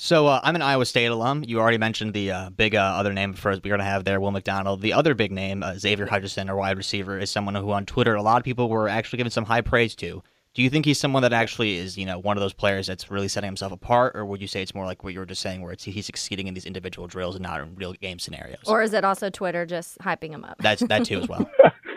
So 0.00 0.28
uh, 0.28 0.40
I'm 0.44 0.54
an 0.54 0.62
Iowa 0.62 0.86
State 0.86 1.06
alum. 1.06 1.42
You 1.44 1.58
already 1.58 1.78
mentioned 1.78 2.14
the 2.14 2.30
uh, 2.30 2.50
big 2.50 2.76
uh, 2.76 2.78
other 2.78 3.12
name 3.12 3.34
for 3.34 3.50
us 3.50 3.58
we're 3.64 3.70
going 3.70 3.80
to 3.80 3.84
have 3.84 4.04
there, 4.04 4.20
Will 4.20 4.30
McDonald. 4.30 4.80
The 4.80 4.92
other 4.92 5.14
big 5.14 5.32
name, 5.32 5.64
uh, 5.64 5.74
Xavier 5.76 6.06
Hutchinson, 6.06 6.48
our 6.48 6.56
wide 6.56 6.76
receiver, 6.76 7.18
is 7.18 7.32
someone 7.32 7.56
who 7.56 7.72
on 7.72 7.84
Twitter 7.84 8.14
a 8.14 8.22
lot 8.22 8.36
of 8.36 8.44
people 8.44 8.68
were 8.68 8.88
actually 8.88 9.16
giving 9.16 9.32
some 9.32 9.44
high 9.44 9.60
praise 9.60 9.96
to. 9.96 10.22
Do 10.54 10.62
you 10.62 10.70
think 10.70 10.84
he's 10.84 11.00
someone 11.00 11.22
that 11.22 11.32
actually 11.32 11.76
is, 11.76 11.98
you 11.98 12.06
know, 12.06 12.18
one 12.18 12.36
of 12.36 12.40
those 12.40 12.52
players 12.52 12.86
that's 12.86 13.10
really 13.10 13.28
setting 13.28 13.48
himself 13.48 13.72
apart, 13.72 14.14
or 14.14 14.24
would 14.24 14.40
you 14.40 14.46
say 14.46 14.62
it's 14.62 14.74
more 14.74 14.86
like 14.86 15.02
what 15.02 15.12
you 15.12 15.18
were 15.18 15.26
just 15.26 15.42
saying, 15.42 15.62
where 15.62 15.72
it's 15.72 15.84
he's 15.84 16.06
succeeding 16.06 16.46
in 16.46 16.54
these 16.54 16.64
individual 16.64 17.08
drills 17.08 17.34
and 17.34 17.42
not 17.42 17.60
in 17.60 17.74
real 17.74 17.92
game 17.92 18.20
scenarios? 18.20 18.62
Or 18.66 18.82
is 18.82 18.92
it 18.92 19.04
also 19.04 19.30
Twitter 19.30 19.66
just 19.66 19.98
hyping 19.98 20.30
him 20.30 20.44
up? 20.44 20.58
That's 20.60 20.82
that 20.86 21.04
too 21.04 21.20
as 21.20 21.28
well. 21.28 21.48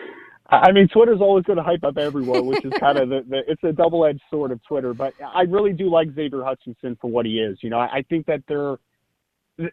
I 0.52 0.72
mean, 0.72 0.88
Twitter's 0.88 1.20
always 1.20 1.44
going 1.44 1.56
to 1.56 1.62
hype 1.62 1.84
up 1.84 1.96
everyone, 1.96 2.46
which 2.46 2.64
is 2.64 2.72
kind 2.78 2.98
of 2.98 3.08
the, 3.08 3.24
the 3.28 3.42
it's 3.46 3.62
a 3.64 3.72
double-edged 3.72 4.20
sword 4.30 4.50
of 4.50 4.62
Twitter. 4.64 4.94
But 4.94 5.14
I 5.24 5.42
really 5.42 5.72
do 5.72 5.90
like 5.90 6.14
Xavier 6.14 6.42
Hutchinson 6.42 6.96
for 7.00 7.10
what 7.10 7.26
he 7.26 7.38
is. 7.38 7.58
You 7.62 7.70
know, 7.70 7.78
I, 7.78 7.96
I 7.96 8.02
think 8.08 8.26
that 8.26 8.42
they're 8.46 8.76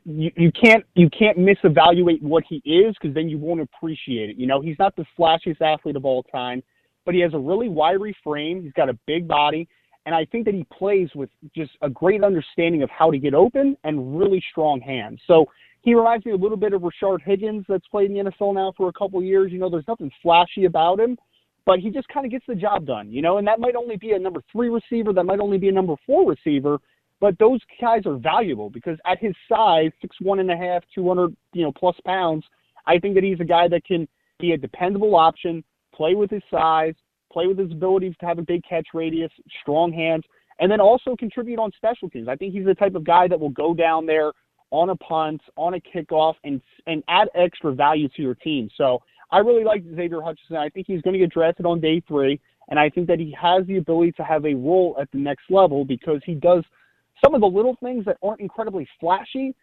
you, 0.05 0.31
you 0.35 0.51
can't 0.51 0.85
you 0.95 1.09
can't 1.09 1.37
misevaluate 1.37 2.21
what 2.21 2.43
he 2.47 2.57
is 2.65 2.95
because 2.99 3.13
then 3.13 3.29
you 3.29 3.37
won't 3.37 3.61
appreciate 3.61 4.29
it. 4.29 4.37
You 4.37 4.47
know, 4.47 4.61
he's 4.61 4.77
not 4.79 4.95
the 4.95 5.05
flashiest 5.17 5.61
athlete 5.61 5.95
of 5.95 6.05
all 6.05 6.23
time 6.23 6.63
but 7.09 7.15
he 7.15 7.21
has 7.21 7.33
a 7.33 7.39
really 7.39 7.69
wiry 7.69 8.15
frame. 8.23 8.61
He's 8.61 8.73
got 8.73 8.87
a 8.87 8.93
big 9.07 9.27
body. 9.27 9.67
And 10.05 10.13
I 10.13 10.25
think 10.25 10.45
that 10.45 10.53
he 10.53 10.63
plays 10.71 11.09
with 11.15 11.31
just 11.55 11.71
a 11.81 11.89
great 11.89 12.23
understanding 12.23 12.83
of 12.83 12.89
how 12.91 13.09
to 13.09 13.17
get 13.17 13.33
open 13.33 13.75
and 13.83 14.19
really 14.19 14.43
strong 14.51 14.79
hands. 14.79 15.19
So 15.25 15.47
he 15.81 15.93
reminds 15.93 16.25
me 16.25 16.33
a 16.33 16.37
little 16.37 16.57
bit 16.57 16.73
of 16.73 16.81
Rashard 16.81 17.21
Higgins 17.23 17.65
that's 17.67 17.87
played 17.87 18.11
in 18.11 18.25
the 18.25 18.31
NFL 18.31 18.53
now 18.53 18.73
for 18.75 18.89
a 18.89 18.93
couple 18.93 19.21
years. 19.23 19.51
You 19.51 19.59
know, 19.59 19.69
there's 19.69 19.87
nothing 19.87 20.11
flashy 20.21 20.65
about 20.65 20.99
him, 20.99 21.17
but 21.65 21.79
he 21.79 21.89
just 21.89 22.07
kind 22.09 22.25
of 22.25 22.31
gets 22.31 22.45
the 22.47 22.55
job 22.55 22.85
done, 22.85 23.11
you 23.11 23.21
know, 23.21 23.37
and 23.37 23.47
that 23.47 23.59
might 23.59 23.75
only 23.75 23.95
be 23.95 24.11
a 24.11 24.19
number 24.19 24.41
three 24.51 24.69
receiver, 24.69 25.13
that 25.13 25.23
might 25.23 25.39
only 25.39 25.57
be 25.57 25.69
a 25.69 25.71
number 25.71 25.95
four 26.05 26.29
receiver, 26.29 26.79
but 27.21 27.37
those 27.39 27.59
guys 27.81 28.05
are 28.05 28.17
valuable 28.17 28.69
because 28.69 28.97
at 29.05 29.19
his 29.19 29.33
size, 29.47 29.91
six 30.01 30.15
one 30.21 30.39
and 30.39 30.51
a 30.51 30.57
half, 30.57 30.83
two 30.93 31.07
hundred, 31.07 31.35
you 31.53 31.63
know, 31.63 31.71
plus 31.71 31.95
pounds, 32.05 32.43
I 32.87 32.97
think 32.99 33.15
that 33.15 33.23
he's 33.23 33.39
a 33.39 33.45
guy 33.45 33.67
that 33.67 33.85
can 33.85 34.07
be 34.39 34.53
a 34.53 34.57
dependable 34.57 35.15
option, 35.15 35.63
play 35.93 36.15
with 36.15 36.31
his 36.31 36.43
size, 36.49 36.93
play 37.31 37.47
with 37.47 37.57
his 37.57 37.71
ability 37.71 38.15
to 38.19 38.25
have 38.25 38.39
a 38.39 38.43
big 38.43 38.63
catch 38.67 38.87
radius, 38.93 39.31
strong 39.61 39.91
hands, 39.91 40.23
and 40.59 40.71
then 40.71 40.79
also 40.79 41.15
contribute 41.15 41.59
on 41.59 41.71
special 41.75 42.09
teams. 42.09 42.27
I 42.27 42.35
think 42.35 42.53
he's 42.53 42.65
the 42.65 42.73
type 42.73 42.95
of 42.95 43.03
guy 43.03 43.27
that 43.27 43.39
will 43.39 43.49
go 43.49 43.73
down 43.73 44.05
there 44.05 44.31
on 44.71 44.89
a 44.89 44.95
punt, 44.95 45.41
on 45.55 45.73
a 45.75 45.79
kickoff, 45.79 46.35
and 46.43 46.61
and 46.87 47.03
add 47.07 47.29
extra 47.35 47.73
value 47.73 48.07
to 48.09 48.21
your 48.21 48.35
team. 48.35 48.69
So 48.75 49.01
I 49.31 49.39
really 49.39 49.63
like 49.63 49.83
Xavier 49.95 50.21
Hutchinson. 50.21 50.57
I 50.57 50.69
think 50.69 50.87
he's 50.87 51.01
going 51.01 51.13
to 51.13 51.19
get 51.19 51.31
drafted 51.31 51.65
on 51.65 51.79
day 51.79 52.01
three, 52.07 52.39
and 52.69 52.79
I 52.79 52.89
think 52.89 53.07
that 53.07 53.19
he 53.19 53.35
has 53.39 53.65
the 53.67 53.77
ability 53.77 54.13
to 54.13 54.23
have 54.23 54.45
a 54.45 54.53
role 54.53 54.95
at 54.99 55.11
the 55.11 55.17
next 55.17 55.43
level 55.49 55.85
because 55.85 56.21
he 56.25 56.33
does 56.33 56.63
some 57.23 57.35
of 57.35 57.41
the 57.41 57.47
little 57.47 57.75
things 57.83 58.05
that 58.05 58.17
aren't 58.23 58.41
incredibly 58.41 58.87
flashy, 58.99 59.53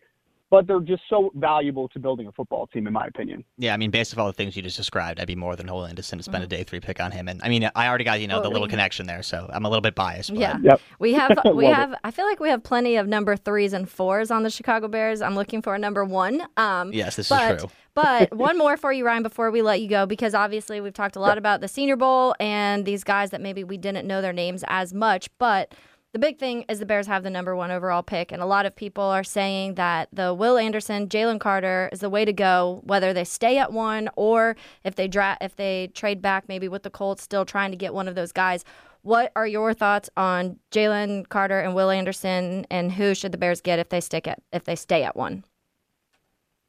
but 0.51 0.67
they're 0.67 0.81
just 0.81 1.03
so 1.11 1.31
valuable 1.35 1.89
to 1.89 1.99
building 1.99 2.27
a 2.29 2.33
football 2.33 2.67
team, 2.69 2.87
in 2.87 2.93
my 2.93 3.07
opinion. 3.07 3.45
Yeah, 3.59 3.75
I 3.75 3.77
mean, 3.77 3.91
based 3.91 4.13
off 4.13 4.19
all 4.19 4.27
the 4.27 4.33
things 4.33 4.57
you 4.57 4.63
just 4.63 4.77
described, 4.77 5.19
I'd 5.19 5.27
be 5.27 5.35
more 5.35 5.57
than 5.57 5.67
willing 5.67 5.97
to 5.97 6.03
spend 6.03 6.27
a 6.45 6.47
day 6.47 6.63
three 6.63 6.81
pick 6.81 7.01
on 7.01 7.11
him. 7.11 7.29
And 7.29 7.41
I 7.43 7.49
mean, 7.49 7.69
I 7.75 7.89
already 7.89 8.05
got 8.05 8.21
you 8.21 8.29
know 8.29 8.41
the 8.41 8.49
little 8.49 8.67
we- 8.67 8.71
connection 8.71 9.07
there, 9.07 9.23
so 9.23 9.51
I'm 9.53 9.65
a 9.65 9.69
little 9.69 9.81
bit 9.83 9.95
biased. 9.95 10.31
But 10.31 10.39
Yeah. 10.39 10.59
Yep. 10.63 10.81
We 10.99 11.15
have 11.15 11.39
we 11.45 11.51
Love 11.51 11.63
it. 11.63 11.75
have 11.75 11.95
I 12.05 12.11
feel 12.11 12.27
like 12.27 12.41
we 12.41 12.49
have 12.49 12.63
plenty 12.63 12.97
of 12.97 13.07
number 13.09 13.37
threes 13.37 13.73
and 13.73 13.89
fours 13.89 14.31
on 14.31 14.43
the 14.45 14.51
Chicago 14.51 14.89
Bears. 14.89 15.21
I'm 15.21 15.35
looking 15.35 15.63
for 15.63 15.75
a 15.75 15.79
number 15.79 16.05
one. 16.05 16.43
Um 16.57 16.93
Yes, 16.93 17.17
this 17.17 17.29
but, 17.29 17.55
is 17.57 17.61
true. 17.63 17.71
but 17.95 18.35
one 18.35 18.57
more 18.59 18.77
for 18.77 18.93
you, 18.93 19.05
Ryan, 19.07 19.23
before 19.23 19.51
we 19.51 19.63
let 19.63 19.81
you 19.81 19.89
go, 19.89 20.07
because 20.07 20.35
obviously 20.35 20.81
we've 20.81 20.93
talked 20.95 21.17
a 21.17 21.21
lot 21.21 21.39
about 21.39 21.61
the 21.61 21.69
Senior 21.69 21.97
Bowl 21.97 22.35
and 22.39 22.85
these 22.85 23.03
guys 23.05 23.31
that 23.31 23.41
maybe 23.41 23.65
we 23.65 23.79
didn't 23.79 24.07
know 24.07 24.21
their 24.21 24.33
names 24.35 24.63
as 24.69 24.93
much. 24.95 25.29
But 25.39 25.75
the 26.13 26.19
big 26.19 26.39
thing 26.39 26.65
is 26.69 26.79
the 26.79 26.87
Bears 26.87 27.07
have 27.07 27.25
the 27.25 27.31
number 27.31 27.55
one 27.55 27.71
overall 27.71 28.03
pick, 28.03 28.33
and 28.33 28.41
a 28.41 28.47
lot 28.47 28.65
of 28.65 28.75
people 28.75 29.05
are 29.05 29.25
saying 29.25 29.75
that 29.75 30.09
the 30.13 30.33
Will 30.33 30.57
Anderson, 30.57 31.09
Jalen 31.09 31.39
Carter 31.39 31.91
is 31.93 32.01
the 32.01 32.09
way 32.09 32.25
to 32.25 32.33
go, 32.33 32.81
whether 32.85 33.13
they 33.13 33.25
stay 33.25 33.59
at 33.59 33.73
one 33.73 34.09
or 34.17 34.57
if 34.83 34.95
they 34.95 35.09
dra- 35.09 35.37
if 35.41 35.57
they 35.57 35.89
trade 35.89 36.23
back, 36.23 36.49
maybe 36.49 36.69
with 36.69 36.85
the 36.85 36.91
Colts, 36.91 37.23
still 37.23 37.45
trying 37.45 37.71
to 37.71 37.77
get 37.77 37.93
one 37.93 38.09
of 38.09 38.15
those 38.15 38.33
guys. 38.33 38.65
What 39.03 39.31
are 39.37 39.47
your 39.47 39.75
thoughts 39.75 40.09
on 40.17 40.59
Jalen 40.73 41.29
Carter 41.29 41.61
and 41.61 41.75
Will 41.75 41.91
Anderson, 41.91 42.67
and 42.71 42.93
who 42.93 43.15
should 43.15 43.33
the 43.33 43.39
Bears 43.39 43.61
get 43.61 43.79
if 43.79 43.91
they 43.91 44.01
stick 44.01 44.27
at 44.27 44.43
if 44.53 44.65
they 44.65 44.75
stay 44.75 45.05
at 45.05 45.17
one? 45.17 45.45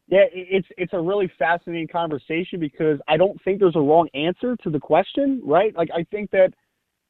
Yeah, 0.10 0.26
it's 0.32 0.68
it's 0.78 0.94
a 0.94 1.00
really 1.00 1.32
fascinating 1.40 1.88
conversation 1.88 2.60
because 2.60 3.00
I 3.08 3.18
don't 3.18 3.42
think 3.44 3.60
there's 3.60 3.76
a 3.76 3.82
wrong 3.82 4.08
answer 4.14 4.58
to 4.64 4.70
the 4.70 4.80
question, 4.80 5.42
right? 5.44 5.76
Like 5.76 5.90
I 5.96 6.04
think 6.04 6.32
that 6.32 6.54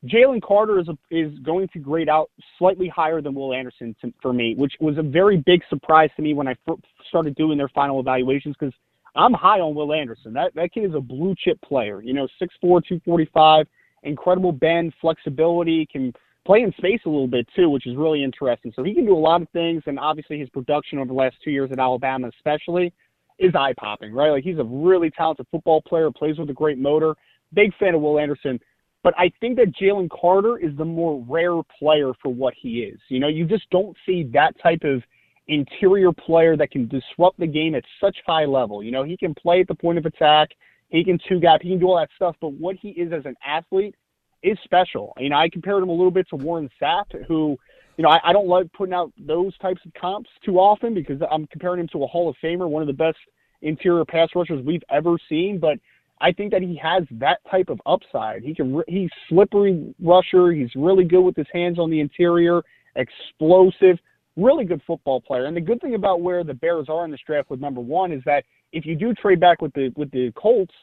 Jalen 0.06 0.42
Carter 0.42 0.80
is 0.80 0.88
a, 0.88 0.98
is 1.10 1.38
going 1.40 1.68
to 1.70 1.80
grade 1.80 2.08
out 2.08 2.30
slightly 2.60 2.88
higher 2.88 3.22
than 3.22 3.34
Will 3.34 3.54
Anderson 3.54 3.96
to, 4.02 4.14
for 4.22 4.32
me, 4.32 4.54
which 4.56 4.74
was 4.80 4.98
a 4.98 5.02
very 5.02 5.38
big 5.38 5.62
surprise 5.70 6.10
to 6.16 6.22
me 6.22 6.34
when 6.34 6.48
I 6.48 6.56
fir- 6.66 6.76
started 7.10 7.36
doing 7.36 7.58
their 7.58 7.70
final 7.70 8.00
evaluations 8.00 8.56
because 8.60 8.74
I'm 9.16 9.34
high 9.34 9.60
on 9.60 9.74
Will 9.74 9.94
Anderson. 9.94 10.34
That 10.34 10.54
that 10.54 10.72
kid 10.72 10.86
is 10.86 10.94
a 10.96 11.02
blue 11.02 11.34
chip 11.44 11.60
player. 11.62 12.02
You 12.02 12.14
know, 12.14 12.28
6'4", 12.40 12.60
245, 12.62 13.66
incredible 14.04 14.52
bend, 14.52 14.94
flexibility, 15.02 15.88
can 15.88 16.14
play 16.46 16.62
in 16.62 16.72
space 16.78 17.02
a 17.06 17.10
little 17.10 17.28
bit 17.28 17.48
too, 17.56 17.70
which 17.70 17.88
is 17.88 17.96
really 17.96 18.24
interesting. 18.24 18.72
So 18.76 18.84
he 18.84 18.94
can 18.94 19.06
do 19.06 19.16
a 19.16 19.20
lot 19.20 19.42
of 19.42 19.50
things, 19.50 19.82
and 19.88 20.00
obviously 20.00 20.40
his 20.40 20.50
production 20.50 21.00
over 21.00 21.08
the 21.08 21.14
last 21.14 21.36
two 21.44 21.52
years 21.52 21.72
at 21.72 21.80
Alabama, 21.80 22.30
especially, 22.38 22.94
is 23.40 23.56
eye 23.56 23.74
popping. 23.80 24.14
Right, 24.14 24.30
like 24.30 24.44
he's 24.44 24.60
a 24.60 24.64
really 24.64 25.10
talented 25.10 25.48
football 25.50 25.82
player, 25.82 26.12
plays 26.12 26.38
with 26.38 26.52
a 26.52 26.54
great 26.54 26.78
motor. 26.78 27.16
Big 27.54 27.76
fan 27.78 27.96
of 27.96 28.02
Will 28.02 28.20
Anderson. 28.20 28.60
But 29.04 29.14
I 29.18 29.32
think 29.40 29.58
that 29.58 29.74
Jalen 29.80 30.10
Carter 30.10 30.58
is 30.58 30.76
the 30.76 30.86
more 30.86 31.24
rare 31.28 31.62
player 31.80 32.12
for 32.22 32.34
what 32.34 32.54
he 32.60 32.82
is. 32.82 33.00
You 33.10 33.20
know, 33.20 33.28
you 33.28 33.46
just 33.46 33.70
don't 33.70 33.96
see 34.06 34.24
that 34.34 34.54
type 34.62 34.84
of 34.84 35.04
interior 35.48 36.12
player 36.12 36.58
that 36.58 36.72
can 36.72 36.88
disrupt 36.88 37.40
the 37.40 37.48
game 37.48 37.76
at 37.76 37.84
such 38.02 38.18
high 38.26 38.46
level. 38.46 38.84
You 38.84 38.92
know, 38.92 39.04
he 39.04 39.16
can 39.16 39.34
play 39.34 39.62
at 39.62 39.68
the 39.68 39.76
point 39.76 39.98
of 39.98 40.06
attack, 40.06 40.50
he 40.90 41.04
can 41.04 41.20
two 41.28 41.40
gap, 41.40 41.62
he 41.62 41.70
can 41.70 41.80
do 41.80 41.88
all 41.88 41.98
that 41.98 42.10
stuff. 42.16 42.36
But 42.42 42.54
what 42.54 42.76
he 42.76 42.90
is 42.90 43.14
as 43.14 43.26
an 43.26 43.36
athlete 43.46 43.96
is 44.44 44.58
special. 44.64 45.14
You 45.18 45.30
know, 45.30 45.38
I 45.38 45.50
compared 45.50 45.84
him 45.84 45.90
a 45.90 45.94
little 45.94 46.12
bit 46.12 46.28
to 46.30 46.36
Warren 46.36 46.70
Sapp, 46.82 47.06
who, 47.28 47.58
you 47.98 48.04
know, 48.04 48.10
I, 48.10 48.20
I 48.26 48.34
don't 48.34 48.48
like 48.48 48.72
putting 48.74 48.94
out 48.94 49.12
those 49.18 49.58
types 49.58 49.82
of 49.86 49.94
comps 49.94 50.30
too 50.46 50.60
often 50.60 50.94
because 50.94 51.20
I'm 51.32 51.48
comparing 51.48 51.80
him 51.80 51.88
to 51.94 52.04
a 52.04 52.08
Hall 52.08 52.30
of 52.30 52.36
Famer, 52.44 52.70
one 52.70 52.82
of 52.82 52.88
the 52.88 52.94
best 52.94 53.18
interior 53.62 54.06
pass 54.06 54.30
rushers 54.36 54.64
we've 54.64 54.84
ever 54.90 55.18
seen. 55.30 55.60
But 55.60 55.80
I 56.20 56.32
think 56.32 56.52
that 56.52 56.62
he 56.62 56.76
has 56.82 57.04
that 57.12 57.40
type 57.50 57.70
of 57.70 57.80
upside. 57.86 58.44
He 58.44 58.56
can, 58.56 58.82
he's 58.88 59.10
slippery 59.30 59.94
rusher. 60.02 60.52
He's 60.52 60.70
really 60.76 61.04
good 61.04 61.22
with 61.22 61.36
his 61.36 61.48
hands 61.54 61.78
on 61.78 61.90
the 61.92 62.00
interior, 62.00 62.64
explosive, 62.96 63.98
really 64.36 64.66
good 64.66 64.82
football 64.86 65.22
player. 65.22 65.46
And 65.46 65.56
the 65.56 65.62
good 65.62 65.82
thing 65.82 65.96
about 65.96 66.22
where 66.22 66.44
the 66.44 66.54
Bears 66.54 66.88
are 66.90 67.06
in 67.06 67.12
this 67.12 67.20
draft 67.26 67.50
with 67.50 67.60
number 67.60 67.82
one 67.82 68.12
is 68.12 68.22
that 68.26 68.44
if 68.72 68.86
you 68.86 68.96
do 68.96 69.14
trade 69.14 69.40
back 69.40 69.62
with 69.62 69.74
the 69.74 69.94
with 69.96 70.12
the 70.12 70.32
Colts, 70.36 70.74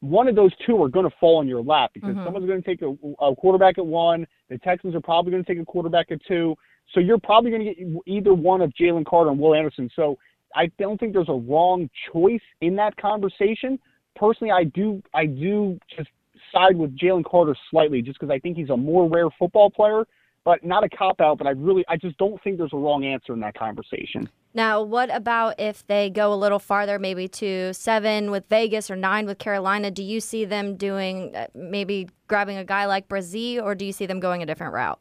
one 0.00 0.28
of 0.28 0.36
those 0.36 0.52
two 0.64 0.80
are 0.82 0.88
going 0.88 1.08
to 1.08 1.16
fall 1.18 1.40
in 1.42 1.48
your 1.48 1.62
lap 1.62 1.90
because 1.92 2.14
Mhm. 2.14 2.24
someone's 2.24 2.46
going 2.46 2.62
to 2.62 2.66
take 2.68 2.82
a, 2.82 2.96
a 3.24 3.34
quarterback 3.34 3.78
at 3.78 3.86
one. 3.86 4.26
The 4.48 4.58
Texans 4.58 4.94
are 4.94 5.00
probably 5.00 5.32
going 5.32 5.44
to 5.44 5.52
take 5.54 5.60
a 5.60 5.64
quarterback 5.64 6.10
at 6.12 6.24
two. 6.26 6.56
So 6.94 7.00
you're 7.00 7.18
probably 7.18 7.50
going 7.50 7.64
to 7.66 7.74
get 7.74 8.02
either 8.06 8.32
one 8.32 8.60
of 8.62 8.72
Jalen 8.74 9.04
Carter 9.04 9.30
and 9.30 9.38
Will 9.38 9.54
Anderson. 9.54 9.90
So 9.94 10.16
I 10.54 10.70
don't 10.78 10.98
think 10.98 11.12
there's 11.12 11.28
a 11.28 11.32
wrong 11.32 11.90
choice 12.12 12.40
in 12.60 12.76
that 12.76 12.96
conversation. 12.96 13.78
Personally, 14.18 14.50
I 14.50 14.64
do 14.64 15.02
I 15.14 15.26
do 15.26 15.78
just 15.96 16.08
side 16.52 16.76
with 16.76 16.96
Jalen 16.96 17.24
Carter 17.24 17.56
slightly 17.70 18.02
just 18.02 18.18
because 18.18 18.32
I 18.32 18.38
think 18.38 18.56
he's 18.56 18.70
a 18.70 18.76
more 18.76 19.08
rare 19.08 19.28
football 19.38 19.70
player, 19.70 20.04
but 20.44 20.64
not 20.64 20.82
a 20.82 20.88
cop 20.88 21.20
out. 21.20 21.38
But 21.38 21.46
I 21.46 21.50
really 21.50 21.84
I 21.88 21.96
just 21.96 22.16
don't 22.18 22.42
think 22.42 22.58
there's 22.58 22.72
a 22.72 22.76
wrong 22.76 23.04
answer 23.04 23.32
in 23.32 23.40
that 23.40 23.54
conversation. 23.54 24.28
Now, 24.54 24.82
what 24.82 25.14
about 25.14 25.60
if 25.60 25.86
they 25.86 26.10
go 26.10 26.32
a 26.32 26.34
little 26.34 26.58
farther, 26.58 26.98
maybe 26.98 27.28
to 27.28 27.72
seven 27.74 28.30
with 28.30 28.46
Vegas 28.48 28.90
or 28.90 28.96
nine 28.96 29.26
with 29.26 29.38
Carolina? 29.38 29.90
Do 29.90 30.02
you 30.02 30.20
see 30.20 30.44
them 30.44 30.76
doing 30.76 31.36
uh, 31.36 31.46
maybe 31.54 32.08
grabbing 32.26 32.56
a 32.56 32.64
guy 32.64 32.86
like 32.86 33.08
Bresee, 33.08 33.62
or 33.62 33.74
do 33.74 33.84
you 33.84 33.92
see 33.92 34.06
them 34.06 34.20
going 34.20 34.42
a 34.42 34.46
different 34.46 34.72
route? 34.72 34.98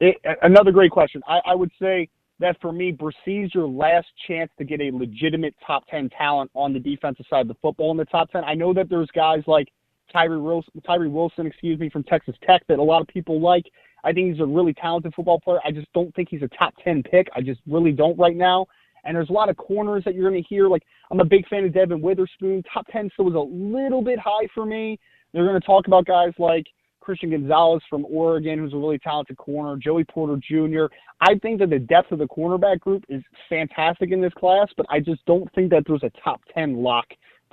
It, 0.00 0.16
another 0.42 0.72
great 0.72 0.90
question. 0.90 1.22
I, 1.26 1.40
I 1.46 1.54
would 1.54 1.70
say 1.80 2.08
that 2.40 2.60
for 2.60 2.72
me, 2.72 2.92
Bresee's 2.92 3.54
your 3.54 3.68
last 3.68 4.08
chance 4.26 4.50
to 4.58 4.64
get 4.64 4.80
a 4.80 4.90
legitimate 4.90 5.54
top 5.64 5.86
10 5.88 6.10
talent 6.10 6.50
on 6.54 6.72
the 6.72 6.80
defensive 6.80 7.26
side 7.30 7.42
of 7.42 7.48
the 7.48 7.56
football 7.62 7.90
in 7.92 7.96
the 7.96 8.04
top 8.04 8.30
10. 8.30 8.44
I 8.44 8.54
know 8.54 8.74
that 8.74 8.88
there's 8.88 9.10
guys 9.14 9.42
like 9.46 9.68
Tyree 10.12 10.38
Wilson, 10.38 10.72
Tyree 10.86 11.08
Wilson, 11.08 11.46
excuse 11.46 11.78
me, 11.78 11.88
from 11.88 12.02
Texas 12.04 12.34
Tech 12.46 12.62
that 12.68 12.78
a 12.78 12.82
lot 12.82 13.00
of 13.00 13.08
people 13.08 13.40
like. 13.40 13.64
I 14.02 14.12
think 14.12 14.32
he's 14.32 14.40
a 14.40 14.46
really 14.46 14.74
talented 14.74 15.14
football 15.14 15.40
player. 15.40 15.60
I 15.64 15.70
just 15.70 15.90
don't 15.94 16.14
think 16.14 16.28
he's 16.28 16.42
a 16.42 16.48
top 16.48 16.74
10 16.84 17.02
pick. 17.04 17.28
I 17.34 17.40
just 17.40 17.60
really 17.66 17.92
don't 17.92 18.18
right 18.18 18.36
now. 18.36 18.66
And 19.04 19.16
there's 19.16 19.30
a 19.30 19.32
lot 19.32 19.48
of 19.48 19.56
corners 19.56 20.04
that 20.04 20.14
you're 20.14 20.28
going 20.28 20.42
to 20.42 20.48
hear. 20.48 20.68
Like, 20.68 20.82
I'm 21.10 21.20
a 21.20 21.24
big 21.24 21.46
fan 21.48 21.64
of 21.64 21.72
Devon 21.72 22.00
Witherspoon. 22.00 22.62
Top 22.72 22.86
10 22.90 23.10
still 23.12 23.26
was 23.26 23.34
a 23.34 23.38
little 23.38 24.02
bit 24.02 24.18
high 24.18 24.46
for 24.54 24.66
me. 24.66 24.98
They're 25.32 25.46
going 25.46 25.60
to 25.60 25.66
talk 25.66 25.86
about 25.86 26.06
guys 26.06 26.32
like 26.38 26.66
Christian 27.04 27.30
Gonzalez 27.30 27.82
from 27.90 28.06
Oregon, 28.08 28.58
who's 28.58 28.72
a 28.72 28.76
really 28.76 28.98
talented 28.98 29.36
corner, 29.36 29.76
Joey 29.76 30.04
Porter 30.04 30.36
Jr. 30.36 30.86
I 31.20 31.38
think 31.38 31.60
that 31.60 31.70
the 31.70 31.78
depth 31.78 32.12
of 32.12 32.18
the 32.18 32.26
cornerback 32.26 32.80
group 32.80 33.04
is 33.08 33.22
fantastic 33.48 34.10
in 34.10 34.20
this 34.20 34.32
class, 34.34 34.68
but 34.76 34.86
I 34.88 35.00
just 35.00 35.24
don't 35.26 35.52
think 35.54 35.70
that 35.70 35.84
there's 35.86 36.02
a 36.02 36.10
top 36.22 36.40
10 36.54 36.76
lock 36.76 37.06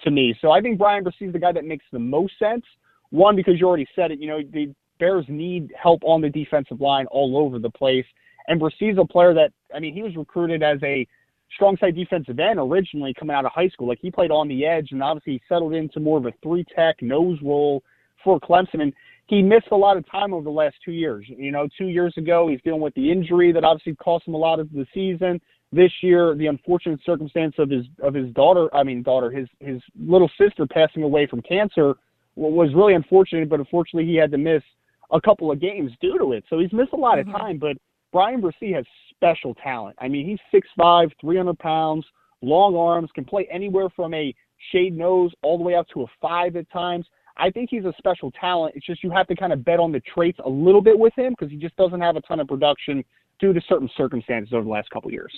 to 0.03 0.11
me. 0.11 0.35
So 0.41 0.51
I 0.51 0.61
think 0.61 0.77
Bryan 0.77 1.03
Bresee 1.03 1.27
is 1.27 1.33
the 1.33 1.39
guy 1.39 1.51
that 1.51 1.65
makes 1.65 1.85
the 1.91 1.99
most 1.99 2.33
sense. 2.39 2.63
One, 3.09 3.35
because 3.35 3.59
you 3.59 3.67
already 3.67 3.87
said 3.95 4.11
it, 4.11 4.19
you 4.19 4.27
know, 4.27 4.39
the 4.53 4.73
Bears 4.99 5.25
need 5.27 5.73
help 5.81 6.01
on 6.03 6.21
the 6.21 6.29
defensive 6.29 6.79
line 6.79 7.07
all 7.07 7.37
over 7.37 7.59
the 7.59 7.69
place. 7.69 8.05
And 8.47 8.61
Bresee's 8.61 8.97
a 8.99 9.05
player 9.05 9.33
that, 9.33 9.51
I 9.75 9.79
mean, 9.79 9.93
he 9.93 10.01
was 10.01 10.15
recruited 10.15 10.63
as 10.63 10.77
a 10.83 11.07
strong 11.55 11.75
side 11.77 11.95
defensive 11.95 12.39
end 12.39 12.59
originally 12.59 13.13
coming 13.13 13.35
out 13.35 13.45
of 13.45 13.51
high 13.51 13.67
school. 13.69 13.87
Like 13.87 13.99
he 14.01 14.11
played 14.11 14.31
on 14.31 14.47
the 14.47 14.65
edge 14.65 14.89
and 14.91 15.03
obviously 15.03 15.33
he 15.33 15.41
settled 15.49 15.73
into 15.73 15.99
more 15.99 16.17
of 16.17 16.25
a 16.25 16.33
three 16.41 16.65
tech 16.75 17.01
nose 17.01 17.37
role 17.43 17.83
for 18.23 18.39
Clemson. 18.39 18.81
And 18.81 18.93
he 19.31 19.41
missed 19.41 19.69
a 19.71 19.75
lot 19.75 19.95
of 19.95 20.05
time 20.11 20.33
over 20.33 20.43
the 20.43 20.49
last 20.49 20.75
two 20.83 20.91
years. 20.91 21.25
You 21.29 21.53
know, 21.53 21.65
two 21.77 21.87
years 21.87 22.13
ago, 22.17 22.49
he's 22.49 22.59
dealing 22.65 22.81
with 22.81 22.93
the 22.95 23.09
injury 23.09 23.53
that 23.53 23.63
obviously 23.63 23.95
cost 23.95 24.27
him 24.27 24.33
a 24.33 24.37
lot 24.37 24.59
of 24.59 24.69
the 24.73 24.85
season. 24.93 25.39
This 25.71 25.91
year, 26.01 26.35
the 26.35 26.47
unfortunate 26.47 26.99
circumstance 27.05 27.55
of 27.57 27.69
his 27.69 27.85
of 28.03 28.13
his 28.13 28.29
daughter, 28.33 28.67
I 28.75 28.83
mean 28.83 29.01
daughter, 29.03 29.31
his 29.31 29.47
his 29.61 29.81
little 29.97 30.29
sister 30.37 30.67
passing 30.67 31.03
away 31.03 31.27
from 31.27 31.41
cancer 31.43 31.95
was 32.35 32.73
really 32.75 32.93
unfortunate. 32.93 33.47
But 33.47 33.61
unfortunately, 33.61 34.05
he 34.05 34.17
had 34.17 34.31
to 34.31 34.37
miss 34.37 34.63
a 35.11 35.21
couple 35.21 35.49
of 35.49 35.61
games 35.61 35.93
due 36.01 36.17
to 36.17 36.33
it. 36.33 36.43
So 36.49 36.59
he's 36.59 36.73
missed 36.73 36.91
a 36.91 36.97
lot 36.97 37.17
Mhm. 37.17 37.21
of 37.21 37.39
time. 37.39 37.57
But 37.57 37.77
Bryan 38.11 38.41
Bresee 38.41 38.73
has 38.73 38.85
special 39.11 39.55
talent. 39.55 39.95
I 40.01 40.09
mean, 40.09 40.25
he's 40.25 40.39
6'5", 40.51 41.13
300 41.21 41.57
pounds, 41.57 42.05
long 42.41 42.75
arms, 42.75 43.09
can 43.13 43.23
play 43.23 43.45
anywhere 43.45 43.87
from 43.89 44.13
a 44.13 44.35
shade 44.73 44.97
nose 44.97 45.33
all 45.41 45.57
the 45.57 45.63
way 45.63 45.75
up 45.75 45.87
to 45.89 46.01
a 46.01 46.07
five 46.19 46.57
at 46.57 46.69
times. 46.69 47.07
I 47.41 47.49
think 47.49 47.69
he's 47.71 47.85
a 47.85 47.93
special 47.97 48.31
talent. 48.31 48.75
It's 48.75 48.85
just 48.85 49.03
you 49.03 49.09
have 49.09 49.27
to 49.27 49.35
kind 49.35 49.51
of 49.51 49.65
bet 49.65 49.79
on 49.79 49.91
the 49.91 49.99
traits 50.13 50.37
a 50.45 50.49
little 50.49 50.81
bit 50.81 50.97
with 50.97 51.13
him 51.17 51.33
because 51.37 51.51
he 51.51 51.57
just 51.57 51.75
doesn't 51.75 51.99
have 51.99 52.15
a 52.15 52.21
ton 52.21 52.39
of 52.39 52.47
production 52.47 53.03
due 53.39 53.51
to 53.51 53.61
certain 53.67 53.89
circumstances 53.97 54.53
over 54.53 54.63
the 54.63 54.69
last 54.69 54.91
couple 54.91 55.09
of 55.09 55.13
years. 55.13 55.33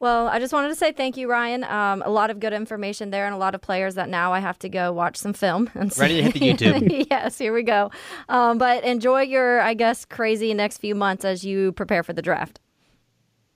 Well, 0.00 0.28
I 0.28 0.38
just 0.38 0.52
wanted 0.52 0.68
to 0.68 0.74
say 0.74 0.92
thank 0.92 1.16
you, 1.16 1.30
Ryan. 1.30 1.62
Um, 1.62 2.02
a 2.04 2.10
lot 2.10 2.30
of 2.30 2.40
good 2.40 2.52
information 2.52 3.10
there, 3.10 3.26
and 3.26 3.34
a 3.34 3.38
lot 3.38 3.54
of 3.54 3.60
players 3.60 3.94
that 3.94 4.08
now 4.08 4.32
I 4.32 4.40
have 4.40 4.58
to 4.60 4.68
go 4.68 4.92
watch 4.92 5.16
some 5.16 5.32
film 5.32 5.70
and 5.74 5.92
see. 5.92 6.00
Ready 6.00 6.16
to 6.16 6.22
hit 6.22 6.34
the 6.34 6.40
YouTube. 6.40 7.06
yes, 7.10 7.38
here 7.38 7.52
we 7.52 7.62
go. 7.62 7.92
Um, 8.28 8.58
but 8.58 8.82
enjoy 8.82 9.22
your, 9.22 9.60
I 9.60 9.74
guess, 9.74 10.04
crazy 10.04 10.52
next 10.52 10.78
few 10.78 10.94
months 10.94 11.24
as 11.24 11.44
you 11.44 11.72
prepare 11.72 12.02
for 12.02 12.12
the 12.12 12.22
draft. 12.22 12.60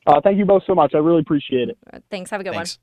Uh, 0.07 0.21
thank 0.23 0.39
you 0.39 0.45
both 0.45 0.63
so 0.67 0.75
much. 0.75 0.93
I 0.95 0.99
really 0.99 1.21
appreciate 1.21 1.71
it. 1.71 1.79
Thanks. 2.11 2.31
Have 2.31 2.41
a 2.41 2.45
good 2.45 2.53
Thanks. 2.53 2.79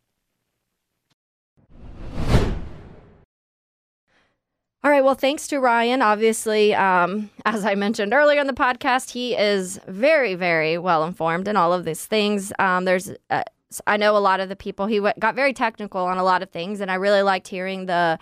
All 4.83 4.89
right. 4.89 5.03
Well, 5.03 5.13
thanks 5.13 5.47
to 5.49 5.59
Ryan. 5.59 6.01
Obviously, 6.01 6.73
um, 6.73 7.29
as 7.45 7.65
I 7.65 7.75
mentioned 7.75 8.13
earlier 8.15 8.41
in 8.41 8.47
the 8.47 8.53
podcast, 8.53 9.11
he 9.11 9.35
is 9.35 9.79
very, 9.87 10.33
very 10.33 10.79
well 10.79 11.03
informed 11.03 11.47
in 11.47 11.55
all 11.55 11.71
of 11.71 11.85
these 11.85 12.03
things. 12.07 12.51
Um, 12.57 12.85
there's, 12.85 13.11
uh, 13.29 13.43
I 13.85 13.97
know 13.97 14.17
a 14.17 14.19
lot 14.19 14.39
of 14.39 14.49
the 14.49 14.55
people. 14.55 14.87
He 14.87 14.95
w- 14.97 15.13
got 15.19 15.35
very 15.35 15.53
technical 15.53 16.01
on 16.01 16.17
a 16.17 16.23
lot 16.23 16.41
of 16.41 16.49
things, 16.49 16.81
and 16.81 16.89
I 16.89 16.95
really 16.95 17.21
liked 17.21 17.47
hearing 17.47 17.85
the 17.85 18.17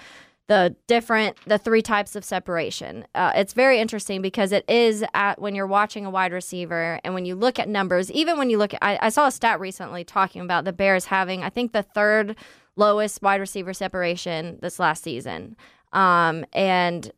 the 0.48 0.76
different 0.88 1.38
the 1.46 1.60
three 1.60 1.82
types 1.82 2.16
of 2.16 2.26
separation. 2.26 3.06
Uh, 3.16 3.32
it's 3.36 3.54
very 3.54 3.80
interesting 3.80 4.22
because 4.22 4.52
it 4.52 4.66
is 4.68 5.06
at 5.14 5.40
when 5.40 5.54
you're 5.56 5.68
watching 5.68 6.08
a 6.08 6.10
wide 6.10 6.34
receiver 6.34 7.00
and 7.04 7.14
when 7.14 7.24
you 7.24 7.36
look 7.36 7.60
at 7.60 7.70
numbers, 7.70 8.12
even 8.12 8.38
when 8.38 8.50
you 8.50 8.58
look 8.58 8.74
at 8.74 8.80
I, 8.84 8.98
I 9.00 9.10
saw 9.10 9.28
a 9.28 9.32
stat 9.32 9.60
recently 9.60 10.04
talking 10.04 10.42
about 10.42 10.66
the 10.66 10.74
Bears 10.74 11.06
having 11.06 11.44
I 11.44 11.50
think 11.50 11.72
the 11.72 11.84
third 11.84 12.36
lowest 12.76 13.22
wide 13.22 13.40
receiver 13.40 13.74
separation 13.74 14.58
this 14.62 14.80
last 14.80 15.04
season. 15.04 15.56
Um, 15.94 16.46
and 16.54 17.12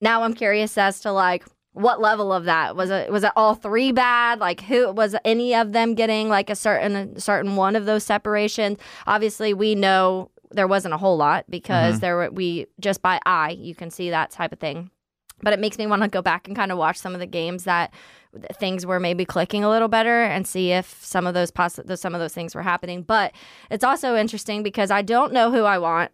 now 0.00 0.22
I'm 0.22 0.34
curious 0.34 0.76
as 0.76 1.00
to 1.00 1.12
like 1.12 1.44
what 1.72 2.00
level 2.00 2.32
of 2.32 2.44
that? 2.44 2.76
Was 2.76 2.90
it 2.90 3.10
was 3.10 3.24
it 3.24 3.32
all 3.36 3.54
three 3.54 3.90
bad? 3.90 4.38
Like 4.38 4.60
who 4.60 4.92
was 4.92 5.16
any 5.24 5.54
of 5.54 5.72
them 5.72 5.94
getting 5.94 6.28
like 6.28 6.48
a 6.50 6.54
certain 6.56 6.94
a 7.16 7.20
certain 7.20 7.56
one 7.56 7.74
of 7.74 7.84
those 7.86 8.04
separations? 8.04 8.78
Obviously 9.06 9.54
we 9.54 9.74
know 9.74 10.30
there 10.52 10.68
wasn't 10.68 10.94
a 10.94 10.98
whole 10.98 11.16
lot 11.16 11.46
because 11.50 11.96
Mhm. 11.96 12.00
there 12.00 12.16
were 12.16 12.30
we 12.30 12.66
just 12.78 13.02
by 13.02 13.18
eye 13.26 13.56
you 13.58 13.74
can 13.74 13.90
see 13.90 14.10
that 14.10 14.30
type 14.30 14.52
of 14.52 14.60
thing. 14.60 14.90
But 15.42 15.52
it 15.52 15.58
makes 15.58 15.78
me 15.78 15.86
want 15.88 16.02
to 16.02 16.08
go 16.08 16.22
back 16.22 16.46
and 16.46 16.56
kind 16.56 16.70
of 16.70 16.78
watch 16.78 16.96
some 16.96 17.12
of 17.12 17.18
the 17.20 17.26
games 17.26 17.64
that 17.64 17.92
things 18.54 18.86
were 18.86 19.00
maybe 19.00 19.24
clicking 19.24 19.64
a 19.64 19.68
little 19.68 19.88
better 19.88 20.22
and 20.22 20.46
see 20.46 20.70
if 20.70 21.04
some 21.04 21.26
of 21.26 21.34
those 21.34 21.50
poss- 21.50 21.80
those- 21.84 22.00
some 22.00 22.14
of 22.14 22.20
those 22.20 22.32
things 22.34 22.54
were 22.54 22.62
happening. 22.62 23.02
But 23.02 23.32
it's 23.70 23.84
also 23.84 24.14
interesting 24.16 24.62
because 24.62 24.92
I 24.92 25.02
don't 25.02 25.32
know 25.32 25.50
who 25.50 25.64
I 25.64 25.78
want 25.78 26.12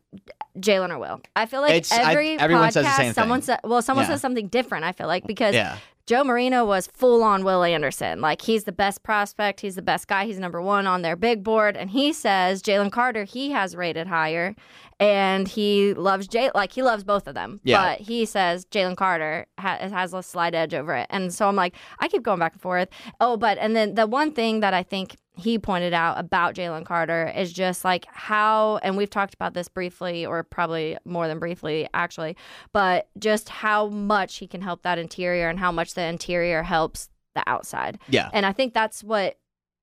Jalen 0.59 0.91
or 0.91 0.99
Will. 0.99 1.21
I 1.37 1.47
feel 1.47 1.61
like 1.61 1.75
It's- 1.75 1.93
I- 1.93 2.11
every 2.13 2.39
everyone 2.39 2.69
podcast, 2.69 2.73
says 2.73 2.85
the 2.85 2.97
same 2.97 3.13
someone 3.15 3.41
thing. 3.41 3.47
said, 3.47 3.61
well, 3.65 3.83
someone 3.83 4.05
Yeah. 4.05 4.11
says 4.11 4.21
something 4.21 4.49
different. 4.49 4.85
I 4.85 4.93
feel 4.93 5.07
like 5.07 5.27
because 5.27 5.55
Yeah. 5.55 5.77
Joe 6.07 6.25
Marino 6.25 6.65
was 6.65 6.89
full 6.89 7.23
on 7.23 7.45
Will 7.45 7.63
Anderson. 7.63 8.21
Like 8.21 8.43
he's 8.43 8.65
the 8.65 8.73
best 8.73 9.05
prospect. 9.05 9.61
He's 9.61 9.77
the 9.77 9.83
best 9.83 10.09
guy. 10.09 10.25
He's 10.25 10.41
number 10.41 10.61
one 10.61 10.89
on 10.89 11.03
their 11.03 11.15
big 11.15 11.45
board. 11.45 11.77
And 11.77 11.91
he 11.91 12.13
says 12.13 12.63
Jalen 12.63 12.91
Carter 12.91 13.23
he 13.23 13.51
has 13.53 13.77
rated 13.77 14.09
higher, 14.09 14.57
and 14.99 15.47
he 15.47 15.95
loves 15.95 16.27
Jay. 16.27 16.51
Like 16.53 16.73
he 16.73 16.83
loves 16.83 17.05
both 17.05 17.29
of 17.29 17.35
them. 17.35 17.61
Yeah. 17.63 17.81
But 17.83 18.01
he 18.01 18.25
says 18.25 18.65
Jalen 18.67 18.97
Carter 18.97 19.47
ha- 19.59 19.79
has 19.89 20.13
a 20.13 20.23
slight 20.23 20.55
edge 20.55 20.75
over 20.75 20.97
it. 20.97 21.07
And 21.11 21.33
so 21.33 21.47
I'm 21.47 21.55
like, 21.57 21.77
I 22.01 22.09
keep 22.09 22.25
going 22.25 22.41
back 22.41 22.55
and 22.55 22.63
forth. 22.63 22.89
Oh, 23.21 23.37
but 23.37 23.57
and 23.59 23.77
then 23.77 23.95
the 23.95 24.09
one 24.09 24.33
thing 24.33 24.61
that 24.61 24.75
I 24.75 24.83
think 24.83 25.17
he 25.37 25.59
pointed 25.59 25.93
out 25.93 26.19
about 26.19 26.55
Jalen 26.55 26.85
Carter 26.85 27.33
is 27.35 27.53
just 27.53 27.85
like 27.85 28.07
how, 28.11 28.79
and 28.83 28.97
we've 28.97 29.11
talked 29.11 29.35
about 29.35 29.55
this 29.55 29.69
briefly, 29.69 30.27
or 30.27 30.43
probably 30.43 30.99
more 31.05 31.29
than 31.29 31.39
briefly, 31.39 31.89
actually, 31.95 32.37
but 32.73 33.09
just 33.19 33.49
how 33.49 33.89
much 33.89 34.37
he 34.37 34.47
can 34.47 34.61
help 34.61 34.83
that 34.83 34.99
interior 34.99 35.49
and 35.49 35.59
how 35.59 35.73
much 35.73 35.95
the 35.95 36.03
interior 36.03 36.63
helps 36.63 37.09
the 37.35 37.43
outside. 37.49 37.99
Yeah. 38.09 38.29
And 38.33 38.45
I 38.45 38.53
think 38.53 38.75
that's 38.75 39.05
what 39.05 39.39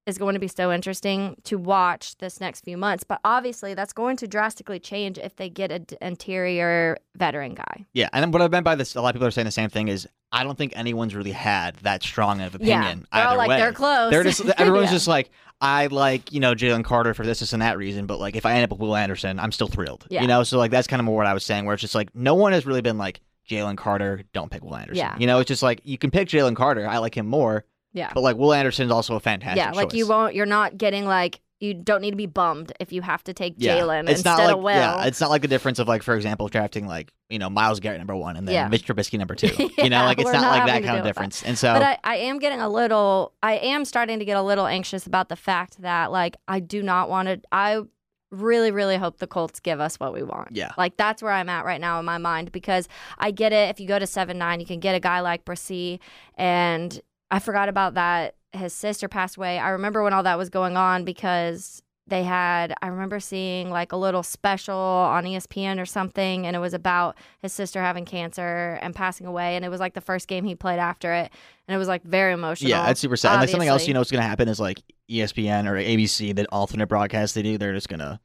is 0.08 0.18
going 0.18 0.34
to 0.34 0.39
be 0.39 0.47
so 0.47 0.72
interesting 0.72 1.36
to 1.43 1.58
watch 1.58 2.18
this 2.18 2.39
next 2.39 2.64
few 2.64 2.78
months. 2.78 3.03
But 3.03 3.20
obviously, 3.24 3.74
that's 3.76 3.93
going 3.93 4.18
to 4.18 4.28
drastically 4.28 4.80
change 4.80 5.20
if 5.20 5.36
they 5.36 5.49
get 5.49 5.72
an 5.72 5.86
interior 6.01 6.97
veteran 7.16 7.53
guy. 7.55 7.86
Yeah, 7.93 8.10
and 8.14 8.34
what 8.34 8.41
I 8.41 8.47
meant 8.47 8.64
by 8.66 8.76
this, 8.76 8.95
a 8.95 9.01
lot 9.01 9.10
of 9.10 9.16
people 9.16 9.28
are 9.28 9.32
saying 9.32 9.45
the 9.45 9.51
same 9.51 9.70
thing. 9.70 9.88
Is 9.89 10.08
I 10.32 10.43
don't 10.43 10.58
think 10.58 10.74
anyone's 10.76 11.14
really 11.14 11.32
had 11.32 11.76
that 11.78 12.01
strong 12.03 12.41
of 12.41 12.55
Yeah, 12.60 12.80
opinion 12.80 13.08
they're 13.14 13.22
all 13.24 13.28
either 13.30 13.38
like 13.38 13.49
way. 13.49 13.58
they're 13.58 13.74
close. 13.74 14.12
They're 14.12 14.24
just 14.24 14.45
everyone's 14.58 14.86
Yeah. 14.88 14.91
just 14.93 15.08
like 15.08 15.30
I 15.62 15.88
like 15.88 16.32
you 16.32 16.39
know 16.39 16.55
Jalen 16.55 16.84
Carter 16.84 17.14
for 17.14 17.26
this, 17.26 17.39
this, 17.41 17.53
and 17.53 17.62
that 17.62 17.78
reason. 17.78 18.05
But 18.08 18.20
like 18.20 18.36
if 18.36 18.45
I 18.45 18.53
end 18.53 18.64
up 18.64 18.72
with 18.72 18.80
Will 18.80 18.95
Anderson, 18.95 19.39
I'm 19.39 19.51
still 19.51 19.68
thrilled. 19.68 20.08
Yeah. 20.10 20.22
You 20.22 20.28
know, 20.28 20.43
so 20.43 20.58
like 20.58 20.72
that's 20.72 20.88
kind 20.88 20.99
of 20.99 21.05
more 21.05 21.18
what 21.18 21.28
I 21.28 21.34
was 21.34 21.45
saying. 21.45 21.66
Where 21.66 21.74
it's 21.74 21.82
just 21.82 21.95
like 21.95 22.16
no 22.16 22.36
one 22.36 22.53
has 22.53 22.66
really 22.66 22.82
been 22.82 22.97
like 22.97 23.20
Jalen 23.49 23.78
Carter, 23.78 24.24
don't 24.34 24.51
pick 24.51 24.64
Will 24.64 24.76
Anderson. 24.76 24.97
Yeah. 24.97 25.18
You 25.18 25.28
know, 25.28 25.39
it's 25.39 25.47
just 25.47 25.64
like 25.64 25.82
you 25.84 25.97
can 25.97 26.12
pick 26.12 26.28
Jalen 26.28 26.55
Carter. 26.55 26.88
I 26.88 26.97
like 26.97 27.16
him 27.16 27.28
more. 27.28 27.64
Yeah. 27.93 28.11
But 28.13 28.21
like 28.21 28.38
Will 28.38 28.53
Anderson's 28.53 28.91
also 28.91 29.15
a 29.15 29.19
fantastic. 29.19 29.57
yeah, 29.57 29.71
like 29.71 29.93
you 29.93 30.07
won't. 30.07 30.35
You're 30.35 30.45
not 30.45 30.77
getting 30.77 31.05
like 31.05 31.41
you 31.59 31.73
don't 31.73 32.01
need 32.01 32.11
to 32.11 32.15
be 32.17 32.27
bummed 32.27 32.71
if 32.79 32.93
you 32.93 33.01
have 33.01 33.23
to 33.23 33.33
take 33.33 33.55
Yeah. 33.57 33.77
Jalen 33.79 34.01
It's 34.03 34.19
instead 34.19 34.29
not 34.38 34.43
like 34.45 34.55
of 34.57 34.61
Will. 34.61 34.75
yeah, 34.75 35.05
it's 35.05 35.19
not 35.19 35.31
like 35.31 35.41
the 35.41 35.47
difference 35.47 35.79
of 35.79 35.88
like 35.88 36.03
for 36.03 36.15
example 36.15 36.47
drafting 36.49 36.85
like 36.85 37.11
you 37.29 37.39
know 37.39 37.49
Myles 37.49 37.79
Garrett 37.79 37.97
number 37.97 38.15
one 38.15 38.38
and 38.38 38.47
then 38.47 38.53
Yeah. 38.53 38.67
Mitch 38.67 38.85
Trubisky 38.85 39.17
number 39.17 39.33
two. 39.33 39.47
you 39.81 39.89
know, 39.89 40.03
like 40.03 40.19
it's 40.19 40.31
not, 40.31 40.41
not 40.41 40.51
like 40.59 40.65
that 40.67 40.83
kind 40.83 40.85
of 40.89 40.93
with 40.97 41.03
that. 41.03 41.03
difference. 41.05 41.41
And 41.43 41.57
so 41.57 41.73
But 41.73 41.83
I, 41.83 41.97
I 42.03 42.15
am 42.17 42.38
getting 42.38 42.59
a 42.61 42.69
little, 42.69 43.33
I 43.41 43.53
am 43.53 43.85
starting 43.85 44.19
to 44.19 44.25
get 44.25 44.38
a 44.38 44.41
little 44.43 44.67
anxious 44.67 45.07
about 45.07 45.29
the 45.29 45.35
fact 45.35 45.81
that, 45.81 46.11
like, 46.11 46.35
I 46.47 46.59
do 46.59 46.83
not 46.83 47.09
want 47.09 47.27
to, 47.27 47.41
I 47.51 47.81
really, 48.29 48.69
really 48.71 48.97
hope 48.97 49.17
the 49.17 49.25
Colts 49.27 49.59
give 49.59 49.79
us 49.79 49.99
what 49.99 50.13
we 50.13 50.21
want. 50.21 50.49
yeah, 50.55 50.73
Like, 50.77 50.95
that's 50.95 51.23
where 51.23 51.31
I'm 51.31 51.49
at 51.49 51.65
right 51.65 51.81
now 51.81 51.97
in 51.99 52.05
my 52.05 52.17
mind 52.19 52.51
because 52.51 52.88
I 53.17 53.31
get 53.31 53.51
it. 53.51 53.69
If 53.71 53.79
you 53.79 53.88
go 53.88 53.97
to 53.97 54.05
7 54.05 54.38
9, 54.38 54.59
you 54.59 54.65
can 54.67 54.79
get 54.79 54.93
a 54.95 54.99
guy 54.99 55.21
like 55.21 55.43
Bresee. 55.43 55.99
And 56.35 57.01
I 57.32 57.39
forgot 57.39 57.69
about 57.69 57.95
that. 57.95 58.36
His 58.53 58.73
sister 58.73 59.07
passed 59.07 59.38
away. 59.38 59.59
I 59.59 59.69
remember 59.69 60.03
when 60.03 60.13
all 60.13 60.23
that 60.23 60.38
was 60.38 60.49
going 60.49 60.78
on 60.78 61.03
because 61.03 61.82
they 62.07 62.23
had 62.23 62.73
I 62.82 62.88
remember 62.88 63.19
seeing 63.19 63.69
like 63.69 63.91
a 63.91 63.97
little 63.97 64.23
special 64.23 64.75
on 64.78 65.25
ESPN 65.25 65.80
or 65.80 65.86
something 65.86 66.47
and 66.47 66.55
it 66.55 66.59
was 66.59 66.73
about 66.73 67.17
his 67.39 67.51
sister 67.51 67.82
having 67.82 68.05
cancer 68.05 68.80
and 68.82 68.95
passing 68.95 69.28
away 69.28 69.55
and 69.55 69.65
it 69.65 69.69
was 69.69 69.80
like 69.80 69.93
the 69.93 70.01
first 70.01 70.28
game 70.28 70.45
he 70.45 70.55
played 70.55 70.80
after 70.80 71.13
it 71.13 71.32
and 71.67 71.75
it 71.75 71.78
was 71.78 71.88
like 71.88 72.03
very 72.03 72.34
emotional. 72.34 72.69
yeah, 72.69 72.86
that's 72.86 73.01
super 73.01 73.17
sad. 73.17 73.34
And 73.34 73.41
like 73.41 73.49
something 73.49 73.67
else 73.67 73.88
you 73.88 73.93
know 73.93 73.99
what's 73.99 74.11
gonna 74.11 74.23
happen 74.23 74.47
is 74.47 74.59
like 74.59 74.82
ESPN 75.11 75.67
or 75.67 75.73
ABC, 75.73 76.36
that 76.36 76.47
alternate 76.51 76.88
broadcast 76.88 77.36
they 77.36 77.41
do, 77.41 77.57
they're 77.57 77.73
just 77.73 77.89
gonna 77.89 78.21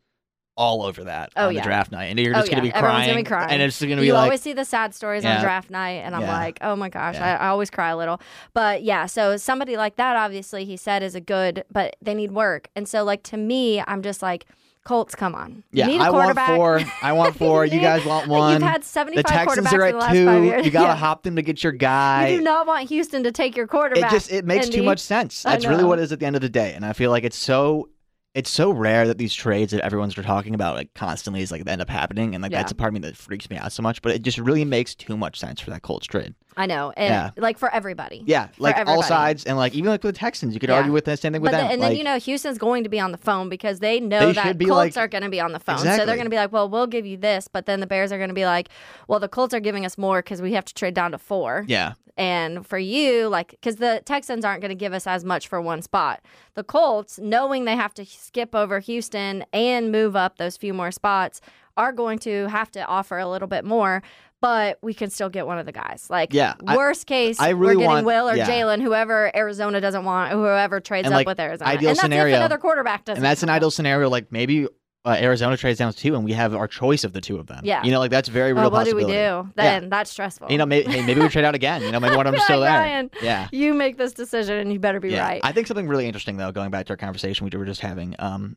all 0.56 0.82
over 0.82 1.04
that 1.04 1.32
Oh, 1.36 1.46
on 1.48 1.54
yeah. 1.54 1.60
the 1.62 1.64
draft 1.66 1.90
night, 1.92 2.06
and 2.06 2.18
you're 2.18 2.34
Oh, 2.34 2.40
just 2.40 2.50
gonna 2.50 2.62
yeah. 2.66 2.72
be 2.74 2.78
crying, 2.78 3.06
gonna 3.08 3.18
be 3.20 3.24
crying. 3.24 3.50
and 3.50 3.62
it's 3.62 3.80
gonna 3.80 3.94
be 3.96 4.00
like 4.00 4.06
you 4.06 4.12
like 4.12 4.22
always 4.24 4.42
see 4.42 4.52
the 4.52 4.64
sad 4.64 4.94
stories 4.94 5.24
Yeah. 5.24 5.36
on 5.36 5.42
draft 5.42 5.70
night, 5.70 6.02
and 6.04 6.14
I'm 6.14 6.22
like, 6.26 6.58
oh 6.60 6.76
my 6.76 6.88
gosh. 6.88 7.16
I, 7.16 7.34
I 7.36 7.48
always 7.48 7.70
cry 7.70 7.88
a 7.90 7.96
little. 7.96 8.20
But 8.52 8.82
yeah, 8.82 9.06
so 9.06 9.36
somebody 9.38 9.76
like 9.76 9.96
that, 9.96 10.16
obviously, 10.16 10.64
he 10.64 10.76
said 10.76 11.02
is 11.02 11.14
a 11.14 11.20
good, 11.20 11.64
but 11.72 11.96
they 12.02 12.14
need 12.14 12.32
work. 12.32 12.68
And 12.76 12.86
so, 12.88 13.02
like 13.02 13.22
to 13.24 13.36
me, 13.36 13.82
I'm 13.86 14.02
just 14.02 14.20
like, 14.22 14.44
Colts, 14.84 15.14
come 15.14 15.34
on, 15.36 15.62
yeah, 15.70 15.86
you 15.86 15.92
need 15.92 16.00
a 16.00 16.06
I 16.06 16.10
want 16.10 16.36
four, 16.40 16.80
I 17.02 17.12
want 17.14 17.36
four. 17.36 17.64
you 17.64 17.80
guys 17.80 18.04
want 18.04 18.26
one. 18.28 18.54
You've 18.54 18.62
had 18.62 18.82
the 18.82 18.86
75 18.86 19.24
Texans 19.32 19.66
quarterbacks 19.68 19.72
are 19.72 19.86
in 19.86 19.92
the 19.92 19.96
at 19.96 20.00
last 20.00 20.12
two. 20.12 20.26
five 20.26 20.44
years. 20.44 20.64
You 20.66 20.70
gotta 20.72 20.86
Yeah. 20.88 20.96
hop 20.96 21.22
them 21.22 21.36
to 21.36 21.42
get 21.42 21.62
your 21.62 21.72
guy. 21.72 22.28
You 22.28 22.38
do 22.38 22.42
not 22.42 22.66
want 22.66 22.88
Houston 22.88 23.22
to 23.22 23.30
take 23.30 23.56
your 23.56 23.68
quarterback. 23.68 24.10
it 24.10 24.14
just 24.14 24.32
it 24.32 24.44
makes 24.44 24.68
too 24.68 24.82
much 24.82 24.98
sense. 24.98 25.44
That's 25.44 25.64
really 25.66 25.84
what 25.84 26.00
it 26.00 26.02
is 26.02 26.10
at 26.12 26.18
the 26.18 26.26
end 26.26 26.34
of 26.34 26.42
the 26.42 26.48
day. 26.48 26.72
And 26.74 26.84
I 26.84 26.94
feel 26.94 27.10
like 27.12 27.22
it's 27.22 27.36
so 27.38 27.90
it's 28.34 28.50
so 28.50 28.70
rare 28.70 29.06
that 29.06 29.18
these 29.18 29.34
trades 29.34 29.72
that 29.72 29.84
everyone's 29.84 30.14
talking 30.14 30.54
about 30.54 30.74
like 30.74 30.92
constantly 30.94 31.42
is 31.42 31.50
like 31.52 31.66
end 31.66 31.82
up 31.82 31.90
happening 31.90 32.34
and 32.34 32.42
like 32.42 32.52
Yeah. 32.52 32.58
that's 32.58 32.72
a 32.72 32.74
part 32.74 32.88
of 32.88 32.94
me 32.94 33.00
that 33.00 33.16
freaks 33.16 33.50
me 33.50 33.56
out 33.58 33.72
so 33.72 33.82
much. 33.82 34.00
But 34.02 34.12
it 34.12 34.22
just 34.22 34.38
really 34.38 34.64
makes 34.64 34.94
too 34.94 35.16
much 35.16 35.38
sense 35.38 35.60
for 35.60 35.70
that 35.70 35.82
Colts 35.82 36.06
trade. 36.06 36.34
I 36.56 36.66
know, 36.66 36.92
and 36.96 37.08
Yeah. 37.08 37.30
like 37.42 37.56
for 37.58 37.72
everybody. 37.72 38.22
Yeah, 38.26 38.48
like 38.58 38.76
all 38.86 39.02
sides 39.02 39.44
and 39.44 39.56
like 39.56 39.74
even 39.74 39.90
like 39.90 40.02
with 40.04 40.14
the 40.14 40.18
Texans, 40.18 40.52
you 40.54 40.60
could 40.60 40.68
Yeah. 40.68 40.76
argue 40.76 40.92
with 40.92 41.06
the 41.06 41.16
same 41.16 41.32
thing 41.32 41.40
with 41.42 41.50
But 41.52 41.56
them. 41.58 41.66
the, 41.68 41.72
and 41.72 41.80
like, 41.80 41.90
then 41.90 41.98
you 41.98 42.04
know 42.04 42.18
Houston's 42.18 42.58
going 42.58 42.82
to 42.84 42.90
be 42.90 43.00
on 43.00 43.10
the 43.12 43.18
phone 43.18 43.48
because 43.48 43.78
they 43.78 44.00
know 44.00 44.26
They 44.26 44.32
that 44.32 44.58
Colts 44.60 44.96
like- 44.96 44.96
are 44.98 45.08
going 45.08 45.22
to 45.24 45.30
be 45.30 45.40
on 45.40 45.52
the 45.52 45.58
phone. 45.60 45.78
So 45.78 45.84
they're 45.84 46.06
going 46.16 46.24
to 46.24 46.30
be 46.30 46.36
like, 46.36 46.52
"Well, 46.52 46.68
we'll 46.68 46.86
give 46.86 47.06
you 47.06 47.16
this," 47.16 47.48
but 47.48 47.66
then 47.66 47.80
the 47.80 47.86
Bears 47.86 48.12
are 48.12 48.18
going 48.18 48.28
to 48.28 48.34
be 48.34 48.44
like, 48.44 48.68
"Well, 49.08 49.18
the 49.20 49.28
Colts 49.28 49.54
are 49.54 49.60
giving 49.60 49.86
us 49.86 49.96
more 49.96 50.18
because 50.22 50.42
we 50.42 50.52
have 50.52 50.64
to 50.66 50.74
trade 50.74 50.94
down 50.94 51.12
to 51.12 51.18
four. 51.18 51.64
yeah, 51.68 51.92
And 52.18 52.66
for 52.66 52.76
you, 52.78 53.28
like, 53.28 53.52
because 53.52 53.76
the 53.76 54.02
Texans 54.04 54.44
aren't 54.44 54.60
going 54.60 54.68
to 54.68 54.74
give 54.74 54.92
us 54.92 55.06
as 55.06 55.24
much 55.24 55.48
for 55.48 55.60
one 55.62 55.80
spot. 55.80 56.20
The 56.54 56.62
Colts, 56.64 57.18
knowing 57.18 57.64
they 57.64 57.76
have 57.76 57.94
to 57.94 58.04
skip 58.04 58.54
over 58.54 58.80
Houston 58.80 59.44
and 59.54 59.90
move 59.90 60.14
up 60.14 60.36
those 60.36 60.58
few 60.58 60.74
more 60.74 60.90
spots, 60.90 61.40
are 61.76 61.92
going 61.92 62.18
to 62.20 62.46
have 62.48 62.70
to 62.72 62.84
offer 62.86 63.18
a 63.18 63.28
little 63.28 63.48
bit 63.48 63.64
more. 63.64 64.02
But 64.40 64.78
we 64.82 64.92
can 64.92 65.08
still 65.08 65.28
get 65.28 65.46
one 65.46 65.58
of 65.60 65.66
the 65.66 65.72
guys. 65.72 66.08
Like, 66.10 66.34
Yeah, 66.34 66.54
I- 66.66 66.76
worst 66.76 67.06
case, 67.06 67.38
I 67.38 67.50
really 67.50 67.76
we're 67.76 67.82
getting 67.82 67.86
want- 67.86 68.06
Will 68.06 68.28
or 68.28 68.34
yeah. 68.34 68.48
Jalen, 68.48 68.82
whoever 68.82 69.30
Arizona 69.36 69.80
doesn't 69.80 70.04
want, 70.04 70.32
whoever 70.32 70.80
trades 70.80 71.06
And, 71.06 71.14
up 71.14 71.18
like, 71.18 71.26
with 71.28 71.38
Arizona. 71.38 71.70
ideal 71.70 71.90
and 71.90 71.96
that's 71.96 72.00
scenario- 72.00 72.34
if 72.34 72.40
another 72.40 72.58
quarterback 72.58 73.04
doesn't. 73.04 73.18
and 73.18 73.24
that's 73.24 73.44
an 73.44 73.50
ideal 73.50 73.70
scenario. 73.70 74.08
Like 74.10 74.32
maybe 74.32 74.66
uh, 75.04 75.16
Arizona 75.20 75.56
trades 75.56 75.78
down 75.78 75.92
to 75.92 75.96
two, 75.96 76.16
and 76.16 76.24
we 76.24 76.32
have 76.32 76.56
our 76.56 76.66
choice 76.66 77.04
of 77.04 77.12
the 77.12 77.20
two 77.20 77.36
of 77.38 77.46
them. 77.46 77.60
Yeah. 77.64 77.84
you 77.84 77.92
know, 77.92 78.00
like 78.00 78.10
that's 78.10 78.28
very 78.28 78.52
real. 78.52 78.66
Oh, 78.66 78.68
what 78.68 78.84
do 78.84 78.96
we 78.96 79.04
do? 79.04 79.48
Then 79.54 79.88
that's 79.88 80.10
stressful. 80.10 80.50
You 80.50 80.58
know, 80.58 80.66
maybe, 80.66 80.90
hey, 80.90 81.06
maybe 81.06 81.20
we 81.20 81.28
trade 81.28 81.44
out 81.44 81.54
again. 81.54 81.82
You 81.82 81.92
know, 81.92 82.00
maybe 82.00 82.16
one 82.16 82.26
of 82.26 82.32
them's 82.32 82.42
still 82.42 82.60
there. 82.62 82.70
Ryan, 82.80 83.10
Yeah. 83.22 83.46
you 83.52 83.74
make 83.74 83.96
this 83.96 84.12
decision 84.12 84.58
and 84.58 84.72
you 84.72 84.80
better 84.80 84.98
be 84.98 85.10
yeah. 85.10 85.24
right. 85.24 85.40
I 85.44 85.52
think 85.52 85.68
something 85.68 85.86
really 85.86 86.06
interesting 86.06 86.36
though, 86.36 86.50
going 86.50 86.70
back 86.72 86.86
to 86.86 86.92
our 86.94 86.96
conversation 86.96 87.48
we 87.52 87.56
were 87.56 87.64
just 87.64 87.80
having, 87.80 88.16
um, 88.18 88.56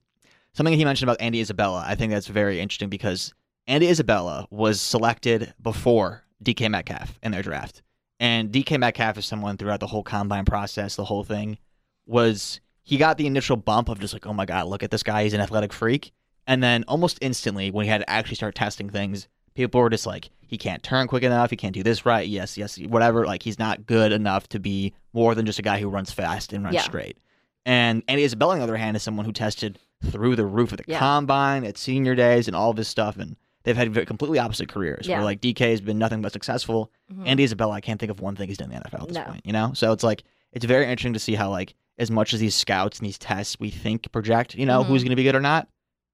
something 0.55 0.73
he 0.73 0.83
mentioned 0.85 1.09
about 1.09 1.21
Andy 1.21 1.39
Isabella. 1.39 1.83
I 1.85 1.95
think 1.95 2.11
that's 2.11 2.27
very 2.27 2.59
interesting 2.59 2.89
because 2.89 3.33
Andy 3.67 3.87
Isabella 3.87 4.47
was 4.49 4.81
selected 4.81 5.53
before 5.61 6.23
DK 6.43 6.69
Metcalf 6.69 7.19
in 7.23 7.31
their 7.31 7.41
draft, 7.43 7.81
and 8.19 8.51
DK 8.51 8.79
Metcalf 8.79 9.17
is 9.17 9.25
someone 9.25 9.57
throughout 9.57 9.79
the 9.79 9.87
whole 9.87 10.03
combine 10.03 10.45
process, 10.45 10.95
the 10.95 11.05
whole 11.05 11.23
thing, 11.23 11.57
was 12.05 12.59
he 12.83 12.97
got 12.97 13.17
the 13.17 13.27
initial 13.27 13.57
bump 13.57 13.89
of 13.89 13.99
just 13.99 14.13
like, 14.13 14.25
oh 14.27 14.33
my 14.33 14.45
god, 14.45 14.67
look 14.67 14.83
at 14.83 14.91
this 14.91 15.03
guy, 15.03 15.23
he's 15.23 15.33
an 15.33 15.41
athletic 15.41 15.73
freak, 15.73 16.11
and 16.47 16.61
then 16.63 16.83
almost 16.87 17.17
instantly 17.21 17.71
when 17.71 17.85
he 17.85 17.89
had 17.89 18.01
to 18.01 18.09
actually 18.09 18.35
start 18.35 18.55
testing 18.55 18.89
things. 18.89 19.27
People 19.55 19.79
were 19.79 19.89
just 19.89 20.05
like, 20.05 20.29
he 20.41 20.57
can't 20.57 20.83
turn 20.83 21.07
quick 21.07 21.23
enough. 21.23 21.49
He 21.49 21.55
can't 21.55 21.73
do 21.73 21.81
this 21.81 22.05
right. 22.05 22.27
Yes, 22.27 22.57
yes, 22.57 22.77
whatever. 22.77 23.25
Like, 23.25 23.41
he's 23.41 23.57
not 23.57 23.85
good 23.85 24.11
enough 24.11 24.49
to 24.49 24.59
be 24.59 24.93
more 25.13 25.33
than 25.33 25.45
just 25.45 25.59
a 25.59 25.61
guy 25.61 25.79
who 25.79 25.87
runs 25.87 26.11
fast 26.11 26.51
and 26.51 26.61
runs 26.63 26.75
Yeah. 26.75 26.81
straight. 26.81 27.17
And 27.65 28.03
Andy 28.09 28.25
Isabella, 28.25 28.51
on 28.53 28.57
the 28.59 28.63
other 28.65 28.75
hand, 28.75 28.97
is 28.97 29.01
someone 29.01 29.25
who 29.25 29.31
tested 29.31 29.79
through 30.03 30.35
the 30.35 30.45
roof 30.45 30.71
at 30.73 30.79
the 30.79 30.85
Yeah. 30.87 30.99
combine, 30.99 31.63
at 31.63 31.77
senior 31.77 32.15
days, 32.15 32.47
and 32.47 32.55
all 32.55 32.69
of 32.69 32.75
this 32.75 32.87
stuff. 32.87 33.17
And 33.17 33.35
they've 33.63 33.75
had 33.77 33.93
completely 34.07 34.39
opposite 34.39 34.69
careers. 34.69 35.07
Yeah. 35.07 35.17
Where 35.17 35.25
like 35.25 35.41
DK 35.41 35.71
has 35.71 35.81
been 35.81 35.97
nothing 35.97 36.21
but 36.21 36.31
successful. 36.33 36.91
Mhm. 37.11 37.27
Andy 37.27 37.43
Isabella, 37.43 37.73
I 37.73 37.81
can't 37.81 37.99
think 37.99 38.11
of 38.11 38.19
one 38.19 38.35
thing 38.35 38.47
he's 38.47 38.57
done 38.57 38.71
in 38.71 38.77
the 38.77 38.87
NFL 38.89 39.03
at 39.03 39.07
this 39.09 39.17
No. 39.17 39.23
point. 39.23 39.41
You 39.45 39.53
know, 39.53 39.71
so 39.73 39.91
it's 39.91 40.03
like 40.03 40.23
it's 40.53 40.65
very 40.65 40.85
interesting 40.85 41.13
to 41.13 41.19
see 41.19 41.35
how 41.35 41.49
like 41.49 41.73
as 41.97 42.11
much 42.11 42.33
as 42.33 42.39
these 42.39 42.55
scouts 42.55 42.99
and 42.99 43.07
these 43.07 43.17
tests 43.17 43.59
we 43.59 43.69
think 43.69 44.11
project, 44.11 44.53
you 44.55 44.65
know, 44.65 44.83
Mhm. 44.83 44.87
who's 44.87 45.03
going 45.03 45.09
to 45.11 45.15
be 45.15 45.23
good 45.23 45.35
or 45.35 45.41
not. 45.41 45.67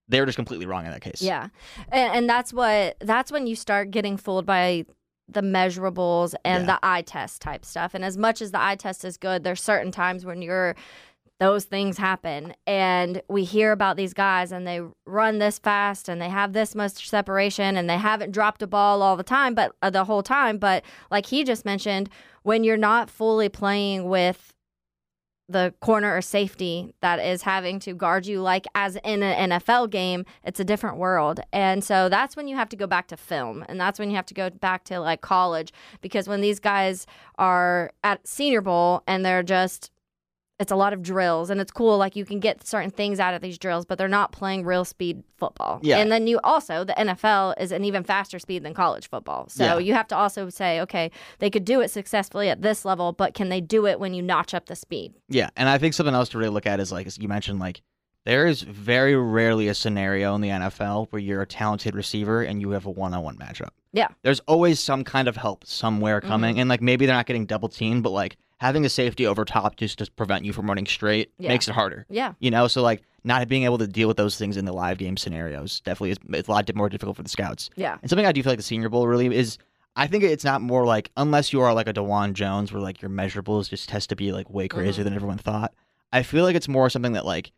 they're 0.07 0.25
just 0.25 0.35
completely 0.35 0.65
wrong 0.65 0.83
in 0.85 0.91
that 0.91 0.99
case. 0.99 1.21
Yeah, 1.21 1.47
and, 1.89 2.13
and 2.13 2.29
that's 2.29 2.51
what 2.51 2.97
that's 2.99 3.31
when 3.31 3.47
you 3.47 3.55
start 3.55 3.91
getting 3.91 4.17
fooled 4.17 4.45
by 4.45 4.83
the 5.29 5.39
measurables 5.41 6.33
and 6.43 6.65
Yeah. 6.67 6.73
the 6.73 6.79
eye 6.85 7.01
test 7.03 7.41
type 7.41 7.63
stuff. 7.63 7.93
And 7.93 8.03
as 8.03 8.17
much 8.17 8.41
as 8.41 8.51
the 8.51 8.61
eye 8.61 8.75
test 8.75 9.05
is 9.05 9.15
good, 9.15 9.45
there's 9.45 9.61
certain 9.63 9.89
times 9.89 10.25
when 10.25 10.41
you're 10.41 10.75
those 11.41 11.65
things 11.65 11.97
happen 11.97 12.53
and 12.67 13.19
we 13.27 13.43
hear 13.43 13.71
about 13.71 13.97
these 13.97 14.13
guys 14.13 14.51
and 14.51 14.67
they 14.67 14.79
run 15.07 15.39
this 15.39 15.57
fast 15.57 16.07
and 16.07 16.21
they 16.21 16.29
have 16.29 16.53
this 16.53 16.75
much 16.75 17.09
separation 17.09 17.75
and 17.77 17.89
they 17.89 17.97
haven't 17.97 18.31
dropped 18.31 18.61
a 18.61 18.67
ball 18.67 19.01
all 19.01 19.17
the 19.17 19.23
time 19.23 19.55
but 19.55 19.73
uh, 19.81 19.89
the 19.89 20.03
whole 20.03 20.21
time 20.21 20.59
but 20.59 20.83
like 21.09 21.25
he 21.25 21.43
just 21.43 21.65
mentioned 21.65 22.07
when 22.43 22.63
you're 22.63 22.77
not 22.77 23.09
fully 23.09 23.49
playing 23.49 24.07
with 24.07 24.53
the 25.49 25.73
corner 25.81 26.15
or 26.15 26.21
safety 26.21 26.93
that 27.01 27.17
is 27.17 27.41
having 27.41 27.79
to 27.79 27.95
guard 27.95 28.27
you 28.27 28.39
like 28.39 28.65
as 28.75 28.95
in 29.03 29.21
an 29.23 29.49
NFL 29.49 29.89
game, 29.89 30.25
it's 30.45 30.61
a 30.61 30.63
different 30.63 30.95
world. 30.95 31.41
And 31.51 31.83
so 31.83 32.07
that's 32.07 32.37
when 32.37 32.47
you 32.47 32.55
have 32.55 32.69
to 32.69 32.77
go 32.77 32.87
back 32.87 33.07
to 33.09 33.17
film 33.17 33.65
and 33.67 33.77
that's 33.77 33.99
when 33.99 34.09
you 34.09 34.15
have 34.15 34.27
to 34.27 34.33
go 34.33 34.49
back 34.49 34.85
to 34.85 34.99
like 34.99 35.19
college 35.19 35.73
because 35.99 36.29
when 36.29 36.39
these 36.39 36.61
guys 36.61 37.05
are 37.37 37.91
at 38.01 38.25
Senior 38.25 38.61
Bowl 38.61 39.03
and 39.07 39.25
they're 39.25 39.43
just 39.43 39.91
it's 40.61 40.71
a 40.71 40.75
lot 40.75 40.93
of 40.93 41.01
drills 41.01 41.49
and 41.49 41.59
it's 41.59 41.71
cool 41.71 41.97
like 41.97 42.15
you 42.15 42.23
can 42.23 42.39
get 42.39 42.65
certain 42.65 42.91
things 42.91 43.19
out 43.19 43.33
of 43.33 43.41
these 43.41 43.57
drills 43.57 43.83
but 43.85 43.97
they're 43.97 44.07
not 44.07 44.31
playing 44.31 44.63
real 44.63 44.85
speed 44.85 45.23
football 45.37 45.79
Yeah. 45.81 45.97
and 45.97 46.11
then 46.11 46.27
you 46.27 46.39
also 46.43 46.83
the 46.83 46.93
nfl 46.93 47.53
is 47.59 47.71
an 47.71 47.83
even 47.83 48.03
faster 48.03 48.37
speed 48.39 48.63
than 48.63 48.73
college 48.73 49.09
football 49.09 49.49
so 49.49 49.63
Yeah. 49.63 49.77
you 49.79 49.93
have 49.93 50.07
to 50.09 50.15
also 50.15 50.49
say 50.49 50.79
okay 50.81 51.09
they 51.39 51.49
could 51.49 51.65
do 51.65 51.81
it 51.81 51.89
successfully 51.89 52.47
at 52.49 52.61
this 52.61 52.85
level 52.85 53.11
but 53.11 53.33
can 53.33 53.49
they 53.49 53.59
do 53.59 53.87
it 53.87 53.99
when 53.99 54.13
you 54.13 54.21
notch 54.21 54.53
up 54.53 54.67
the 54.67 54.75
speed 54.75 55.13
Yeah, 55.27 55.49
and 55.57 55.67
I 55.67 55.77
think 55.79 55.93
something 55.95 56.13
else 56.15 56.29
to 56.29 56.37
really 56.37 56.51
look 56.51 56.67
at 56.67 56.79
is 56.79 56.91
like 56.91 57.07
as 57.07 57.17
you 57.17 57.27
mentioned, 57.27 57.59
like 57.59 57.81
there 58.23 58.45
is 58.45 58.61
very 58.61 59.15
rarely 59.15 59.67
a 59.67 59.73
scenario 59.73 60.35
in 60.35 60.41
the 60.41 60.49
NFL 60.49 61.07
where 61.09 61.19
you're 61.19 61.41
a 61.41 61.47
talented 61.47 61.95
receiver 61.95 62.43
and 62.43 62.61
you 62.61 62.69
have 62.69 62.85
a 62.85 62.91
one-on-one 62.91 63.35
matchup. 63.37 63.69
Yeah. 63.93 64.09
there's 64.21 64.41
always 64.41 64.79
some 64.79 65.03
kind 65.03 65.27
of 65.27 65.35
help 65.35 65.65
somewhere 65.65 66.19
mm-hmm. 66.19 66.29
coming, 66.29 66.59
and 66.59 66.69
like 66.69 66.81
maybe 66.81 67.07
they're 67.07 67.15
not 67.15 67.25
getting 67.25 67.47
double 67.47 67.67
teamed, 67.67 68.03
but 68.03 68.11
like 68.11 68.37
having 68.61 68.85
a 68.85 68.89
safety 68.89 69.25
over 69.25 69.43
top 69.43 69.75
just 69.75 69.97
to 69.97 70.09
prevent 70.11 70.45
you 70.45 70.53
from 70.53 70.67
running 70.67 70.85
straight 70.85 71.31
Yeah. 71.39 71.49
makes 71.49 71.67
it 71.67 71.73
harder. 71.73 72.05
yeah 72.09 72.33
You 72.39 72.51
know, 72.51 72.67
so 72.67 72.81
like 72.83 73.01
not 73.23 73.47
being 73.47 73.63
able 73.63 73.77
to 73.79 73.87
deal 73.87 74.07
with 74.07 74.17
those 74.17 74.37
things 74.37 74.55
in 74.55 74.65
the 74.65 74.71
live 74.73 74.97
game 74.99 75.17
scenarios 75.17 75.79
definitely 75.81 76.11
is 76.11 76.17
it's 76.29 76.47
a 76.47 76.51
lot 76.51 76.73
more 76.75 76.87
difficult 76.89 77.17
for 77.17 77.23
the 77.23 77.29
scouts. 77.29 77.69
yeah 77.75 77.97
And 78.01 78.09
something 78.09 78.25
I 78.25 78.31
do 78.31 78.41
feel 78.43 78.51
like 78.51 78.59
the 78.59 78.63
Senior 78.63 78.89
Bowl 78.89 79.07
really 79.07 79.35
is. 79.35 79.57
I 79.95 80.07
think 80.07 80.23
it's 80.23 80.43
not 80.45 80.61
more 80.61 80.85
like 80.85 81.11
unless 81.17 81.51
you 81.51 81.59
are 81.61 81.73
like 81.73 81.87
a 81.89 81.93
Dawand 81.93 82.33
Jones, 82.33 82.71
where 82.71 82.81
like 82.81 83.01
your 83.01 83.11
measurables 83.11 83.67
just 83.69 83.91
has 83.91 84.07
to 84.07 84.15
be 84.15 84.31
like 84.31 84.49
way 84.49 84.67
crazier 84.69 85.03
than 85.03 85.13
everyone 85.13 85.37
thought. 85.39 85.73
I 86.13 86.23
feel 86.23 86.43
like 86.45 86.55
it's 86.55 86.67
more 86.69 86.89
something 86.89 87.13
that 87.13 87.25
like 87.25 87.51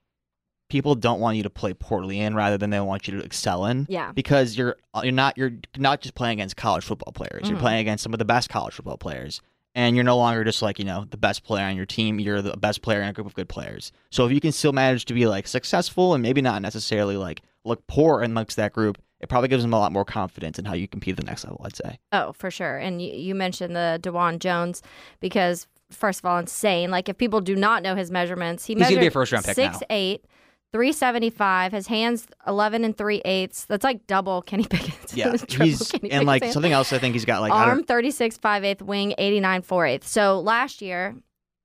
people 0.69 0.95
don't 0.95 1.19
want 1.19 1.37
you 1.37 1.43
to 1.43 1.49
play 1.49 1.73
poorly 1.73 2.19
in, 2.19 2.33
rather 2.33 2.57
than 2.57 2.69
they 2.71 2.79
want 2.79 3.07
you 3.07 3.17
to 3.19 3.23
excel 3.23 3.65
in. 3.65 3.85
yeah 3.89 4.11
Because 4.13 4.57
you're 4.57 4.77
uh, 4.93 5.01
you're 5.03 5.11
not 5.11 5.37
you're 5.37 5.51
not 5.77 6.01
just 6.01 6.15
playing 6.15 6.39
against 6.39 6.55
college 6.57 6.83
football 6.83 7.11
players. 7.13 7.47
You're 7.49 7.57
Mhm. 7.57 7.61
playing 7.61 7.79
against 7.81 8.03
some 8.03 8.13
of 8.13 8.19
the 8.19 8.25
best 8.25 8.49
college 8.49 8.73
football 8.73 8.97
players, 8.97 9.41
and 9.75 9.95
you're 9.95 10.03
no 10.03 10.17
longer 10.17 10.43
just 10.43 10.61
like 10.61 10.79
you 10.79 10.85
know 10.85 11.05
the 11.09 11.17
best 11.17 11.43
player 11.43 11.65
on 11.65 11.75
your 11.75 11.85
team. 11.85 12.19
You're 12.19 12.41
the 12.41 12.57
best 12.57 12.81
player 12.81 13.01
in 13.01 13.07
a 13.07 13.13
group 13.13 13.27
of 13.27 13.33
good 13.33 13.49
players. 13.49 13.91
So 14.11 14.25
if 14.25 14.31
you 14.31 14.39
can 14.39 14.51
still 14.51 14.73
manage 14.73 15.05
to 15.05 15.13
be 15.13 15.25
like 15.27 15.47
successful 15.47 16.13
and 16.13 16.21
maybe 16.21 16.41
not 16.41 16.61
necessarily 16.61 17.17
like 17.17 17.41
look 17.65 17.85
poor 17.87 18.21
amongst 18.21 18.57
that 18.57 18.73
group, 18.73 18.97
it 19.19 19.29
probably 19.29 19.47
gives 19.47 19.63
them 19.63 19.73
a 19.73 19.79
lot 19.79 19.91
more 19.91 20.03
confidence 20.05 20.59
in 20.59 20.65
how 20.65 20.73
you 20.73 20.87
compete 20.87 21.13
at 21.13 21.17
the 21.17 21.25
next 21.25 21.45
level. 21.45 21.61
I'd 21.63 21.75
say. 21.75 21.97
Oh, 22.11 22.33
for 22.33 22.51
sure. 22.51 22.77
And 22.77 23.01
you, 23.01 23.13
you 23.13 23.35
mentioned 23.35 23.75
the 23.75 23.99
Dawand 24.01 24.39
Jones 24.39 24.81
because, 25.21 25.65
first 25.89 26.19
of 26.19 26.25
all, 26.25 26.37
insane. 26.37 26.91
Like, 26.91 27.07
if 27.07 27.17
people 27.17 27.39
do 27.39 27.55
not 27.55 27.83
know 27.83 27.95
his 27.95 28.11
measurements, 28.11 28.65
he 28.65 28.73
He's 28.75 28.89
gonna 28.89 28.99
be 28.99 29.07
a 29.07 29.11
first-round 29.11 29.45
pick 29.45 29.57
now. 29.57 29.71
six 29.71 29.83
eight, 29.89 30.25
375. 30.73 31.71
His 31.71 31.87
hands 31.87 32.27
11 32.45 32.83
and 32.83 32.97
3 32.97 33.21
eighths. 33.23 33.65
That's 33.65 33.83
like 33.83 34.05
double 34.07 34.41
Kenny 34.41 34.65
Pickett's. 34.65 35.15
Yeah, 35.15 35.35
he's 35.47 35.91
Kenny 35.91 36.11
and 36.11 36.25
like 36.25 36.43
something 36.45 36.73
else. 36.73 36.91
I 36.91 36.99
think 36.99 37.13
he's 37.13 37.25
got 37.25 37.41
like 37.41 37.53
arm 37.53 37.83
36 37.83 38.37
5 38.37 38.63
eighth 38.63 38.81
wing 38.81 39.13
89 39.17 39.61
4 39.61 39.85
eighths 39.85 40.09
so 40.09 40.39
last 40.39 40.81
year 40.81 41.15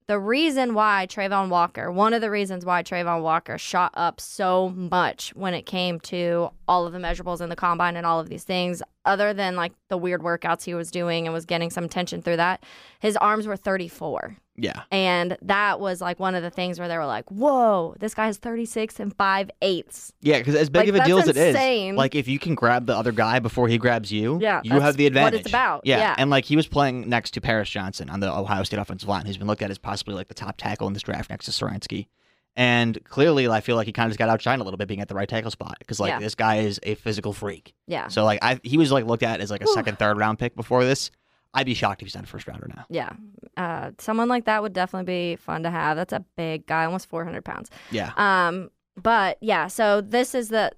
the 0.09 0.19
reason 0.19 0.73
why 0.73 1.07
Travon 1.09 1.51
Walker, 1.51 1.93
one 1.93 2.15
of 2.15 2.23
the 2.23 2.31
reasons 2.31 2.65
why 2.65 2.83
Travon 2.83 3.21
Walker 3.21 3.59
shot 3.59 3.91
up 3.93 4.23
so 4.23 4.71
much 4.71 5.35
when 5.35 5.53
it 5.53 5.67
came 5.67 6.01
to 6.01 6.49
all 6.67 6.87
of 6.87 6.95
the 6.95 6.99
measurables 6.99 7.43
in 7.43 7.51
the 7.51 7.57
combine 7.57 7.95
and 7.95 8.07
all 8.07 8.19
of 8.19 8.31
these 8.31 8.43
things, 8.43 8.83
other 9.05 9.35
than 9.35 9.55
like 9.55 9.73
the 9.91 9.99
weird 9.99 10.23
workouts 10.23 10.65
he 10.65 10.73
was 10.73 10.91
doing 10.91 11.27
and 11.27 11.35
was 11.35 11.45
getting 11.45 11.69
some 11.69 11.85
attention 11.85 12.23
through 12.23 12.37
that, 12.39 12.65
his 13.01 13.19
arms 13.19 13.47
were 13.47 13.57
34. 13.57 14.35
Yeah, 14.61 14.83
And 14.91 15.39
that 15.43 15.79
was 15.81 16.01
like 16.01 16.19
one 16.19 16.35
of 16.35 16.43
the 16.43 16.51
things 16.51 16.79
where 16.79 16.89
they 16.89 16.99
were 16.99 17.07
like, 17.07 17.31
whoa, 17.31 17.95
this 18.01 18.13
guy 18.15 18.27
has 18.27 18.39
36 18.39 18.99
and 18.99 19.15
5 19.15 19.51
eighths. 19.63 20.13
yeah. 20.21 20.39
Because 20.39 20.57
as 20.57 20.69
big 20.69 20.81
Like, 20.81 20.89
of 20.89 20.95
a 20.97 21.05
deal 21.05 21.19
as 21.19 21.29
it 21.29 21.37
is, 21.37 21.97
like 21.97 22.15
if 22.15 22.27
you 22.29 22.39
can 22.39 22.55
grab 22.55 22.87
the 22.87 22.97
other 22.97 23.13
guy 23.13 23.39
before 23.39 23.69
he 23.69 23.79
grabs 23.79 24.11
you, 24.13 24.39
Yeah, 24.41 24.61
you 24.65 24.81
have 24.81 24.97
the 24.97 25.07
advantage. 25.07 25.33
what 25.33 25.41
it's 25.41 25.49
about. 25.49 25.83
Yeah. 25.85 25.99
Yeah. 25.99 26.15
and 26.19 26.29
like 26.31 26.45
he 26.45 26.57
was 26.57 26.67
playing 26.67 27.09
next 27.09 27.31
to 27.33 27.41
Paris 27.41 27.71
Johnson 27.71 28.11
on 28.11 28.21
the 28.21 28.33
Ohio 28.33 28.63
State 28.65 28.79
offensive 28.81 29.09
line, 29.09 29.27
who's 29.27 29.37
been 29.39 29.47
looked 29.47 29.63
at 29.63 29.71
as 29.71 29.79
possibly 29.79 30.15
like 30.15 30.29
the 30.29 30.35
top 30.35 30.57
tackle 30.57 30.87
in 30.89 30.93
this 30.93 31.03
draft 31.03 31.31
next 31.31 31.45
to 31.47 31.51
Skoronski. 31.53 32.09
And 32.57 32.99
clearly, 33.05 33.47
I 33.49 33.61
feel 33.61 33.77
like 33.77 33.87
he 33.87 33.93
kind 33.93 34.07
of 34.09 34.11
just 34.11 34.19
got 34.19 34.29
outshined 34.37 34.61
a 34.61 34.65
little 34.65 34.79
bit 34.79 34.89
being 34.89 35.01
at 35.01 35.07
the 35.07 35.15
right 35.15 35.29
tackle 35.29 35.53
spot 35.53 35.77
because 35.79 36.01
like 36.01 36.11
Yeah. 36.11 36.19
this 36.19 36.35
guy 36.35 36.57
is 36.57 36.81
a 36.83 36.97
physical 36.97 37.33
freak. 37.33 37.75
Yeah. 37.87 38.09
So 38.09 38.25
like 38.25 38.41
I, 38.43 38.59
he 38.65 38.77
was 38.77 38.91
like 38.91 39.05
looked 39.05 39.23
at 39.23 39.41
as 39.41 39.51
like 39.53 39.61
a 39.61 39.65
Whew. 39.67 39.75
second, 39.75 39.99
third 40.01 40.19
round 40.19 40.41
pick 40.41 40.57
before 40.57 40.85
this. 40.85 41.13
I'd 41.59 41.67
be 41.67 41.75
shocked 41.75 42.03
if 42.03 42.07
he's 42.07 42.15
not 42.15 42.23
a 42.23 42.29
first 42.29 42.47
rounder 42.47 42.69
now. 42.75 42.85
Yeah. 42.89 43.11
Uh, 43.57 43.91
someone 43.99 44.29
like 44.29 44.45
that 44.45 44.63
would 44.63 44.73
definitely 44.73 45.33
be 45.33 45.37
fun 45.37 45.65
to 45.65 45.71
have. 45.71 45.97
That's 45.97 46.13
a 46.13 46.25
big 46.37 46.67
guy, 46.67 46.85
almost 46.85 47.09
400 47.09 47.45
pounds. 47.45 47.69
Yeah. 47.91 48.13
Um, 48.17 48.71
but 48.97 49.39
yeah, 49.41 49.67
so 49.67 50.01
this 50.01 50.37
is 50.37 50.51
the 50.51 50.71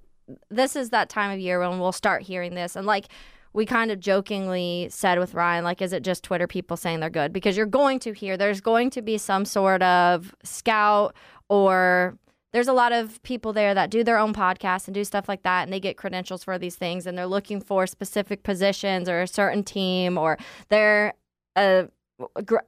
this 0.49 0.77
is 0.77 0.91
that 0.91 1.11
time 1.11 1.33
of 1.33 1.39
year 1.39 1.61
when 1.61 1.79
we'll 1.81 1.93
start 1.93 2.23
hearing 2.23 2.55
this, 2.55 2.77
and 2.77 2.87
like 2.87 3.09
we 3.53 3.67
kind 3.67 3.91
of 3.91 4.01
jokingly 4.01 4.89
said 4.91 5.19
with 5.19 5.35
Ryan, 5.35 5.65
like, 5.65 5.83
is 5.83 5.93
it 5.93 6.03
just 6.03 6.23
Twitter 6.25 6.47
people 6.47 6.77
saying 6.77 7.01
they're 7.01 7.11
good? 7.11 7.33
Because 7.33 7.57
you're 7.59 7.67
going 7.67 7.99
to 8.01 8.13
hear 8.13 8.37
there's 8.37 8.61
going 8.63 8.89
to 8.91 9.03
be 9.03 9.19
some 9.19 9.45
sort 9.45 9.83
of 9.83 10.35
scout 10.45 11.15
or 11.49 12.17
there's 12.53 12.69
a 12.69 12.73
lot 12.73 12.93
of 12.93 13.23
people 13.23 13.53
there 13.53 13.75
that 13.75 13.91
do 13.91 14.03
their 14.03 14.19
own 14.19 14.35
podcasts 14.35 14.87
and 14.87 14.95
do 14.95 15.05
stuff 15.05 15.29
like 15.29 15.43
that 15.43 15.63
and 15.63 15.73
they 15.73 15.81
get 15.81 15.97
credentials 15.97 16.45
for 16.45 16.59
these 16.59 16.77
things 16.77 17.07
and 17.07 17.17
they're 17.17 17.27
looking 17.27 17.61
for 17.61 17.87
specific 17.87 18.43
positions 18.43 19.09
or 19.09 19.23
a 19.23 19.27
certain 19.27 19.63
team 19.63 20.19
or 20.19 20.39
they're 20.69 21.15
a 21.57 21.89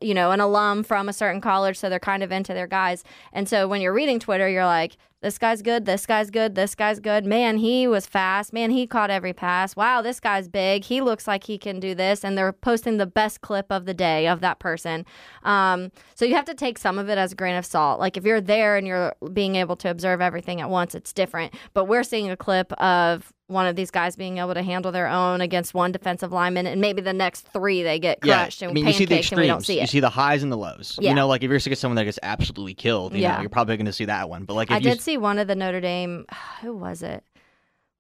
you 0.00 0.14
know 0.14 0.30
an 0.30 0.40
alum 0.40 0.82
from 0.82 1.08
a 1.08 1.12
certain 1.12 1.40
college 1.40 1.78
so 1.78 1.90
they're 1.90 1.98
kind 1.98 2.22
of 2.22 2.32
into 2.32 2.54
their 2.54 2.66
guys. 2.66 3.04
And 3.32 3.48
so 3.48 3.68
when 3.68 3.80
you're 3.80 3.92
reading 3.92 4.18
twitter 4.18 4.48
you're 4.48 4.64
like 4.64 4.96
this 5.22 5.38
guy's 5.38 5.62
good 5.62 5.86
this 5.86 6.04
guy's 6.04 6.30
good 6.30 6.54
this 6.54 6.74
guy's 6.74 7.00
good 7.00 7.24
man 7.24 7.56
he 7.56 7.86
was 7.86 8.06
fast 8.06 8.52
man 8.52 8.70
he 8.70 8.86
caught 8.86 9.10
every 9.10 9.32
pass 9.32 9.74
wow 9.76 10.02
this 10.02 10.20
guy's 10.20 10.48
big 10.48 10.84
he 10.84 11.00
looks 11.00 11.26
like 11.26 11.44
he 11.44 11.56
can 11.56 11.80
do 11.80 11.94
this 11.94 12.24
and 12.24 12.36
they're 12.36 12.52
posting 12.52 12.98
the 12.98 13.06
best 13.06 13.40
clip 13.40 13.66
of 13.70 13.86
the 13.86 13.94
day 13.94 14.26
of 14.26 14.40
that 14.40 14.58
person 14.58 15.04
um, 15.44 15.90
so 16.14 16.24
you 16.24 16.34
have 16.34 16.44
to 16.44 16.54
take 16.54 16.76
some 16.78 16.98
of 16.98 17.08
it 17.08 17.16
as 17.18 17.32
a 17.32 17.34
grain 17.34 17.56
of 17.56 17.64
salt 17.64 17.98
like 18.00 18.16
if 18.16 18.24
you're 18.24 18.40
there 18.40 18.76
and 18.76 18.86
you're 18.86 19.14
being 19.32 19.56
able 19.56 19.76
to 19.76 19.88
observe 19.88 20.20
everything 20.20 20.60
at 20.60 20.68
once 20.68 20.94
it's 20.94 21.12
different 21.12 21.54
but 21.72 21.86
we're 21.86 22.04
seeing 22.04 22.30
a 22.30 22.36
clip 22.36 22.72
of 22.74 23.32
one 23.48 23.66
of 23.66 23.76
these 23.76 23.90
guys 23.90 24.16
being 24.16 24.38
able 24.38 24.54
to 24.54 24.62
handle 24.62 24.90
their 24.92 25.06
own 25.08 25.42
against 25.42 25.74
one 25.74 25.92
defensive 25.92 26.32
lineman 26.32 26.66
and 26.66 26.80
maybe 26.80 27.02
the 27.02 27.12
next 27.12 27.42
three 27.52 27.82
they 27.82 27.98
get 27.98 28.20
crushed 28.22 28.62
yeah. 28.62 28.68
I 28.68 28.70
and 28.70 28.74
mean, 28.74 28.86
you 28.86 28.92
see 28.94 29.04
the 29.04 29.16
and 29.16 29.40
we 29.40 29.46
don't 29.46 29.58
extremes. 29.58 29.66
see 29.66 29.80
You 29.80 29.86
see 29.86 30.00
the 30.00 30.08
highs 30.08 30.42
and 30.42 30.50
the 30.50 30.56
lows. 30.56 30.98
Yeah. 31.00 31.10
You 31.10 31.16
know, 31.16 31.26
like 31.26 31.42
if 31.42 31.50
you're 31.50 31.60
to 31.60 31.68
get 31.68 31.76
someone 31.76 31.96
that 31.96 32.04
gets 32.04 32.18
absolutely 32.22 32.72
killed, 32.72 33.12
you 33.12 33.20
Yeah. 33.20 33.34
know, 33.34 33.40
you're 33.42 33.50
probably 33.50 33.76
going 33.76 33.84
to 33.86 33.92
see 33.92 34.06
that 34.06 34.30
one. 34.30 34.44
But 34.44 34.54
like 34.54 34.70
if 34.70 34.74
I 34.74 34.78
you 34.78 34.84
did 34.84 35.02
see 35.02 35.11
one 35.16 35.38
of 35.38 35.48
the 35.48 35.54
Notre 35.56 35.80
Dame. 35.80 36.26
Who 36.62 36.74
was 36.74 37.02
it? 37.02 37.24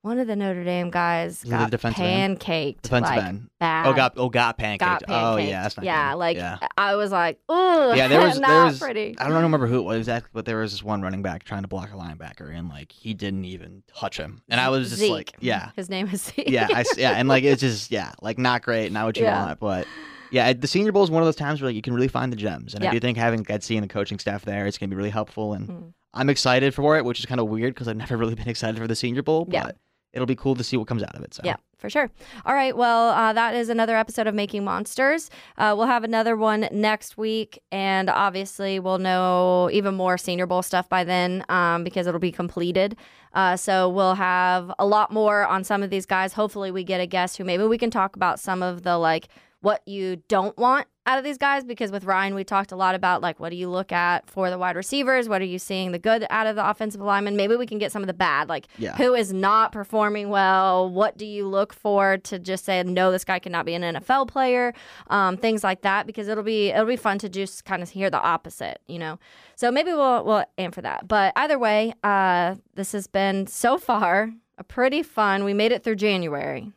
One 0.02 0.18
of 0.18 0.26
the 0.26 0.34
Notre 0.34 0.64
Dame 0.64 0.90
guys 0.90 1.44
got 1.44 1.66
the 1.66 1.76
defensive 1.76 2.04
end? 2.04 2.40
pancaked. 2.40 2.82
defensive 2.82 3.14
like, 3.14 3.24
end, 3.24 3.50
Bad. 3.60 3.86
oh 3.86 3.92
got 3.94 4.14
oh 4.16 4.28
got 4.28 4.58
pancaked. 4.58 4.78
got 4.78 5.04
Oh 5.08 5.36
yeah, 5.36 5.62
that's 5.62 5.76
not 5.76 5.86
yeah. 5.86 6.10
good. 6.10 6.16
Like 6.18 6.36
yeah. 6.38 6.58
I 6.76 6.96
was 6.96 7.12
like, 7.12 7.38
oh, 7.48 7.94
Yeah, 7.94 8.08
there 8.08 8.20
was 8.20 8.36
not 8.40 8.48
there 8.48 8.64
was 8.64 8.80
pretty. 8.80 9.14
I 9.18 9.28
don't 9.28 9.40
remember 9.44 9.68
who 9.68 9.78
it 9.78 9.82
was 9.82 9.98
exactly, 9.98 10.30
but 10.32 10.44
there 10.44 10.58
was 10.58 10.72
this 10.72 10.82
one 10.82 11.02
running 11.02 11.22
back 11.22 11.44
trying 11.44 11.62
to 11.62 11.68
block 11.68 11.90
a 11.92 11.96
linebacker, 11.96 12.52
and 12.52 12.68
like 12.68 12.90
he 12.90 13.14
didn't 13.14 13.44
even 13.44 13.84
touch 13.96 14.16
him, 14.16 14.42
and 14.48 14.60
I 14.60 14.70
was 14.70 14.88
just 14.88 15.02
Zeke. 15.02 15.10
like, 15.12 15.34
yeah, 15.38 15.70
His 15.76 15.88
name 15.88 16.08
is 16.12 16.22
Zeke. 16.24 16.50
yeah, 16.50 16.66
I 16.74 16.84
yeah, 16.96 17.12
and 17.12 17.28
like 17.28 17.44
it's 17.44 17.60
just 17.60 17.92
yeah, 17.92 18.10
like 18.20 18.38
not 18.38 18.62
great, 18.62 18.90
not 18.90 19.04
what 19.06 19.16
you 19.16 19.22
Yeah. 19.26 19.40
want, 19.44 19.60
but 19.60 19.86
yeah, 20.32 20.52
the 20.52 20.66
Senior 20.66 20.90
Bowl 20.92 21.04
is 21.04 21.10
one 21.10 21.22
of 21.22 21.26
those 21.26 21.36
times 21.36 21.60
where 21.62 21.68
like 21.68 21.76
you 21.76 21.82
can 21.82 21.94
really 21.94 22.08
find 22.08 22.32
the 22.32 22.36
gems, 22.36 22.74
and 22.74 22.84
I 22.84 22.90
do 22.90 22.98
think 22.98 23.16
having 23.16 23.44
Getsy 23.44 23.76
and 23.76 23.84
the 23.84 23.88
coaching 23.92 24.18
staff 24.18 24.44
there, 24.44 24.66
it's 24.66 24.78
gonna 24.78 24.90
be 24.90 24.96
really 24.96 25.10
helpful, 25.10 25.52
and 25.54 25.68
Mm. 25.68 25.92
I'm 26.14 26.28
excited 26.28 26.74
for 26.74 26.96
it, 26.98 27.04
which 27.04 27.20
is 27.20 27.26
kind 27.26 27.40
of 27.40 27.48
weird 27.48 27.74
because 27.74 27.88
I've 27.88 27.96
never 27.96 28.16
really 28.16 28.34
been 28.34 28.48
excited 28.48 28.78
for 28.78 28.86
the 28.88 28.96
Senior 28.96 29.22
Bowl, 29.22 29.44
but 29.46 29.54
Yeah. 29.54 29.70
it'll 30.12 30.26
be 30.26 30.36
cool 30.36 30.54
to 30.56 30.64
see 30.64 30.76
what 30.76 30.86
comes 30.88 31.02
out 31.02 31.14
of 31.14 31.22
it. 31.22 31.32
So 31.32 31.40
Yeah, 31.42 31.56
for 31.78 31.88
sure. 31.88 32.10
All 32.44 32.54
right. 32.54 32.76
Well, 32.76 33.08
uh, 33.10 33.32
that 33.32 33.54
is 33.54 33.70
another 33.70 33.96
episode 33.96 34.26
of 34.26 34.34
Making 34.34 34.62
Monsters. 34.62 35.30
Uh, 35.56 35.74
we'll 35.74 35.86
have 35.86 36.04
another 36.04 36.36
one 36.36 36.68
next 36.70 37.16
week. 37.16 37.62
And 37.72 38.10
obviously, 38.10 38.78
we'll 38.78 38.98
know 38.98 39.70
even 39.72 39.94
more 39.94 40.18
Senior 40.18 40.44
Bowl 40.46 40.60
stuff 40.62 40.86
by 40.86 41.02
then 41.02 41.46
um, 41.48 41.82
because 41.82 42.06
it'll 42.06 42.20
be 42.20 42.30
completed. 42.32 42.94
Uh, 43.32 43.56
so 43.56 43.88
we'll 43.88 44.16
have 44.16 44.70
a 44.78 44.84
lot 44.84 45.10
more 45.12 45.46
on 45.46 45.64
some 45.64 45.82
of 45.82 45.88
these 45.88 46.04
guys. 46.04 46.34
Hopefully, 46.34 46.70
we 46.70 46.84
get 46.84 47.00
a 47.00 47.06
guest 47.06 47.38
who 47.38 47.44
maybe 47.44 47.64
we 47.64 47.78
can 47.78 47.90
talk 47.90 48.16
about 48.16 48.38
some 48.38 48.62
of 48.62 48.82
the 48.82 48.98
like 48.98 49.28
what 49.62 49.80
you 49.88 50.16
don't 50.28 50.56
want 50.58 50.86
out 51.04 51.18
of 51.18 51.24
these 51.24 51.38
guys 51.38 51.64
because 51.64 51.90
with 51.90 52.04
Ryan, 52.04 52.34
we 52.36 52.44
talked 52.44 52.70
a 52.70 52.76
lot 52.76 52.94
about 52.94 53.22
like 53.22 53.40
what 53.40 53.50
do 53.50 53.56
you 53.56 53.68
look 53.68 53.90
at 53.90 54.28
for 54.30 54.50
the 54.50 54.58
wide 54.58 54.76
receivers? 54.76 55.28
What 55.28 55.40
are 55.42 55.46
you 55.46 55.58
seeing 55.58 55.90
the 55.90 55.98
good 55.98 56.24
out 56.30 56.46
of 56.46 56.54
the 56.54 56.68
offensive 56.68 57.00
lineman? 57.00 57.34
Maybe 57.34 57.56
we 57.56 57.66
can 57.66 57.78
get 57.78 57.90
some 57.90 58.02
of 58.02 58.06
the 58.06 58.14
bad, 58.14 58.48
like 58.48 58.68
Yeah. 58.78 58.94
who 58.96 59.14
is 59.14 59.32
not 59.32 59.72
performing 59.72 60.28
well. 60.28 60.88
What 60.88 61.16
do 61.16 61.26
you 61.26 61.48
look 61.48 61.72
for 61.72 62.18
to 62.18 62.38
just 62.38 62.64
say 62.64 62.80
no, 62.84 63.10
this 63.10 63.24
guy 63.24 63.38
cannot 63.40 63.66
be 63.66 63.74
an 63.74 63.82
NFL 63.82 64.28
player? 64.28 64.74
Um, 65.08 65.36
things 65.36 65.64
like 65.64 65.82
that 65.82 66.06
because 66.06 66.28
it'll 66.28 66.44
be 66.44 66.68
it'll 66.68 66.86
be 66.86 66.94
fun 66.96 67.18
to 67.18 67.28
just 67.28 67.64
kind 67.64 67.82
of 67.82 67.88
hear 67.90 68.10
the 68.10 68.20
opposite, 68.20 68.80
you 68.86 68.98
know. 69.00 69.18
So 69.56 69.72
maybe 69.72 69.92
we'll 69.92 70.24
we'll 70.24 70.44
aim 70.58 70.70
for 70.70 70.82
that. 70.82 71.08
But 71.08 71.32
either 71.36 71.58
way, 71.58 71.94
uh, 72.04 72.56
this 72.74 72.92
has 72.92 73.06
been 73.08 73.46
so 73.48 73.76
far 73.78 74.30
a 74.58 74.62
pretty 74.64 75.02
fun. 75.02 75.42
We 75.42 75.54
made 75.54 75.72
it 75.72 75.82
through 75.82 75.96
January. 75.96 76.72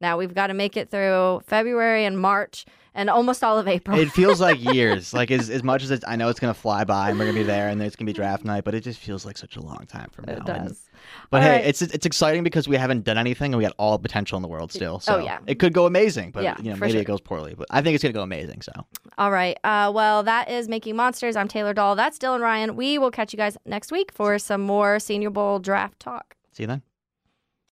Now 0.00 0.16
we've 0.16 0.34
got 0.34 0.46
to 0.48 0.54
make 0.54 0.76
it 0.76 0.90
through 0.90 1.42
February 1.46 2.04
and 2.04 2.18
March 2.18 2.64
and 2.94 3.08
almost 3.08 3.44
all 3.44 3.56
of 3.58 3.68
April. 3.68 3.98
It 3.98 4.10
feels 4.10 4.40
like 4.40 4.62
years. 4.74 5.12
Like 5.14 5.30
as 5.30 5.48
as 5.50 5.62
much 5.62 5.82
as 5.82 5.90
it's, 5.90 6.04
I 6.08 6.16
know 6.16 6.28
it's 6.28 6.40
gonna 6.40 6.54
fly 6.54 6.84
by 6.84 7.10
and 7.10 7.18
we're 7.18 7.26
gonna 7.26 7.38
be 7.38 7.44
there 7.44 7.68
and 7.68 7.80
it's 7.82 7.94
gonna 7.96 8.06
be 8.06 8.12
draft 8.12 8.44
night, 8.44 8.64
but 8.64 8.74
it 8.74 8.80
just 8.82 8.98
feels 8.98 9.24
like 9.26 9.36
such 9.38 9.56
a 9.56 9.60
long 9.62 9.84
time 9.86 10.08
from 10.10 10.24
now. 10.26 10.32
it 10.32 10.38
And- 10.38 10.46
does. 10.68 10.86
But 11.30 11.38
All 11.42 11.48
hey, 11.48 11.56
right. 11.56 11.64
it's 11.66 11.80
it's 11.82 12.04
exciting 12.04 12.42
because 12.44 12.66
we 12.68 12.76
haven't 12.76 13.04
done 13.04 13.16
anything 13.16 13.52
and 13.52 13.58
we 13.58 13.64
got 13.64 13.72
all 13.78 13.96
the 13.96 14.02
potential 14.02 14.36
in 14.36 14.42
the 14.42 14.48
world 14.48 14.70
still. 14.72 15.00
So 15.00 15.16
Oh, 15.16 15.18
yeah. 15.24 15.38
it 15.46 15.58
could 15.58 15.72
go 15.72 15.86
amazing, 15.86 16.30
but 16.30 16.42
Yeah, 16.42 16.56
you 16.60 16.70
know 16.70 16.76
maybe 16.76 16.92
sure. 16.92 17.00
it 17.00 17.06
goes 17.06 17.20
poorly. 17.20 17.54
But 17.56 17.68
I 17.70 17.80
think 17.80 17.94
it's 17.94 18.02
gonna 18.02 18.12
go 18.12 18.22
amazing. 18.22 18.62
So 18.62 18.72
All 19.16 19.30
right. 19.30 19.56
Uh, 19.64 19.90
well, 19.94 20.22
that 20.24 20.50
is 20.50 20.68
Making 20.68 20.96
Monsters. 20.96 21.36
I'm 21.36 21.48
Taylor 21.48 21.72
Doll. 21.72 21.94
That's 21.94 22.18
Dylan 22.18 22.40
Ryan. 22.40 22.74
We 22.76 22.98
will 22.98 23.10
catch 23.10 23.32
you 23.32 23.36
guys 23.38 23.56
next 23.64 23.92
week 23.92 24.12
for 24.12 24.38
some 24.38 24.60
more 24.62 24.98
Senior 24.98 25.30
Bowl 25.30 25.58
draft 25.58 26.00
talk. 26.00 26.36
see 26.52 26.64
you 26.64 26.66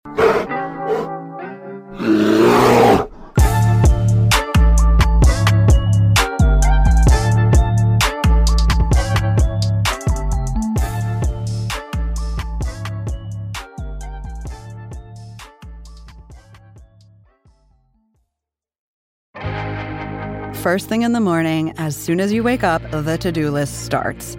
then. 0.07 0.70
First 2.01 2.09
thing 20.88 21.03
in 21.03 21.12
the 21.12 21.20
morning, 21.20 21.74
as 21.76 21.96
soon 21.96 22.20
as 22.20 22.32
you 22.32 22.42
wake 22.42 22.62
up, 22.62 22.80
the 22.90 23.18
to 23.18 23.32
do 23.32 23.51
list 23.51 23.84
starts. 23.84 24.38